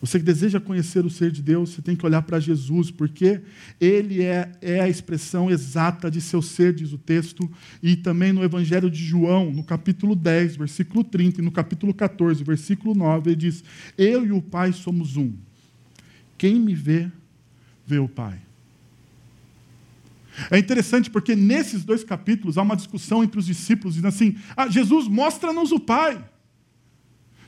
Você 0.00 0.18
que 0.18 0.24
deseja 0.24 0.58
conhecer 0.58 1.04
o 1.04 1.10
ser 1.10 1.30
de 1.30 1.42
Deus, 1.42 1.70
você 1.70 1.82
tem 1.82 1.94
que 1.94 2.06
olhar 2.06 2.22
para 2.22 2.40
Jesus, 2.40 2.90
porque 2.90 3.42
Ele 3.78 4.22
é, 4.22 4.50
é 4.62 4.80
a 4.80 4.88
expressão 4.88 5.50
exata 5.50 6.10
de 6.10 6.22
seu 6.22 6.40
ser, 6.40 6.74
diz 6.74 6.92
o 6.92 6.98
texto, 6.98 7.50
e 7.82 7.96
também 7.96 8.32
no 8.32 8.42
Evangelho 8.42 8.90
de 8.90 9.04
João, 9.04 9.52
no 9.52 9.62
capítulo 9.62 10.16
10, 10.16 10.56
versículo 10.56 11.04
30, 11.04 11.42
e 11.42 11.44
no 11.44 11.52
capítulo 11.52 11.92
14, 11.92 12.42
versículo 12.42 12.94
9, 12.94 13.30
ele 13.30 13.36
diz: 13.36 13.62
Eu 13.98 14.24
e 14.24 14.32
o 14.32 14.40
Pai 14.40 14.72
somos 14.72 15.18
um. 15.18 15.34
Quem 16.38 16.58
me 16.58 16.74
vê, 16.74 17.10
vê 17.86 17.98
o 17.98 18.08
Pai. 18.08 18.40
É 20.50 20.58
interessante 20.58 21.10
porque 21.10 21.36
nesses 21.36 21.84
dois 21.84 22.02
capítulos 22.02 22.56
há 22.56 22.62
uma 22.62 22.76
discussão 22.76 23.22
entre 23.22 23.38
os 23.38 23.44
discípulos, 23.44 23.96
dizendo 23.96 24.08
assim: 24.08 24.36
ah, 24.56 24.66
Jesus, 24.66 25.06
mostra-nos 25.08 25.72
o 25.72 25.80
Pai. 25.80 26.24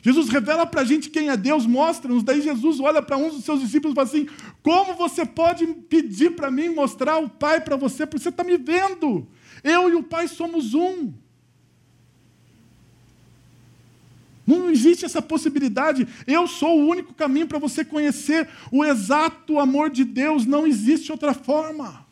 Jesus 0.02 0.28
revela 0.28 0.66
para 0.66 0.80
a 0.80 0.84
gente 0.84 1.08
quem 1.08 1.28
é 1.28 1.36
Deus, 1.36 1.64
mostra-nos. 1.64 2.24
Daí 2.24 2.42
Jesus 2.42 2.80
olha 2.80 3.00
para 3.00 3.16
um 3.16 3.28
dos 3.28 3.44
seus 3.44 3.60
discípulos 3.60 3.92
e 3.92 3.94
fala 3.94 4.08
assim: 4.08 4.26
Como 4.60 4.94
você 4.94 5.24
pode 5.24 5.64
pedir 5.64 6.32
para 6.32 6.50
mim 6.50 6.68
mostrar 6.70 7.18
o 7.18 7.28
Pai 7.28 7.60
para 7.60 7.76
você? 7.76 8.04
Porque 8.04 8.20
você 8.20 8.30
está 8.30 8.42
me 8.42 8.58
vendo. 8.58 9.28
Eu 9.62 9.88
e 9.88 9.94
o 9.94 10.02
Pai 10.02 10.26
somos 10.26 10.74
um. 10.74 11.12
Não 14.44 14.68
existe 14.68 15.04
essa 15.04 15.22
possibilidade. 15.22 16.06
Eu 16.26 16.48
sou 16.48 16.80
o 16.80 16.88
único 16.88 17.14
caminho 17.14 17.46
para 17.46 17.60
você 17.60 17.84
conhecer 17.84 18.48
o 18.72 18.84
exato 18.84 19.60
amor 19.60 19.88
de 19.88 20.04
Deus. 20.04 20.44
Não 20.44 20.66
existe 20.66 21.12
outra 21.12 21.32
forma. 21.32 22.04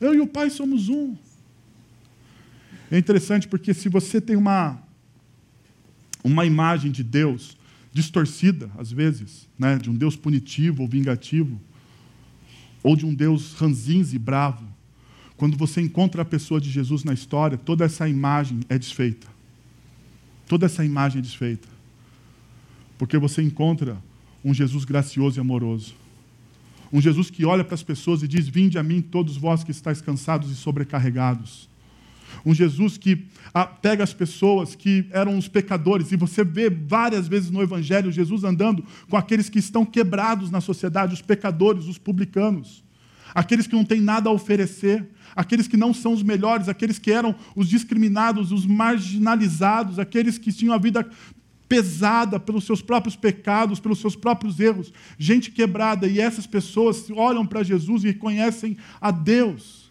Eu 0.00 0.14
e 0.14 0.20
o 0.20 0.26
Pai 0.28 0.50
somos 0.50 0.88
um. 0.88 1.16
É 2.92 2.96
interessante 2.96 3.48
porque 3.48 3.74
se 3.74 3.88
você 3.88 4.20
tem 4.20 4.36
uma 4.36 4.85
uma 6.26 6.44
imagem 6.44 6.90
de 6.90 7.04
Deus 7.04 7.56
distorcida, 7.92 8.70
às 8.76 8.90
vezes, 8.90 9.48
né, 9.58 9.78
de 9.78 9.88
um 9.88 9.94
Deus 9.94 10.16
punitivo 10.16 10.82
ou 10.82 10.88
vingativo, 10.88 11.60
ou 12.82 12.96
de 12.96 13.06
um 13.06 13.14
Deus 13.14 13.54
ranzinza 13.54 14.14
e 14.14 14.18
bravo, 14.18 14.64
quando 15.36 15.56
você 15.56 15.80
encontra 15.80 16.22
a 16.22 16.24
pessoa 16.24 16.60
de 16.60 16.70
Jesus 16.70 17.04
na 17.04 17.12
história, 17.12 17.56
toda 17.56 17.84
essa 17.84 18.08
imagem 18.08 18.60
é 18.68 18.78
desfeita. 18.78 19.28
Toda 20.48 20.66
essa 20.66 20.84
imagem 20.84 21.18
é 21.18 21.22
desfeita. 21.22 21.68
Porque 22.98 23.18
você 23.18 23.42
encontra 23.42 23.96
um 24.44 24.54
Jesus 24.54 24.84
gracioso 24.84 25.38
e 25.38 25.40
amoroso. 25.40 25.94
Um 26.92 27.00
Jesus 27.00 27.30
que 27.30 27.44
olha 27.44 27.64
para 27.64 27.74
as 27.74 27.82
pessoas 27.82 28.22
e 28.22 28.28
diz: 28.28 28.48
Vinde 28.48 28.78
a 28.78 28.82
mim, 28.82 29.02
todos 29.02 29.36
vós 29.36 29.62
que 29.62 29.70
estáis 29.70 30.00
cansados 30.00 30.50
e 30.50 30.54
sobrecarregados. 30.54 31.68
Um 32.44 32.54
Jesus 32.54 32.96
que 32.98 33.26
ah, 33.54 33.66
pega 33.66 34.04
as 34.04 34.12
pessoas 34.12 34.74
que 34.74 35.06
eram 35.10 35.38
os 35.38 35.48
pecadores, 35.48 36.12
e 36.12 36.16
você 36.16 36.44
vê 36.44 36.68
várias 36.68 37.26
vezes 37.26 37.50
no 37.50 37.62
Evangelho 37.62 38.12
Jesus 38.12 38.44
andando 38.44 38.84
com 39.08 39.16
aqueles 39.16 39.48
que 39.48 39.58
estão 39.58 39.84
quebrados 39.84 40.50
na 40.50 40.60
sociedade, 40.60 41.14
os 41.14 41.22
pecadores, 41.22 41.86
os 41.86 41.98
publicanos, 41.98 42.84
aqueles 43.34 43.66
que 43.66 43.74
não 43.74 43.84
têm 43.84 44.00
nada 44.00 44.28
a 44.28 44.32
oferecer, 44.32 45.08
aqueles 45.34 45.68
que 45.68 45.76
não 45.76 45.92
são 45.92 46.12
os 46.12 46.22
melhores, 46.22 46.68
aqueles 46.68 46.98
que 46.98 47.12
eram 47.12 47.34
os 47.54 47.68
discriminados, 47.68 48.52
os 48.52 48.66
marginalizados, 48.66 49.98
aqueles 49.98 50.38
que 50.38 50.52
tinham 50.52 50.74
a 50.74 50.78
vida 50.78 51.08
pesada 51.68 52.38
pelos 52.38 52.64
seus 52.64 52.80
próprios 52.80 53.16
pecados, 53.16 53.80
pelos 53.80 53.98
seus 54.00 54.14
próprios 54.14 54.60
erros, 54.60 54.92
gente 55.18 55.50
quebrada, 55.50 56.06
e 56.06 56.20
essas 56.20 56.46
pessoas 56.46 57.10
olham 57.10 57.46
para 57.46 57.62
Jesus 57.62 58.04
e 58.04 58.08
reconhecem 58.08 58.76
a 59.00 59.10
Deus. 59.10 59.85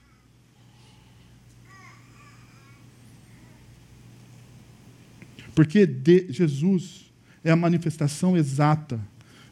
Porque 5.56 5.90
Jesus 6.30 7.06
é 7.42 7.50
a 7.50 7.56
manifestação 7.56 8.36
exata 8.36 9.00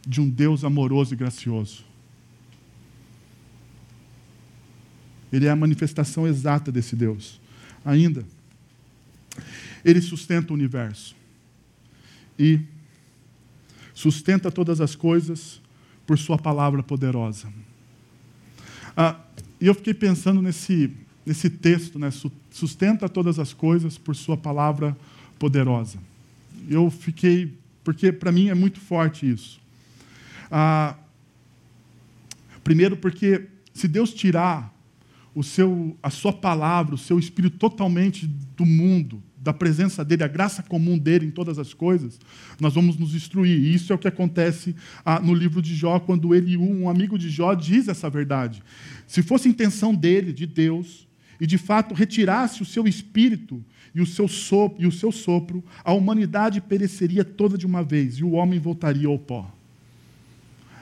de 0.06 0.20
um 0.20 0.30
Deus 0.30 0.66
amoroso 0.66 1.14
e 1.14 1.18
gracioso. 1.18 1.86
Ele 5.32 5.48
é 5.48 5.50
a 5.50 5.56
manifestação 5.56 6.28
exata 6.28 6.72
desse 6.72 6.96
Deus. 6.96 7.40
Ainda, 7.86 8.26
ele 9.84 10.02
sustenta 10.02 10.52
o 10.52 10.56
universo 10.56 11.16
e 12.38 12.60
sustenta 13.94 14.52
todas 14.52 14.82
as 14.82 14.96
coisas 14.96 15.62
por 16.06 16.18
Sua 16.18 16.38
palavra 16.38 16.84
poderosa. 16.84 17.52
Ah, 18.96 19.20
e 19.60 19.68
eu 19.68 19.74
fiquei 19.74 19.94
pensando 19.94 20.42
nesse, 20.42 20.92
nesse 21.26 21.50
texto, 21.50 21.98
né? 21.98 22.10
sustenta 22.52 23.08
todas 23.08 23.40
as 23.40 23.54
coisas 23.54 23.98
por 23.98 24.16
Sua 24.16 24.36
palavra 24.36 24.92
poderosa 24.92 25.14
poderosa. 25.44 25.98
Eu 26.70 26.90
fiquei, 26.90 27.54
porque 27.84 28.14
para 28.14 28.32
mim 28.32 28.48
é 28.48 28.54
muito 28.54 28.80
forte 28.80 29.30
isso. 29.30 29.60
Ah, 30.50 30.96
primeiro, 32.64 32.96
porque 32.96 33.48
se 33.74 33.90
Deus 33.90 34.14
tirar 34.14 34.74
o 35.36 35.44
seu, 35.44 35.98
a 36.02 36.10
sua 36.10 36.32
palavra, 36.32 36.96
o 36.96 36.98
seu 36.98 37.20
espírito 37.20 37.58
totalmente 37.58 38.26
do 38.56 38.66
mundo, 38.66 39.22
da 39.38 39.52
presença 39.52 40.06
dele, 40.06 40.24
a 40.24 40.30
graça 40.30 40.64
comum 40.64 40.98
dele 40.98 41.26
em 41.26 41.32
todas 41.32 41.60
as 41.60 41.74
coisas, 41.74 42.18
nós 42.58 42.74
vamos 42.74 42.96
nos 42.96 43.12
destruir. 43.12 43.60
E 43.60 43.74
isso 43.74 43.92
é 43.92 43.96
o 43.98 44.00
que 44.00 44.08
acontece 44.08 44.74
ah, 45.04 45.20
no 45.20 45.34
livro 45.34 45.62
de 45.62 45.76
Jó, 45.76 46.00
quando 46.00 46.34
ele, 46.34 46.56
um 46.56 46.90
amigo 46.90 47.18
de 47.18 47.30
Jó, 47.30 47.54
diz 47.54 47.90
essa 47.90 48.10
verdade. 48.10 48.64
Se 49.06 49.22
fosse 49.22 49.50
intenção 49.50 49.94
dele, 49.94 50.32
de 50.32 50.48
Deus, 50.48 51.06
e 51.38 51.46
de 51.46 51.58
fato 51.58 51.94
retirasse 51.94 52.62
o 52.62 52.66
seu 52.66 52.88
espírito 52.88 53.62
e 53.94 54.02
o 54.02 54.06
seu 54.06 54.28
sopro, 54.28 54.82
e 54.82 54.88
o 54.88 54.92
seu 54.92 55.12
sopro, 55.12 55.64
a 55.84 55.94
humanidade 55.94 56.60
pereceria 56.60 57.24
toda 57.24 57.58
de 57.58 57.66
uma 57.66 57.84
vez 57.84 58.16
e 58.16 58.24
o 58.24 58.32
homem 58.32 58.60
voltaria 58.60 59.08
ao 59.08 59.20
pó. 59.20 59.52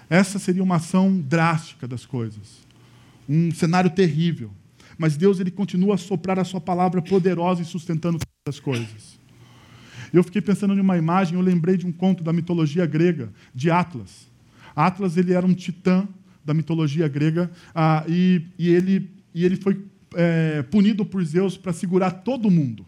Essa 0.09 0.39
seria 0.39 0.63
uma 0.63 0.75
ação 0.75 1.19
drástica 1.19 1.87
das 1.87 2.05
coisas, 2.05 2.65
um 3.27 3.51
cenário 3.51 3.89
terrível. 3.89 4.51
Mas 4.97 5.17
Deus 5.17 5.39
ele 5.39 5.51
continua 5.51 5.95
a 5.95 5.97
soprar 5.97 6.37
a 6.37 6.43
sua 6.43 6.61
palavra 6.61 7.01
poderosa 7.01 7.61
e 7.61 7.65
sustentando 7.65 8.19
todas 8.19 8.57
as 8.57 8.59
coisas. 8.59 9.19
Eu 10.13 10.23
fiquei 10.23 10.41
pensando 10.41 10.73
em 10.73 10.79
uma 10.79 10.97
imagem, 10.97 11.35
eu 11.35 11.41
lembrei 11.41 11.77
de 11.77 11.87
um 11.87 11.91
conto 11.91 12.23
da 12.23 12.33
mitologia 12.33 12.85
grega, 12.85 13.31
de 13.55 13.71
Atlas. 13.71 14.27
Atlas 14.75 15.17
ele 15.17 15.33
era 15.33 15.45
um 15.45 15.53
titã 15.53 16.07
da 16.45 16.53
mitologia 16.53 17.07
grega 17.07 17.49
ah, 17.73 18.03
e, 18.07 18.43
e, 18.59 18.69
ele, 18.69 19.09
e 19.33 19.45
ele 19.45 19.55
foi 19.55 19.81
é, 20.13 20.61
punido 20.63 21.05
por 21.05 21.23
Zeus 21.23 21.57
para 21.57 21.71
segurar 21.71 22.11
todo 22.11 22.51
mundo 22.51 22.85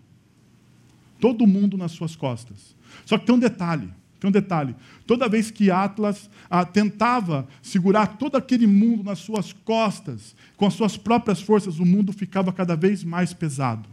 todo 1.23 1.47
mundo 1.47 1.77
nas 1.77 1.93
suas 1.93 2.17
costas. 2.17 2.75
Só 3.05 3.17
que 3.17 3.25
tem 3.25 3.33
um 3.33 3.39
detalhe, 3.39 3.89
tem 4.19 4.27
um 4.27 4.31
detalhe. 4.31 4.75
Toda 5.07 5.29
vez 5.29 5.49
que 5.49 5.71
Atlas 5.71 6.29
ah, 6.49 6.65
tentava 6.65 7.47
segurar 7.61 8.17
todo 8.17 8.35
aquele 8.35 8.67
mundo 8.67 9.05
nas 9.05 9.19
suas 9.19 9.53
costas, 9.53 10.35
com 10.57 10.65
as 10.65 10.73
suas 10.73 10.97
próprias 10.97 11.41
forças, 11.41 11.79
o 11.79 11.85
mundo 11.85 12.11
ficava 12.11 12.51
cada 12.51 12.75
vez 12.75 13.05
mais 13.05 13.31
pesado. 13.31 13.87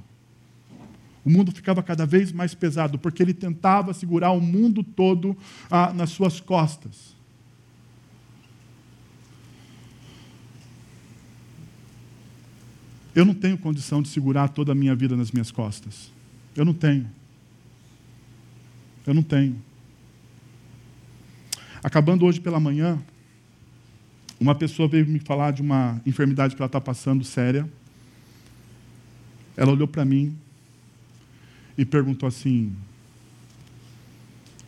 O 1.25 1.31
mundo 1.31 1.53
ficava 1.53 1.85
cada 1.85 2.05
vez 2.05 2.33
mais 2.33 2.53
pesado, 2.53 2.99
porque 2.99 3.23
ele 3.23 3.33
tentava 3.33 3.95
segurar 3.95 4.33
o 4.33 4.41
mundo 4.41 4.83
todo 4.83 5.37
ah, 5.71 5.93
nas 5.93 6.11
suas 6.11 6.41
costas. 6.41 7.15
Eu 13.15 13.25
não 13.25 13.35
tenho 13.35 13.57
condição 13.57 14.03
de 14.03 14.09
segurar 14.09 14.49
toda 14.49 14.73
a 14.73 14.75
minha 14.75 14.97
vida 14.97 15.17
nas 15.17 15.31
minhas 15.31 15.53
costas. 15.53 16.11
Eu 16.57 16.65
não 16.65 16.75
tenho. 16.75 17.20
Eu 19.07 19.15
não 19.15 19.23
tenho. 19.23 19.57
Acabando 21.83 22.27
hoje 22.27 22.41
pela 22.41 22.61
manhã, 22.61 23.01
uma 24.39 24.55
pessoa 24.55 24.89
veio 24.89 25.07
me 25.07 25.19
falar 25.19 25.51
de 25.51 25.63
uma 25.63 26.01
enfermidade 26.07 26.55
que 26.55 26.63
ela 26.63 26.67
está 26.67 26.81
passando 26.81 27.25
séria. 27.25 27.69
Ela 29.57 29.73
olhou 29.73 29.89
para 29.89 30.05
mim 30.05 30.37
e 31.77 31.85
perguntou 31.85 32.27
assim: 32.27 32.75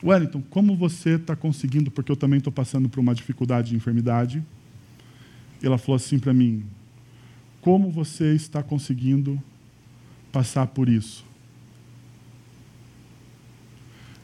Wellington, 0.03 0.43
como 0.51 0.77
você 0.77 1.11
está 1.11 1.37
conseguindo? 1.37 1.91
Porque 1.91 2.11
eu 2.11 2.17
também 2.17 2.39
estou 2.39 2.53
passando 2.53 2.89
por 2.89 3.01
uma 3.01 3.15
dificuldade 3.15 3.71
de 3.71 3.77
enfermidade. 3.77 4.43
E 5.63 5.67
ela 5.67 5.79
falou 5.79 5.97
assim 5.97 6.19
para 6.19 6.35
mim: 6.35 6.65
Como 7.61 7.91
você 7.91 8.35
está 8.35 8.63
conseguindo 8.63 9.41
passar 10.33 10.67
por 10.67 10.89
isso? 10.89 11.25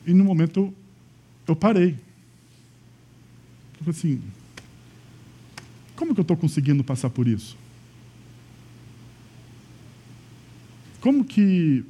E 0.08 0.14
no 0.14 0.24
momento 0.24 0.72
eu 1.46 1.54
parei. 1.54 1.90
Eu 3.78 3.84
falei 3.84 3.90
assim: 3.90 4.22
como 5.94 6.14
que 6.14 6.20
eu 6.20 6.22
estou 6.22 6.34
conseguindo 6.34 6.82
passar 6.82 7.10
por 7.10 7.28
isso? 7.28 7.58
Como 11.02 11.22
que 11.22 11.84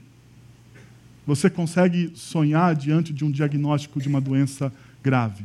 você 1.25 1.49
consegue 1.49 2.11
sonhar 2.16 2.75
diante 2.75 3.12
de 3.12 3.25
um 3.25 3.31
diagnóstico 3.31 4.01
de 4.01 4.09
uma 4.09 4.21
doença 4.21 4.73
grave? 5.01 5.45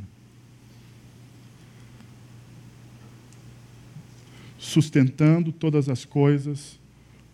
Sustentando 4.57 5.51
todas 5.51 5.89
as 5.89 6.05
coisas 6.05 6.79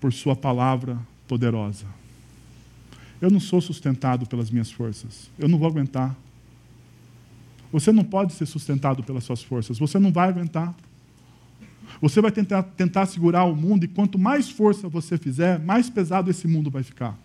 por 0.02 0.12
Sua 0.12 0.36
palavra 0.36 1.00
poderosa. 1.30 1.99
Eu 3.22 3.30
não 3.30 3.40
sou 3.40 3.60
sustentado 3.60 4.26
pelas 4.26 4.50
minhas 4.50 4.72
forças. 4.72 5.30
Eu 5.38 5.48
não 5.48 5.58
vou 5.58 5.68
aguentar. 5.68 6.16
Você 7.72 7.92
não 7.92 8.04
pode 8.04 8.34
ser 8.34 8.46
sustentado 8.46 9.04
pelas 9.04 9.24
suas 9.24 9.44
forças. 9.44 9.78
Você 9.78 10.00
não 10.00 10.12
vai 10.12 10.30
aguentar. 10.30 10.74
Você 12.02 12.22
vai 12.22 12.32
tentar, 12.32 12.64
tentar 12.64 13.06
segurar 13.08 13.44
o 13.44 13.56
mundo, 13.56 13.84
e 13.84 13.88
quanto 13.88 14.18
mais 14.18 14.50
força 14.50 14.88
você 14.88 15.18
fizer, 15.18 15.60
mais 15.60 15.90
pesado 15.90 16.30
esse 16.30 16.48
mundo 16.48 16.70
vai 16.70 16.84
ficar. 16.84 17.18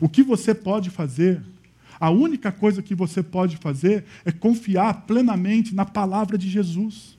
O 0.00 0.08
que 0.08 0.22
você 0.22 0.54
pode 0.54 0.90
fazer, 0.90 1.42
a 1.98 2.10
única 2.10 2.52
coisa 2.52 2.82
que 2.82 2.94
você 2.94 3.22
pode 3.22 3.56
fazer 3.56 4.04
é 4.24 4.30
confiar 4.30 5.02
plenamente 5.06 5.74
na 5.74 5.84
palavra 5.84 6.38
de 6.38 6.48
Jesus. 6.48 7.17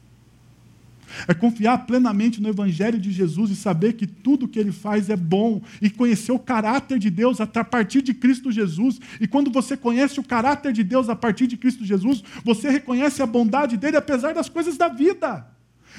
É 1.27 1.33
confiar 1.33 1.85
plenamente 1.85 2.41
no 2.41 2.49
Evangelho 2.49 2.99
de 2.99 3.11
Jesus 3.11 3.51
e 3.51 3.55
saber 3.55 3.93
que 3.93 4.07
tudo 4.07 4.47
que 4.47 4.59
ele 4.59 4.71
faz 4.71 5.09
é 5.09 5.15
bom 5.15 5.61
e 5.81 5.89
conhecer 5.89 6.31
o 6.31 6.39
caráter 6.39 6.99
de 6.99 7.09
Deus 7.09 7.39
a 7.41 7.47
partir 7.47 8.01
de 8.01 8.13
Cristo 8.13 8.51
Jesus. 8.51 8.99
E 9.19 9.27
quando 9.27 9.51
você 9.51 9.75
conhece 9.75 10.19
o 10.19 10.23
caráter 10.23 10.73
de 10.73 10.83
Deus 10.83 11.09
a 11.09 11.15
partir 11.15 11.47
de 11.47 11.57
Cristo 11.57 11.85
Jesus, 11.85 12.23
você 12.43 12.69
reconhece 12.69 13.21
a 13.21 13.25
bondade 13.25 13.77
dele 13.77 13.97
apesar 13.97 14.33
das 14.33 14.49
coisas 14.49 14.77
da 14.77 14.87
vida. 14.87 15.47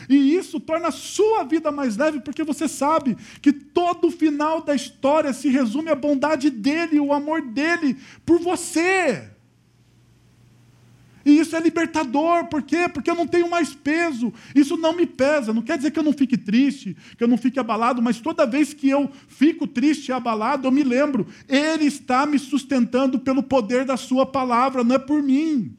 E 0.09 0.35
isso 0.35 0.59
torna 0.59 0.89
a 0.89 0.93
sua 0.93 1.45
vida 1.45 1.71
mais 1.71 1.97
leve, 1.97 2.21
porque 2.21 2.45
você 2.45 2.69
sabe 2.69 3.17
que 3.43 3.53
todo 3.53 4.09
o 4.09 4.11
final 4.11 4.63
da 4.63 4.75
história 4.75 5.33
se 5.33 5.49
resume 5.49 5.91
à 5.91 5.95
bondade 5.95 6.51
dele, 6.51 7.01
o 7.01 7.13
amor 7.13 7.43
dele 7.43 7.97
por 8.25 8.39
você. 8.39 9.31
E 11.25 11.39
isso 11.39 11.55
é 11.55 11.61
libertador, 11.61 12.47
por 12.47 12.63
quê? 12.63 12.89
Porque 12.89 13.11
eu 13.11 13.15
não 13.15 13.27
tenho 13.27 13.49
mais 13.49 13.75
peso, 13.75 14.33
isso 14.55 14.77
não 14.77 14.95
me 14.97 15.07
pesa. 15.07 15.53
Não 15.53 15.63
quer 15.63 15.77
dizer 15.77 15.91
que 15.91 15.99
eu 15.99 16.03
não 16.03 16.13
fique 16.13 16.37
triste, 16.37 16.97
que 17.17 17.23
eu 17.23 17.29
não 17.29 17.37
fique 17.37 17.59
abalado, 17.59 18.01
mas 18.01 18.21
toda 18.21 18.47
vez 18.47 18.73
que 18.73 18.89
eu 18.89 19.11
fico 19.29 19.67
triste 19.67 20.09
e 20.09 20.13
abalado, 20.13 20.67
eu 20.67 20.73
me 20.73 20.83
lembro, 20.83 21.27
Ele 21.49 21.85
está 21.85 22.25
me 22.25 22.39
sustentando 22.39 23.19
pelo 23.19 23.43
poder 23.43 23.85
da 23.85 23.97
Sua 23.97 24.25
palavra, 24.25 24.83
não 24.83 24.95
é 24.95 24.99
por 24.99 25.23
mim. 25.23 25.77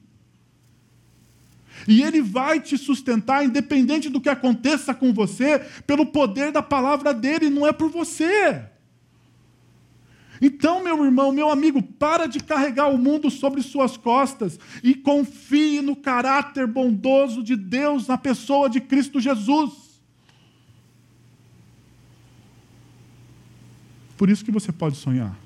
E 1.87 2.03
Ele 2.03 2.21
vai 2.21 2.59
te 2.59 2.77
sustentar, 2.77 3.43
independente 3.43 4.09
do 4.09 4.21
que 4.21 4.29
aconteça 4.29 4.93
com 4.93 5.11
você, 5.11 5.59
pelo 5.87 6.05
poder 6.05 6.51
da 6.51 6.61
palavra 6.61 7.13
dele, 7.13 7.49
não 7.49 7.65
é 7.65 7.71
por 7.71 7.89
você. 7.89 8.70
Então, 10.41 10.83
meu 10.83 11.05
irmão, 11.05 11.31
meu 11.31 11.51
amigo, 11.51 11.83
para 11.83 12.25
de 12.25 12.39
carregar 12.39 12.87
o 12.87 12.97
mundo 12.97 13.29
sobre 13.29 13.61
suas 13.61 13.95
costas 13.95 14.59
e 14.83 14.95
confie 14.95 15.81
no 15.81 15.95
caráter 15.95 16.65
bondoso 16.65 17.43
de 17.43 17.55
Deus 17.55 18.07
na 18.07 18.17
pessoa 18.17 18.67
de 18.67 18.81
Cristo 18.81 19.19
Jesus. 19.19 20.01
Por 24.17 24.29
isso 24.29 24.43
que 24.43 24.51
você 24.51 24.71
pode 24.71 24.97
sonhar. 24.97 25.37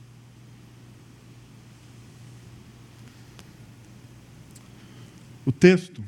O 5.46 5.52
texto 5.52 6.04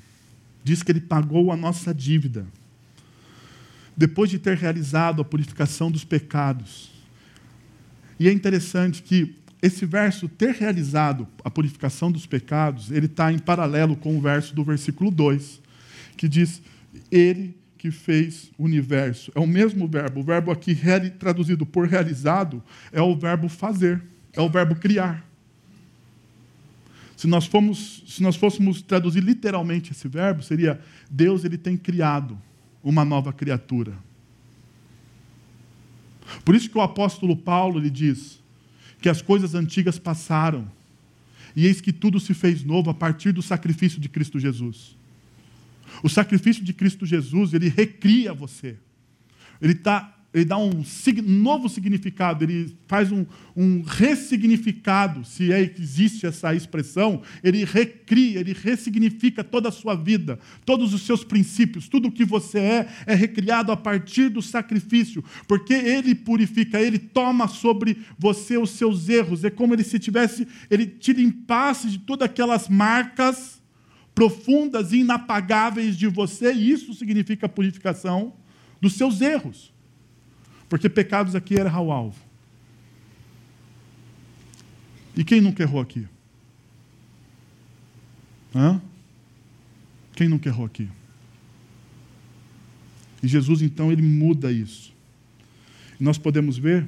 diz 0.63 0.81
que 0.81 0.91
ele 0.91 1.01
pagou 1.01 1.51
a 1.51 1.57
nossa 1.57 1.93
dívida. 1.93 2.47
Depois 3.95 4.29
de 4.29 4.39
ter 4.39 4.57
realizado 4.57 5.21
a 5.21 5.25
purificação 5.25 5.91
dos 5.91 6.03
pecados, 6.03 6.96
e 8.20 8.28
é 8.28 8.32
interessante 8.32 9.01
que 9.01 9.36
esse 9.61 9.86
verso, 9.86 10.30
ter 10.30 10.53
realizado 10.53 11.28
a 11.43 11.49
purificação 11.49 12.11
dos 12.11 12.26
pecados, 12.26 12.91
ele 12.91 13.07
está 13.07 13.32
em 13.32 13.39
paralelo 13.39 13.95
com 13.95 14.15
o 14.15 14.22
verso 14.22 14.53
do 14.53 14.63
versículo 14.63 15.09
2, 15.09 15.61
que 16.15 16.28
diz: 16.28 16.61
Ele 17.11 17.55
que 17.78 17.91
fez 17.91 18.51
o 18.57 18.63
universo. 18.63 19.32
É 19.36 19.39
o 19.39 19.47
mesmo 19.47 19.88
verbo. 19.88 20.20
O 20.20 20.24
verbo 20.24 20.51
aqui 20.51 20.78
traduzido 21.20 21.65
por 21.65 21.88
realizado 21.88 22.61
é 22.91 23.01
o 23.01 23.15
verbo 23.15 23.47
fazer, 23.47 24.01
é 24.34 24.41
o 24.41 24.49
verbo 24.49 24.76
criar. 24.76 25.26
Se 27.15 27.28
nós, 27.28 27.47
fomos, 27.47 28.03
se 28.07 28.22
nós 28.22 28.36
fôssemos 28.36 28.82
traduzir 28.82 29.22
literalmente 29.22 29.91
esse 29.91 30.07
verbo, 30.07 30.43
seria: 30.43 30.80
Deus 31.09 31.43
ele 31.43 31.57
tem 31.57 31.76
criado 31.76 32.38
uma 32.84 33.03
nova 33.03 33.34
criatura. 33.34 33.93
Por 36.43 36.55
isso 36.55 36.69
que 36.69 36.78
o 36.78 36.82
apóstolo 36.82 37.36
Paulo 37.36 37.80
lhe 37.80 37.89
diz 37.89 38.39
que 39.01 39.09
as 39.09 39.21
coisas 39.21 39.53
antigas 39.53 39.99
passaram 39.99 40.69
e 41.55 41.65
eis 41.65 41.82
que 41.82 41.93
tudo 41.93 42.19
se 42.19 42.34
fez 42.34 42.63
novo 42.63 42.89
a 42.89 42.93
partir 42.93 43.32
do 43.32 43.41
sacrifício 43.41 43.99
de 43.99 44.09
Cristo 44.09 44.39
Jesus. 44.39 44.95
O 46.03 46.09
sacrifício 46.09 46.63
de 46.63 46.73
Cristo 46.73 47.05
Jesus, 47.05 47.53
ele 47.53 47.69
recria 47.69 48.34
você. 48.34 48.78
Ele 49.61 49.73
está 49.73 50.16
ele 50.34 50.45
dá 50.45 50.57
um 50.57 50.84
novo 51.23 51.69
significado, 51.69 52.43
ele 52.43 52.78
faz 52.86 53.11
um, 53.11 53.25
um 53.55 53.82
ressignificado, 53.82 55.23
se 55.23 55.51
é 55.53 55.61
existe 55.80 56.25
essa 56.25 56.53
expressão, 56.53 57.21
ele 57.43 57.63
recria, 57.63 58.41
ele 58.41 58.53
ressignifica 58.53 59.43
toda 59.43 59.69
a 59.69 59.71
sua 59.71 59.95
vida, 59.95 60.38
todos 60.65 60.93
os 60.93 61.03
seus 61.03 61.23
princípios, 61.23 61.88
tudo 61.88 62.09
o 62.09 62.11
que 62.11 62.25
você 62.25 62.59
é, 62.59 62.89
é 63.05 63.15
recriado 63.15 63.71
a 63.71 63.78
partir 63.78 64.30
do 64.30 64.41
sacrifício, 64.41 65.23
porque 65.47 65.73
ele 65.73 66.13
purifica, 66.13 66.80
ele 66.80 66.99
toma 66.99 67.47
sobre 67.47 67.97
você 68.19 68.57
os 68.57 68.71
seus 68.71 69.07
erros, 69.07 69.45
é 69.45 69.49
como 69.49 69.73
ele 69.73 69.84
se 69.84 69.97
tivesse, 69.97 70.45
ele 70.69 70.86
te 70.86 71.13
limpasse 71.13 71.89
de 71.89 71.99
todas 71.99 72.25
aquelas 72.25 72.67
marcas 72.67 73.61
profundas 74.13 74.91
e 74.91 74.97
inapagáveis 74.97 75.97
de 75.97 76.07
você, 76.07 76.53
e 76.53 76.69
isso 76.69 76.93
significa 76.93 77.47
purificação 77.47 78.34
dos 78.82 78.93
seus 78.93 79.21
erros. 79.21 79.76
Porque 80.70 80.89
pecados 80.89 81.36
aqui 81.36 81.57
era 81.57 81.70
o 81.80 81.91
alvo. 81.91 82.20
E 85.15 85.24
quem 85.24 85.41
nunca 85.41 85.63
errou 85.63 85.82
aqui? 85.82 86.07
Hã? 88.53 88.82
Quem 90.15 90.28
nunca 90.28 90.49
errou 90.49 90.65
aqui? 90.65 90.89
E 93.22 93.28
Jesus, 93.28 93.61
então, 93.61 93.91
ele 93.91 94.01
muda 94.01 94.51
isso. 94.51 94.93
E 95.99 96.03
nós 96.03 96.18
podemos 96.18 96.57
ver 96.57 96.88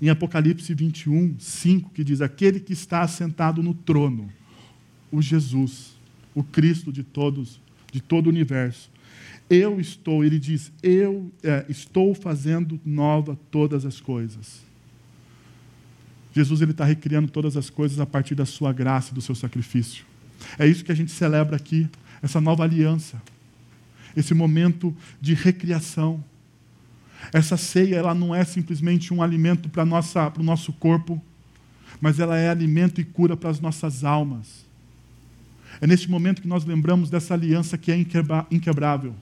em 0.00 0.08
Apocalipse 0.08 0.72
21, 0.74 1.36
5, 1.38 1.90
que 1.90 2.04
diz: 2.04 2.20
Aquele 2.20 2.60
que 2.60 2.72
está 2.72 3.02
assentado 3.02 3.62
no 3.62 3.74
trono, 3.74 4.30
o 5.10 5.20
Jesus, 5.20 5.96
o 6.34 6.42
Cristo 6.42 6.92
de 6.92 7.02
todos, 7.02 7.60
de 7.92 8.00
todo 8.00 8.26
o 8.26 8.30
universo, 8.30 8.90
eu 9.54 9.80
estou, 9.80 10.24
ele 10.24 10.38
diz, 10.38 10.72
eu 10.82 11.30
é, 11.42 11.64
estou 11.68 12.14
fazendo 12.14 12.80
nova 12.84 13.38
todas 13.50 13.84
as 13.84 14.00
coisas. 14.00 14.62
Jesus 16.32 16.60
ele 16.60 16.72
está 16.72 16.84
recriando 16.84 17.30
todas 17.30 17.56
as 17.56 17.70
coisas 17.70 18.00
a 18.00 18.06
partir 18.06 18.34
da 18.34 18.44
sua 18.44 18.72
graça 18.72 19.12
e 19.12 19.14
do 19.14 19.20
seu 19.20 19.34
sacrifício. 19.34 20.04
É 20.58 20.66
isso 20.66 20.84
que 20.84 20.90
a 20.90 20.94
gente 20.94 21.12
celebra 21.12 21.56
aqui, 21.56 21.88
essa 22.22 22.40
nova 22.40 22.64
aliança, 22.64 23.22
esse 24.16 24.34
momento 24.34 24.94
de 25.20 25.34
recriação. 25.34 26.22
Essa 27.32 27.56
ceia 27.56 27.96
ela 27.96 28.14
não 28.14 28.34
é 28.34 28.44
simplesmente 28.44 29.14
um 29.14 29.22
alimento 29.22 29.68
para 29.68 29.84
o 29.84 30.42
nosso 30.42 30.72
corpo, 30.72 31.22
mas 32.00 32.18
ela 32.18 32.36
é 32.36 32.48
alimento 32.48 33.00
e 33.00 33.04
cura 33.04 33.36
para 33.36 33.50
as 33.50 33.60
nossas 33.60 34.04
almas. 34.04 34.64
É 35.80 35.86
neste 35.86 36.10
momento 36.10 36.42
que 36.42 36.48
nós 36.48 36.64
lembramos 36.64 37.10
dessa 37.10 37.34
aliança 37.34 37.78
que 37.78 37.90
é 37.90 37.96
inquebrável. 38.50 39.14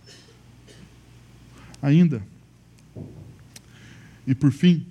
Ainda. 1.83 2.23
E 4.25 4.35
por 4.35 4.53
fim, 4.53 4.87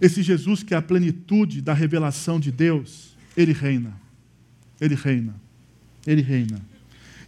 esse 0.00 0.22
Jesus 0.22 0.62
que 0.62 0.74
é 0.74 0.76
a 0.76 0.82
plenitude 0.82 1.60
da 1.60 1.74
revelação 1.74 2.38
de 2.38 2.52
Deus, 2.52 3.16
ele 3.36 3.52
reina. 3.52 3.92
Ele 4.80 4.94
reina. 4.94 5.34
Ele 6.06 6.22
reina. 6.22 6.60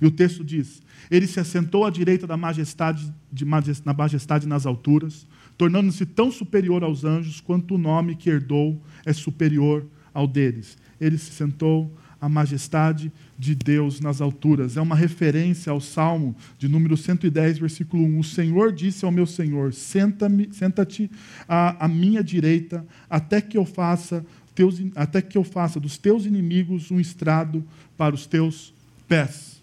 E 0.00 0.06
o 0.06 0.10
texto 0.10 0.44
diz: 0.44 0.82
Ele 1.10 1.26
se 1.26 1.40
assentou 1.40 1.84
à 1.84 1.90
direita 1.90 2.26
da 2.26 2.36
majestade, 2.36 3.12
de 3.32 3.44
na 3.84 3.92
majestade 3.92 4.46
nas 4.46 4.66
alturas, 4.66 5.26
tornando-se 5.56 6.04
tão 6.06 6.30
superior 6.30 6.84
aos 6.84 7.04
anjos 7.04 7.40
quanto 7.40 7.74
o 7.74 7.78
nome 7.78 8.14
que 8.14 8.30
herdou 8.30 8.80
é 9.04 9.12
superior 9.12 9.86
ao 10.12 10.26
deles. 10.26 10.76
Ele 11.00 11.18
se 11.18 11.32
sentou 11.32 11.96
a 12.20 12.28
majestade 12.28 13.12
de 13.38 13.54
Deus 13.54 14.00
nas 14.00 14.20
alturas. 14.20 14.76
É 14.76 14.80
uma 14.80 14.94
referência 14.94 15.70
ao 15.70 15.80
Salmo 15.80 16.34
de 16.58 16.68
número 16.68 16.96
110, 16.96 17.58
versículo 17.58 18.04
1. 18.04 18.18
O 18.18 18.24
Senhor 18.24 18.72
disse 18.72 19.04
ao 19.04 19.10
meu 19.10 19.26
Senhor: 19.26 19.72
Senta-te 19.72 21.10
à, 21.48 21.84
à 21.84 21.88
minha 21.88 22.22
direita, 22.22 22.86
até 23.08 23.40
que 23.40 23.58
eu 23.58 23.64
faça 23.64 24.24
teus, 24.54 24.80
até 24.94 25.20
que 25.20 25.36
eu 25.36 25.44
faça 25.44 25.78
dos 25.78 25.98
teus 25.98 26.24
inimigos 26.24 26.90
um 26.90 26.98
estrado 26.98 27.62
para 27.96 28.14
os 28.14 28.26
teus 28.26 28.72
pés. 29.06 29.62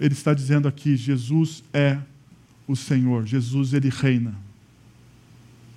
Ele 0.00 0.14
está 0.14 0.32
dizendo 0.32 0.66
aqui: 0.66 0.96
Jesus 0.96 1.62
é 1.72 1.98
o 2.66 2.74
Senhor, 2.74 3.26
Jesus 3.26 3.74
ele 3.74 3.90
reina. 3.90 4.34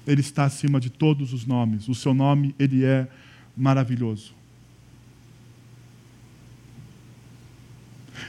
Ele 0.08 0.22
está 0.22 0.46
acima 0.46 0.80
de 0.80 0.90
todos 0.90 1.34
os 1.34 1.46
nomes. 1.46 1.88
O 1.90 1.96
seu 1.96 2.14
nome 2.14 2.56
ele 2.60 2.86
é 2.86 3.08
maravilhoso. 3.58 4.34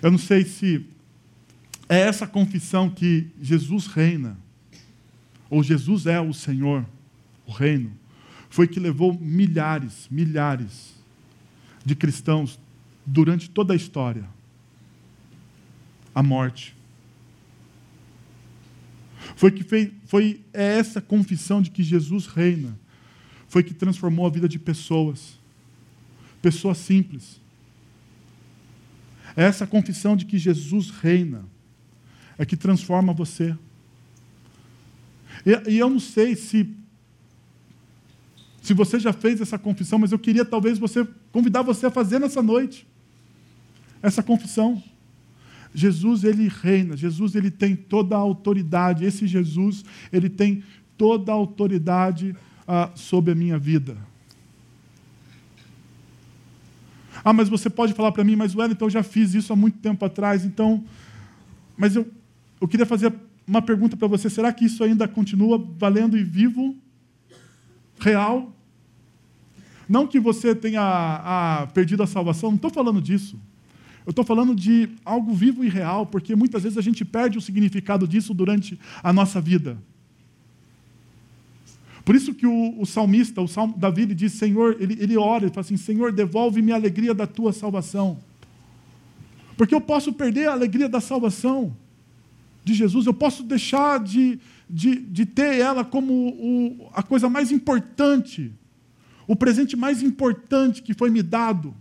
Eu 0.03 0.11
não 0.11 0.19
sei 0.19 0.45
se 0.45 0.87
é 1.89 2.01
essa 2.01 2.27
confissão 2.27 2.91
que 2.91 3.29
Jesus 3.41 3.87
reina, 3.87 4.37
ou 5.49 5.63
Jesus 5.63 6.07
é 6.07 6.21
o 6.21 6.35
Senhor, 6.35 6.85
o 7.47 7.53
reino, 7.53 7.93
foi 8.51 8.67
que 8.67 8.81
levou 8.81 9.19
milhares, 9.19 10.09
milhares 10.11 10.95
de 11.85 11.95
cristãos 11.95 12.59
durante 13.05 13.49
toda 13.49 13.73
a 13.73 13.77
história 13.77 14.29
à 16.15 16.23
morte. 16.23 16.75
Foi 19.37 19.51
que 19.51 19.63
fez, 19.63 19.91
foi 20.07 20.41
é 20.53 20.79
essa 20.79 21.01
confissão 21.01 21.63
de 21.63 21.71
que 21.71 21.83
Jesus 21.83 22.27
reina, 22.27 22.77
foi 23.49 23.63
que 23.63 23.75
transformou 23.75 24.27
a 24.27 24.31
vida 24.31 24.49
de 24.49 24.59
pessoas, 24.59 25.39
pessoas 26.43 26.79
simples 26.79 27.41
essa 29.37 29.67
confissão 29.67 30.17
de 30.17 30.25
que 30.25 30.39
Jesus 30.39 30.91
reina 30.91 31.45
é 32.39 32.47
que 32.47 32.57
transforma 32.57 33.13
você. 33.13 33.57
E, 35.45 35.73
e 35.73 35.79
eu 35.79 35.91
não 35.91 36.01
sei 36.01 36.35
se 36.35 36.75
se 38.63 38.75
você 38.75 38.99
já 38.99 39.13
fez 39.13 39.41
essa 39.41 39.57
confissão, 39.57 39.97
mas 39.97 40.11
eu 40.11 40.19
queria 40.19 40.45
talvez 40.45 40.77
você 40.77 41.07
convidar 41.31 41.63
você 41.63 41.87
a 41.87 41.91
fazer 41.91 42.19
nessa 42.19 42.43
noite 42.43 42.85
essa 44.03 44.25
confissão. 44.25 44.83
Jesus 45.73 46.25
ele 46.25 46.49
reina, 46.49 46.97
Jesus 46.97 47.37
ele 47.37 47.51
tem 47.51 47.77
toda 47.77 48.17
a 48.17 48.19
autoridade. 48.19 49.05
Esse 49.05 49.27
Jesus 49.27 49.85
ele 50.13 50.29
tem 50.29 50.65
toda 50.97 51.31
a 51.31 51.35
autoridade 51.35 52.35
ah, 52.67 52.91
sobre 52.95 53.31
a 53.31 53.35
minha 53.37 53.57
vida. 53.57 53.97
Ah, 57.27 57.33
mas 57.33 57.49
você 57.49 57.69
pode 57.69 57.93
falar 57.93 58.13
para 58.13 58.23
mim, 58.23 58.37
mas 58.37 58.55
Wellington, 58.55 58.85
eu 58.85 58.91
já 58.91 59.03
fiz 59.03 59.35
isso 59.35 59.53
há 59.53 59.57
muito 59.57 59.79
tempo 59.79 60.05
atrás, 60.05 60.45
então. 60.45 60.85
Mas 61.77 61.97
eu, 61.97 62.07
eu 62.61 62.69
queria 62.69 62.87
fazer 62.87 63.13
uma 63.45 63.61
pergunta 63.61 63.97
para 63.97 64.07
você: 64.07 64.31
será 64.31 64.53
que 64.53 64.65
isso 64.65 64.85
ainda 64.85 65.09
continua 65.09 65.59
valendo 65.77 66.17
e 66.17 66.23
vivo? 66.23 66.77
Real? 67.99 68.55
Não 69.89 70.07
que 70.07 70.21
você 70.21 70.55
tenha 70.55 70.81
ah, 70.81 71.67
perdido 71.75 72.05
a 72.05 72.07
salvação, 72.07 72.51
não 72.51 72.57
estou 72.57 72.71
falando 72.71 73.03
disso. 73.03 73.37
Eu 74.07 74.11
estou 74.11 74.25
falando 74.25 74.55
de 74.55 74.89
algo 75.05 75.35
vivo 75.35 75.65
e 75.65 75.69
real, 75.69 76.07
porque 76.07 76.37
muitas 76.37 76.63
vezes 76.63 76.79
a 76.79 76.81
gente 76.81 77.05
perde 77.05 77.39
o 77.39 77.41
significado 77.41 78.07
disso 78.07 78.33
durante 78.33 78.79
a 79.03 79.13
nossa 79.13 79.41
vida. 79.41 79.77
Por 82.07 82.15
isso 82.15 82.33
que 82.33 82.47
o, 82.47 82.81
o 82.81 82.87
salmista, 82.87 83.43
o 83.43 83.49
salmo, 83.49 83.75
Davi, 83.77 84.03
ele 84.03 84.15
diz, 84.15 84.35
Senhor, 84.35 84.77
ele, 84.79 84.97
ele 85.01 85.17
ora, 85.17 85.43
ele 85.43 85.53
fala 85.53 85.63
assim, 85.63 85.77
Senhor, 85.77 86.13
devolve-me 86.13 86.71
a 86.71 86.77
alegria 86.77 87.13
da 87.13 87.27
tua 87.27 87.53
salvação. 87.53 88.17
Porque 89.57 89.75
eu 89.75 89.81
posso 89.81 90.13
perder 90.13 90.49
a 90.49 90.53
alegria 90.53 90.89
da 90.89 91.01
salvação 91.01 91.77
de 92.63 92.75
Jesus, 92.75 93.07
eu 93.07 93.13
posso 93.13 93.43
deixar 93.43 93.99
de, 93.99 94.39
de, 94.71 95.01
de 95.01 95.27
ter 95.27 95.59
ela 95.59 95.85
como 95.85 96.13
o, 96.13 96.89
a 96.95 97.03
coisa 97.03 97.29
mais 97.29 97.51
importante, 97.51 98.53
o 99.27 99.35
presente 99.35 99.75
mais 99.75 100.01
importante 100.01 100.83
que 100.83 100.95
foi 100.95 101.11
me 101.11 101.25
dado, 101.25 101.75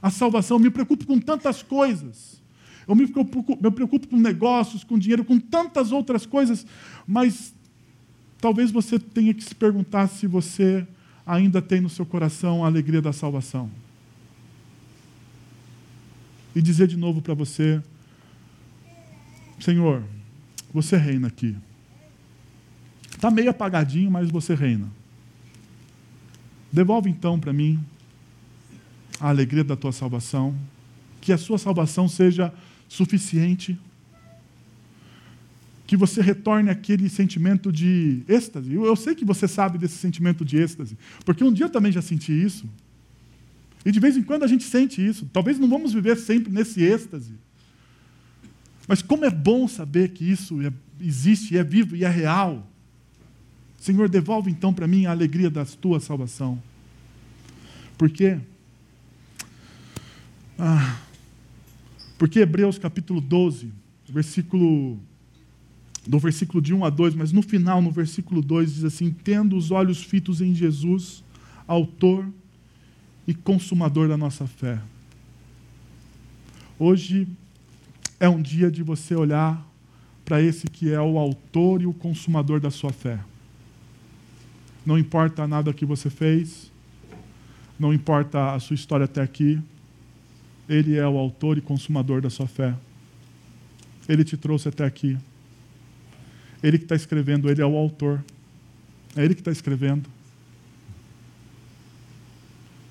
a 0.00 0.08
salvação. 0.10 0.56
Eu 0.56 0.62
me 0.62 0.70
preocupo 0.70 1.04
com 1.04 1.20
tantas 1.20 1.62
coisas. 1.62 2.40
Eu 2.88 2.94
me 2.94 3.06
preocupo, 3.06 3.58
me 3.62 3.70
preocupo 3.70 4.08
com 4.08 4.16
negócios, 4.16 4.82
com 4.84 4.98
dinheiro, 4.98 5.22
com 5.22 5.38
tantas 5.38 5.92
outras 5.92 6.24
coisas, 6.24 6.66
mas 7.06 7.52
Talvez 8.40 8.70
você 8.70 8.98
tenha 8.98 9.34
que 9.34 9.44
se 9.44 9.54
perguntar 9.54 10.08
se 10.08 10.26
você 10.26 10.86
ainda 11.26 11.60
tem 11.60 11.80
no 11.80 11.90
seu 11.90 12.06
coração 12.06 12.64
a 12.64 12.66
alegria 12.66 13.02
da 13.02 13.12
salvação. 13.12 13.70
E 16.54 16.62
dizer 16.62 16.88
de 16.88 16.96
novo 16.96 17.20
para 17.20 17.34
você: 17.34 17.82
Senhor, 19.60 20.02
você 20.72 20.96
reina 20.96 21.28
aqui. 21.28 21.54
Está 23.10 23.30
meio 23.30 23.50
apagadinho, 23.50 24.10
mas 24.10 24.30
você 24.30 24.54
reina. 24.54 24.88
Devolve 26.72 27.10
então 27.10 27.38
para 27.38 27.52
mim 27.52 27.78
a 29.20 29.28
alegria 29.28 29.62
da 29.62 29.76
tua 29.76 29.92
salvação, 29.92 30.56
que 31.20 31.32
a 31.32 31.36
sua 31.36 31.58
salvação 31.58 32.08
seja 32.08 32.52
suficiente 32.88 33.78
que 35.90 35.96
você 35.96 36.22
retorne 36.22 36.70
aquele 36.70 37.08
sentimento 37.08 37.72
de 37.72 38.22
êxtase. 38.28 38.72
Eu, 38.72 38.94
sei 38.94 39.12
que 39.12 39.24
você 39.24 39.48
sabe 39.48 39.76
desse 39.76 39.96
sentimento 39.96 40.44
de 40.44 40.56
êxtase, 40.56 40.96
porque 41.24 41.42
um 41.42 41.52
dia 41.52 41.66
eu 41.66 41.68
também 41.68 41.90
já 41.90 42.00
senti 42.00 42.30
isso. 42.32 42.64
E 43.84 43.90
de 43.90 43.98
vez 43.98 44.16
em 44.16 44.22
quando 44.22 44.44
a 44.44 44.46
gente 44.46 44.62
sente 44.62 45.04
isso. 45.04 45.28
Talvez 45.32 45.58
não 45.58 45.68
vamos 45.68 45.92
viver 45.92 46.16
sempre 46.16 46.52
nesse 46.52 46.80
êxtase. 46.80 47.32
Mas 48.86 49.02
como 49.02 49.24
é 49.24 49.30
bom 49.30 49.66
saber 49.66 50.10
que 50.10 50.24
isso 50.24 50.62
é, 50.62 50.72
existe, 51.00 51.58
é 51.58 51.64
vivo 51.64 51.96
e 51.96 52.04
é 52.04 52.08
real. 52.08 52.64
Senhor, 53.76 54.08
devolve 54.08 54.48
então 54.48 54.72
para 54.72 54.86
mim 54.86 55.06
a 55.06 55.10
alegria 55.10 55.50
da 55.50 55.64
tua 55.64 55.98
salvação. 55.98 56.62
Por 57.98 58.08
quê? 58.08 58.38
Ah, 60.56 61.00
porque 62.16 62.38
Hebreus 62.38 62.78
capítulo 62.78 63.20
12, 63.20 63.72
versículo 64.08 65.00
do 66.06 66.18
versículo 66.18 66.62
de 66.62 66.72
1 66.72 66.84
a 66.84 66.90
2, 66.90 67.14
mas 67.14 67.32
no 67.32 67.42
final, 67.42 67.82
no 67.82 67.90
versículo 67.90 68.40
2, 68.42 68.74
diz 68.74 68.84
assim: 68.84 69.10
Tendo 69.10 69.56
os 69.56 69.70
olhos 69.70 70.02
fitos 70.02 70.40
em 70.40 70.54
Jesus, 70.54 71.22
Autor 71.66 72.26
e 73.26 73.34
Consumador 73.34 74.08
da 74.08 74.16
nossa 74.16 74.46
fé. 74.46 74.80
Hoje 76.78 77.28
é 78.18 78.28
um 78.28 78.40
dia 78.40 78.70
de 78.70 78.82
você 78.82 79.14
olhar 79.14 79.66
para 80.24 80.40
esse 80.40 80.66
que 80.66 80.92
é 80.92 81.00
o 81.00 81.18
Autor 81.18 81.82
e 81.82 81.86
o 81.86 81.92
Consumador 81.92 82.60
da 82.60 82.70
sua 82.70 82.92
fé. 82.92 83.20
Não 84.84 84.98
importa 84.98 85.46
nada 85.46 85.72
que 85.72 85.84
você 85.84 86.08
fez, 86.08 86.72
não 87.78 87.92
importa 87.92 88.54
a 88.54 88.60
sua 88.60 88.74
história 88.74 89.04
até 89.04 89.22
aqui, 89.22 89.60
Ele 90.68 90.96
é 90.96 91.06
o 91.06 91.18
Autor 91.18 91.58
e 91.58 91.60
Consumador 91.60 92.20
da 92.20 92.30
sua 92.30 92.46
fé. 92.46 92.74
Ele 94.08 94.24
te 94.24 94.36
trouxe 94.36 94.68
até 94.68 94.84
aqui. 94.84 95.16
Ele 96.62 96.78
que 96.78 96.84
está 96.84 96.94
escrevendo, 96.94 97.50
ele 97.50 97.62
é 97.62 97.66
o 97.66 97.76
autor. 97.76 98.22
É 99.16 99.24
ele 99.24 99.34
que 99.34 99.40
está 99.40 99.50
escrevendo. 99.50 100.08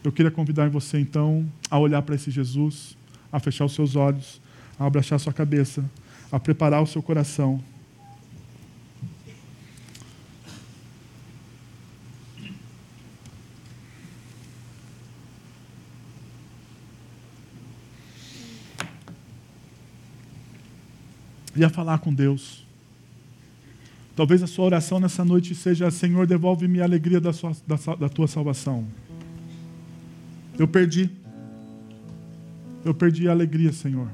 Eu 0.03 0.11
queria 0.11 0.31
convidar 0.31 0.69
você, 0.69 0.97
então, 0.97 1.45
a 1.69 1.77
olhar 1.77 2.01
para 2.01 2.15
esse 2.15 2.31
Jesus, 2.31 2.97
a 3.31 3.39
fechar 3.39 3.65
os 3.65 3.73
seus 3.73 3.95
olhos, 3.95 4.41
a 4.79 4.85
abraçar 4.85 5.19
sua 5.19 5.33
cabeça, 5.33 5.83
a 6.31 6.39
preparar 6.39 6.81
o 6.81 6.87
seu 6.87 7.03
coração. 7.03 7.61
E 21.55 21.63
a 21.63 21.69
falar 21.69 21.97
com 21.97 22.13
Deus. 22.13 22.68
Talvez 24.19 24.43
a 24.43 24.47
sua 24.47 24.65
oração 24.65 24.99
nessa 24.99 25.23
noite 25.23 25.55
seja: 25.55 25.89
Senhor, 25.89 26.27
devolve-me 26.27 26.81
a 26.81 26.83
alegria 26.83 27.21
da, 27.21 27.31
sua, 27.31 27.53
da, 27.65 27.77
da 27.95 28.09
tua 28.09 28.27
salvação. 28.27 28.85
Eu 30.57 30.67
perdi. 30.67 31.09
Eu 32.83 32.93
perdi 32.93 33.29
a 33.29 33.31
alegria, 33.31 33.71
Senhor. 33.71 34.09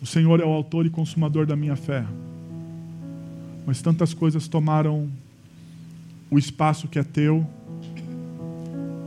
O 0.00 0.06
Senhor 0.06 0.38
é 0.38 0.44
o 0.44 0.48
autor 0.48 0.86
e 0.86 0.90
consumador 0.90 1.44
da 1.44 1.56
minha 1.56 1.74
fé. 1.74 2.06
Mas 3.66 3.82
tantas 3.82 4.14
coisas 4.14 4.46
tomaram 4.46 5.10
o 6.30 6.38
espaço 6.38 6.86
que 6.86 7.00
é 7.00 7.02
teu. 7.02 7.44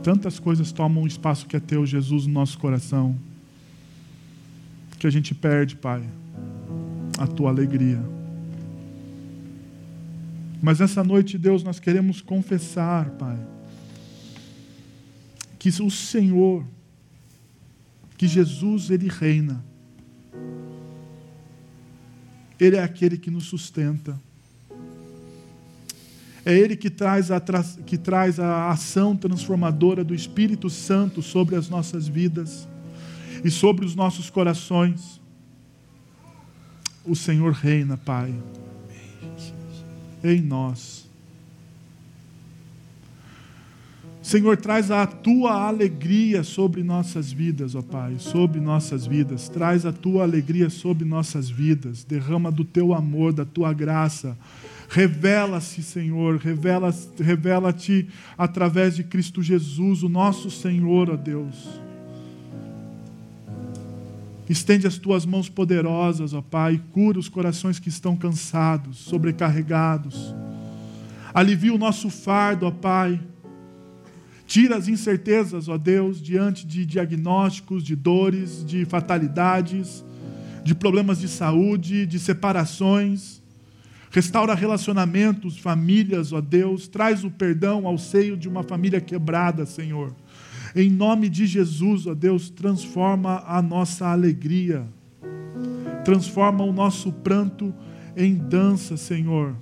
Tantas 0.02 0.38
coisas 0.38 0.70
tomam 0.70 1.04
o 1.04 1.06
espaço 1.06 1.46
que 1.46 1.56
é 1.56 1.60
teu, 1.60 1.86
Jesus, 1.86 2.26
no 2.26 2.34
nosso 2.34 2.58
coração. 2.58 3.16
Que 4.98 5.06
a 5.06 5.10
gente 5.10 5.34
perde, 5.34 5.76
Pai 5.76 6.06
a 7.22 7.26
tua 7.26 7.50
alegria. 7.50 8.02
Mas 10.60 10.80
essa 10.80 11.04
noite, 11.04 11.38
Deus, 11.38 11.62
nós 11.62 11.78
queremos 11.78 12.20
confessar, 12.20 13.10
Pai, 13.10 13.38
que 15.56 15.68
o 15.68 15.90
Senhor, 15.90 16.64
que 18.16 18.26
Jesus, 18.26 18.90
Ele 18.90 19.08
reina. 19.08 19.64
Ele 22.58 22.74
é 22.76 22.82
aquele 22.82 23.16
que 23.16 23.30
nos 23.30 23.44
sustenta. 23.44 24.20
É 26.44 26.52
Ele 26.52 26.74
que 26.74 26.90
traz, 26.90 27.30
a, 27.30 27.40
que 27.86 27.96
traz 27.96 28.40
a 28.40 28.68
ação 28.70 29.16
transformadora 29.16 30.02
do 30.02 30.12
Espírito 30.12 30.68
Santo 30.68 31.22
sobre 31.22 31.54
as 31.54 31.68
nossas 31.68 32.08
vidas 32.08 32.66
e 33.44 33.50
sobre 33.50 33.84
os 33.86 33.94
nossos 33.94 34.28
corações. 34.28 35.21
O 37.04 37.16
Senhor 37.16 37.52
reina, 37.52 37.96
Pai, 37.96 38.32
em 40.22 40.40
nós. 40.40 41.02
Senhor, 44.22 44.56
traz 44.56 44.90
a 44.92 45.04
tua 45.04 45.66
alegria 45.66 46.44
sobre 46.44 46.84
nossas 46.84 47.32
vidas, 47.32 47.74
ó 47.74 47.82
Pai, 47.82 48.14
sobre 48.18 48.60
nossas 48.60 49.04
vidas. 49.04 49.48
Traz 49.48 49.84
a 49.84 49.92
tua 49.92 50.22
alegria 50.22 50.70
sobre 50.70 51.04
nossas 51.04 51.50
vidas. 51.50 52.04
Derrama 52.04 52.52
do 52.52 52.64
teu 52.64 52.94
amor, 52.94 53.32
da 53.32 53.44
tua 53.44 53.72
graça. 53.72 54.38
Revela-se, 54.88 55.82
Senhor, 55.82 56.36
revela-te 56.36 57.20
revela 57.20 57.74
através 58.38 58.94
de 58.94 59.02
Cristo 59.02 59.42
Jesus, 59.42 60.04
o 60.04 60.08
nosso 60.08 60.50
Senhor, 60.50 61.10
ó 61.10 61.16
Deus. 61.16 61.68
Estende 64.52 64.86
as 64.86 64.98
tuas 64.98 65.24
mãos 65.24 65.48
poderosas, 65.48 66.34
ó 66.34 66.42
Pai, 66.42 66.74
e 66.74 66.78
cura 66.92 67.18
os 67.18 67.26
corações 67.26 67.78
que 67.78 67.88
estão 67.88 68.14
cansados, 68.14 68.98
sobrecarregados. 68.98 70.34
Alivia 71.32 71.72
o 71.72 71.78
nosso 71.78 72.10
fardo, 72.10 72.66
ó 72.66 72.70
Pai. 72.70 73.18
Tira 74.46 74.76
as 74.76 74.88
incertezas, 74.88 75.68
ó 75.70 75.78
Deus, 75.78 76.20
diante 76.20 76.66
de 76.66 76.84
diagnósticos, 76.84 77.82
de 77.82 77.96
dores, 77.96 78.62
de 78.62 78.84
fatalidades, 78.84 80.04
de 80.62 80.74
problemas 80.74 81.18
de 81.18 81.28
saúde, 81.28 82.04
de 82.04 82.18
separações. 82.18 83.40
Restaura 84.10 84.54
relacionamentos, 84.54 85.56
famílias, 85.56 86.30
ó 86.30 86.42
Deus. 86.42 86.86
Traz 86.88 87.24
o 87.24 87.30
perdão 87.30 87.86
ao 87.86 87.96
seio 87.96 88.36
de 88.36 88.50
uma 88.50 88.62
família 88.62 89.00
quebrada, 89.00 89.64
Senhor. 89.64 90.14
Em 90.74 90.90
nome 90.90 91.28
de 91.28 91.46
Jesus, 91.46 92.06
ó 92.06 92.14
Deus, 92.14 92.48
transforma 92.48 93.42
a 93.46 93.60
nossa 93.60 94.06
alegria. 94.06 94.86
Transforma 96.04 96.64
o 96.64 96.72
nosso 96.72 97.12
pranto 97.12 97.74
em 98.16 98.34
dança, 98.34 98.96
Senhor. 98.96 99.54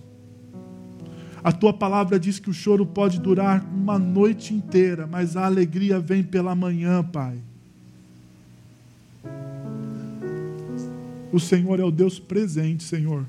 A 1.42 1.50
tua 1.50 1.72
palavra 1.72 2.18
diz 2.18 2.38
que 2.38 2.50
o 2.50 2.54
choro 2.54 2.84
pode 2.84 3.18
durar 3.18 3.64
uma 3.74 3.98
noite 3.98 4.52
inteira, 4.52 5.06
mas 5.06 5.36
a 5.36 5.46
alegria 5.46 5.98
vem 5.98 6.22
pela 6.22 6.54
manhã, 6.54 7.02
Pai. 7.02 7.38
O 11.32 11.40
Senhor 11.40 11.80
é 11.80 11.84
o 11.84 11.90
Deus 11.90 12.18
presente, 12.18 12.82
Senhor. 12.82 13.24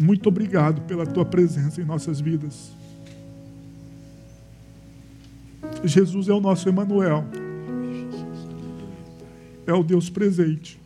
Muito 0.00 0.30
obrigado 0.30 0.80
pela 0.82 1.06
tua 1.06 1.26
presença 1.26 1.80
em 1.80 1.84
nossas 1.84 2.20
vidas. 2.20 2.72
Jesus 5.84 6.28
é 6.28 6.32
o 6.32 6.40
nosso 6.40 6.68
Emanuel 6.68 7.24
é 9.66 9.74
o 9.74 9.82
Deus 9.82 10.10
presente. 10.10 10.80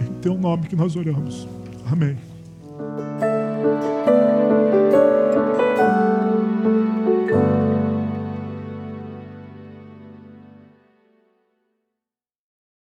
Em 0.00 0.20
teu 0.20 0.38
nome 0.38 0.66
que 0.66 0.76
nós 0.76 0.96
oramos. 0.96 1.46
Amém. 1.90 2.33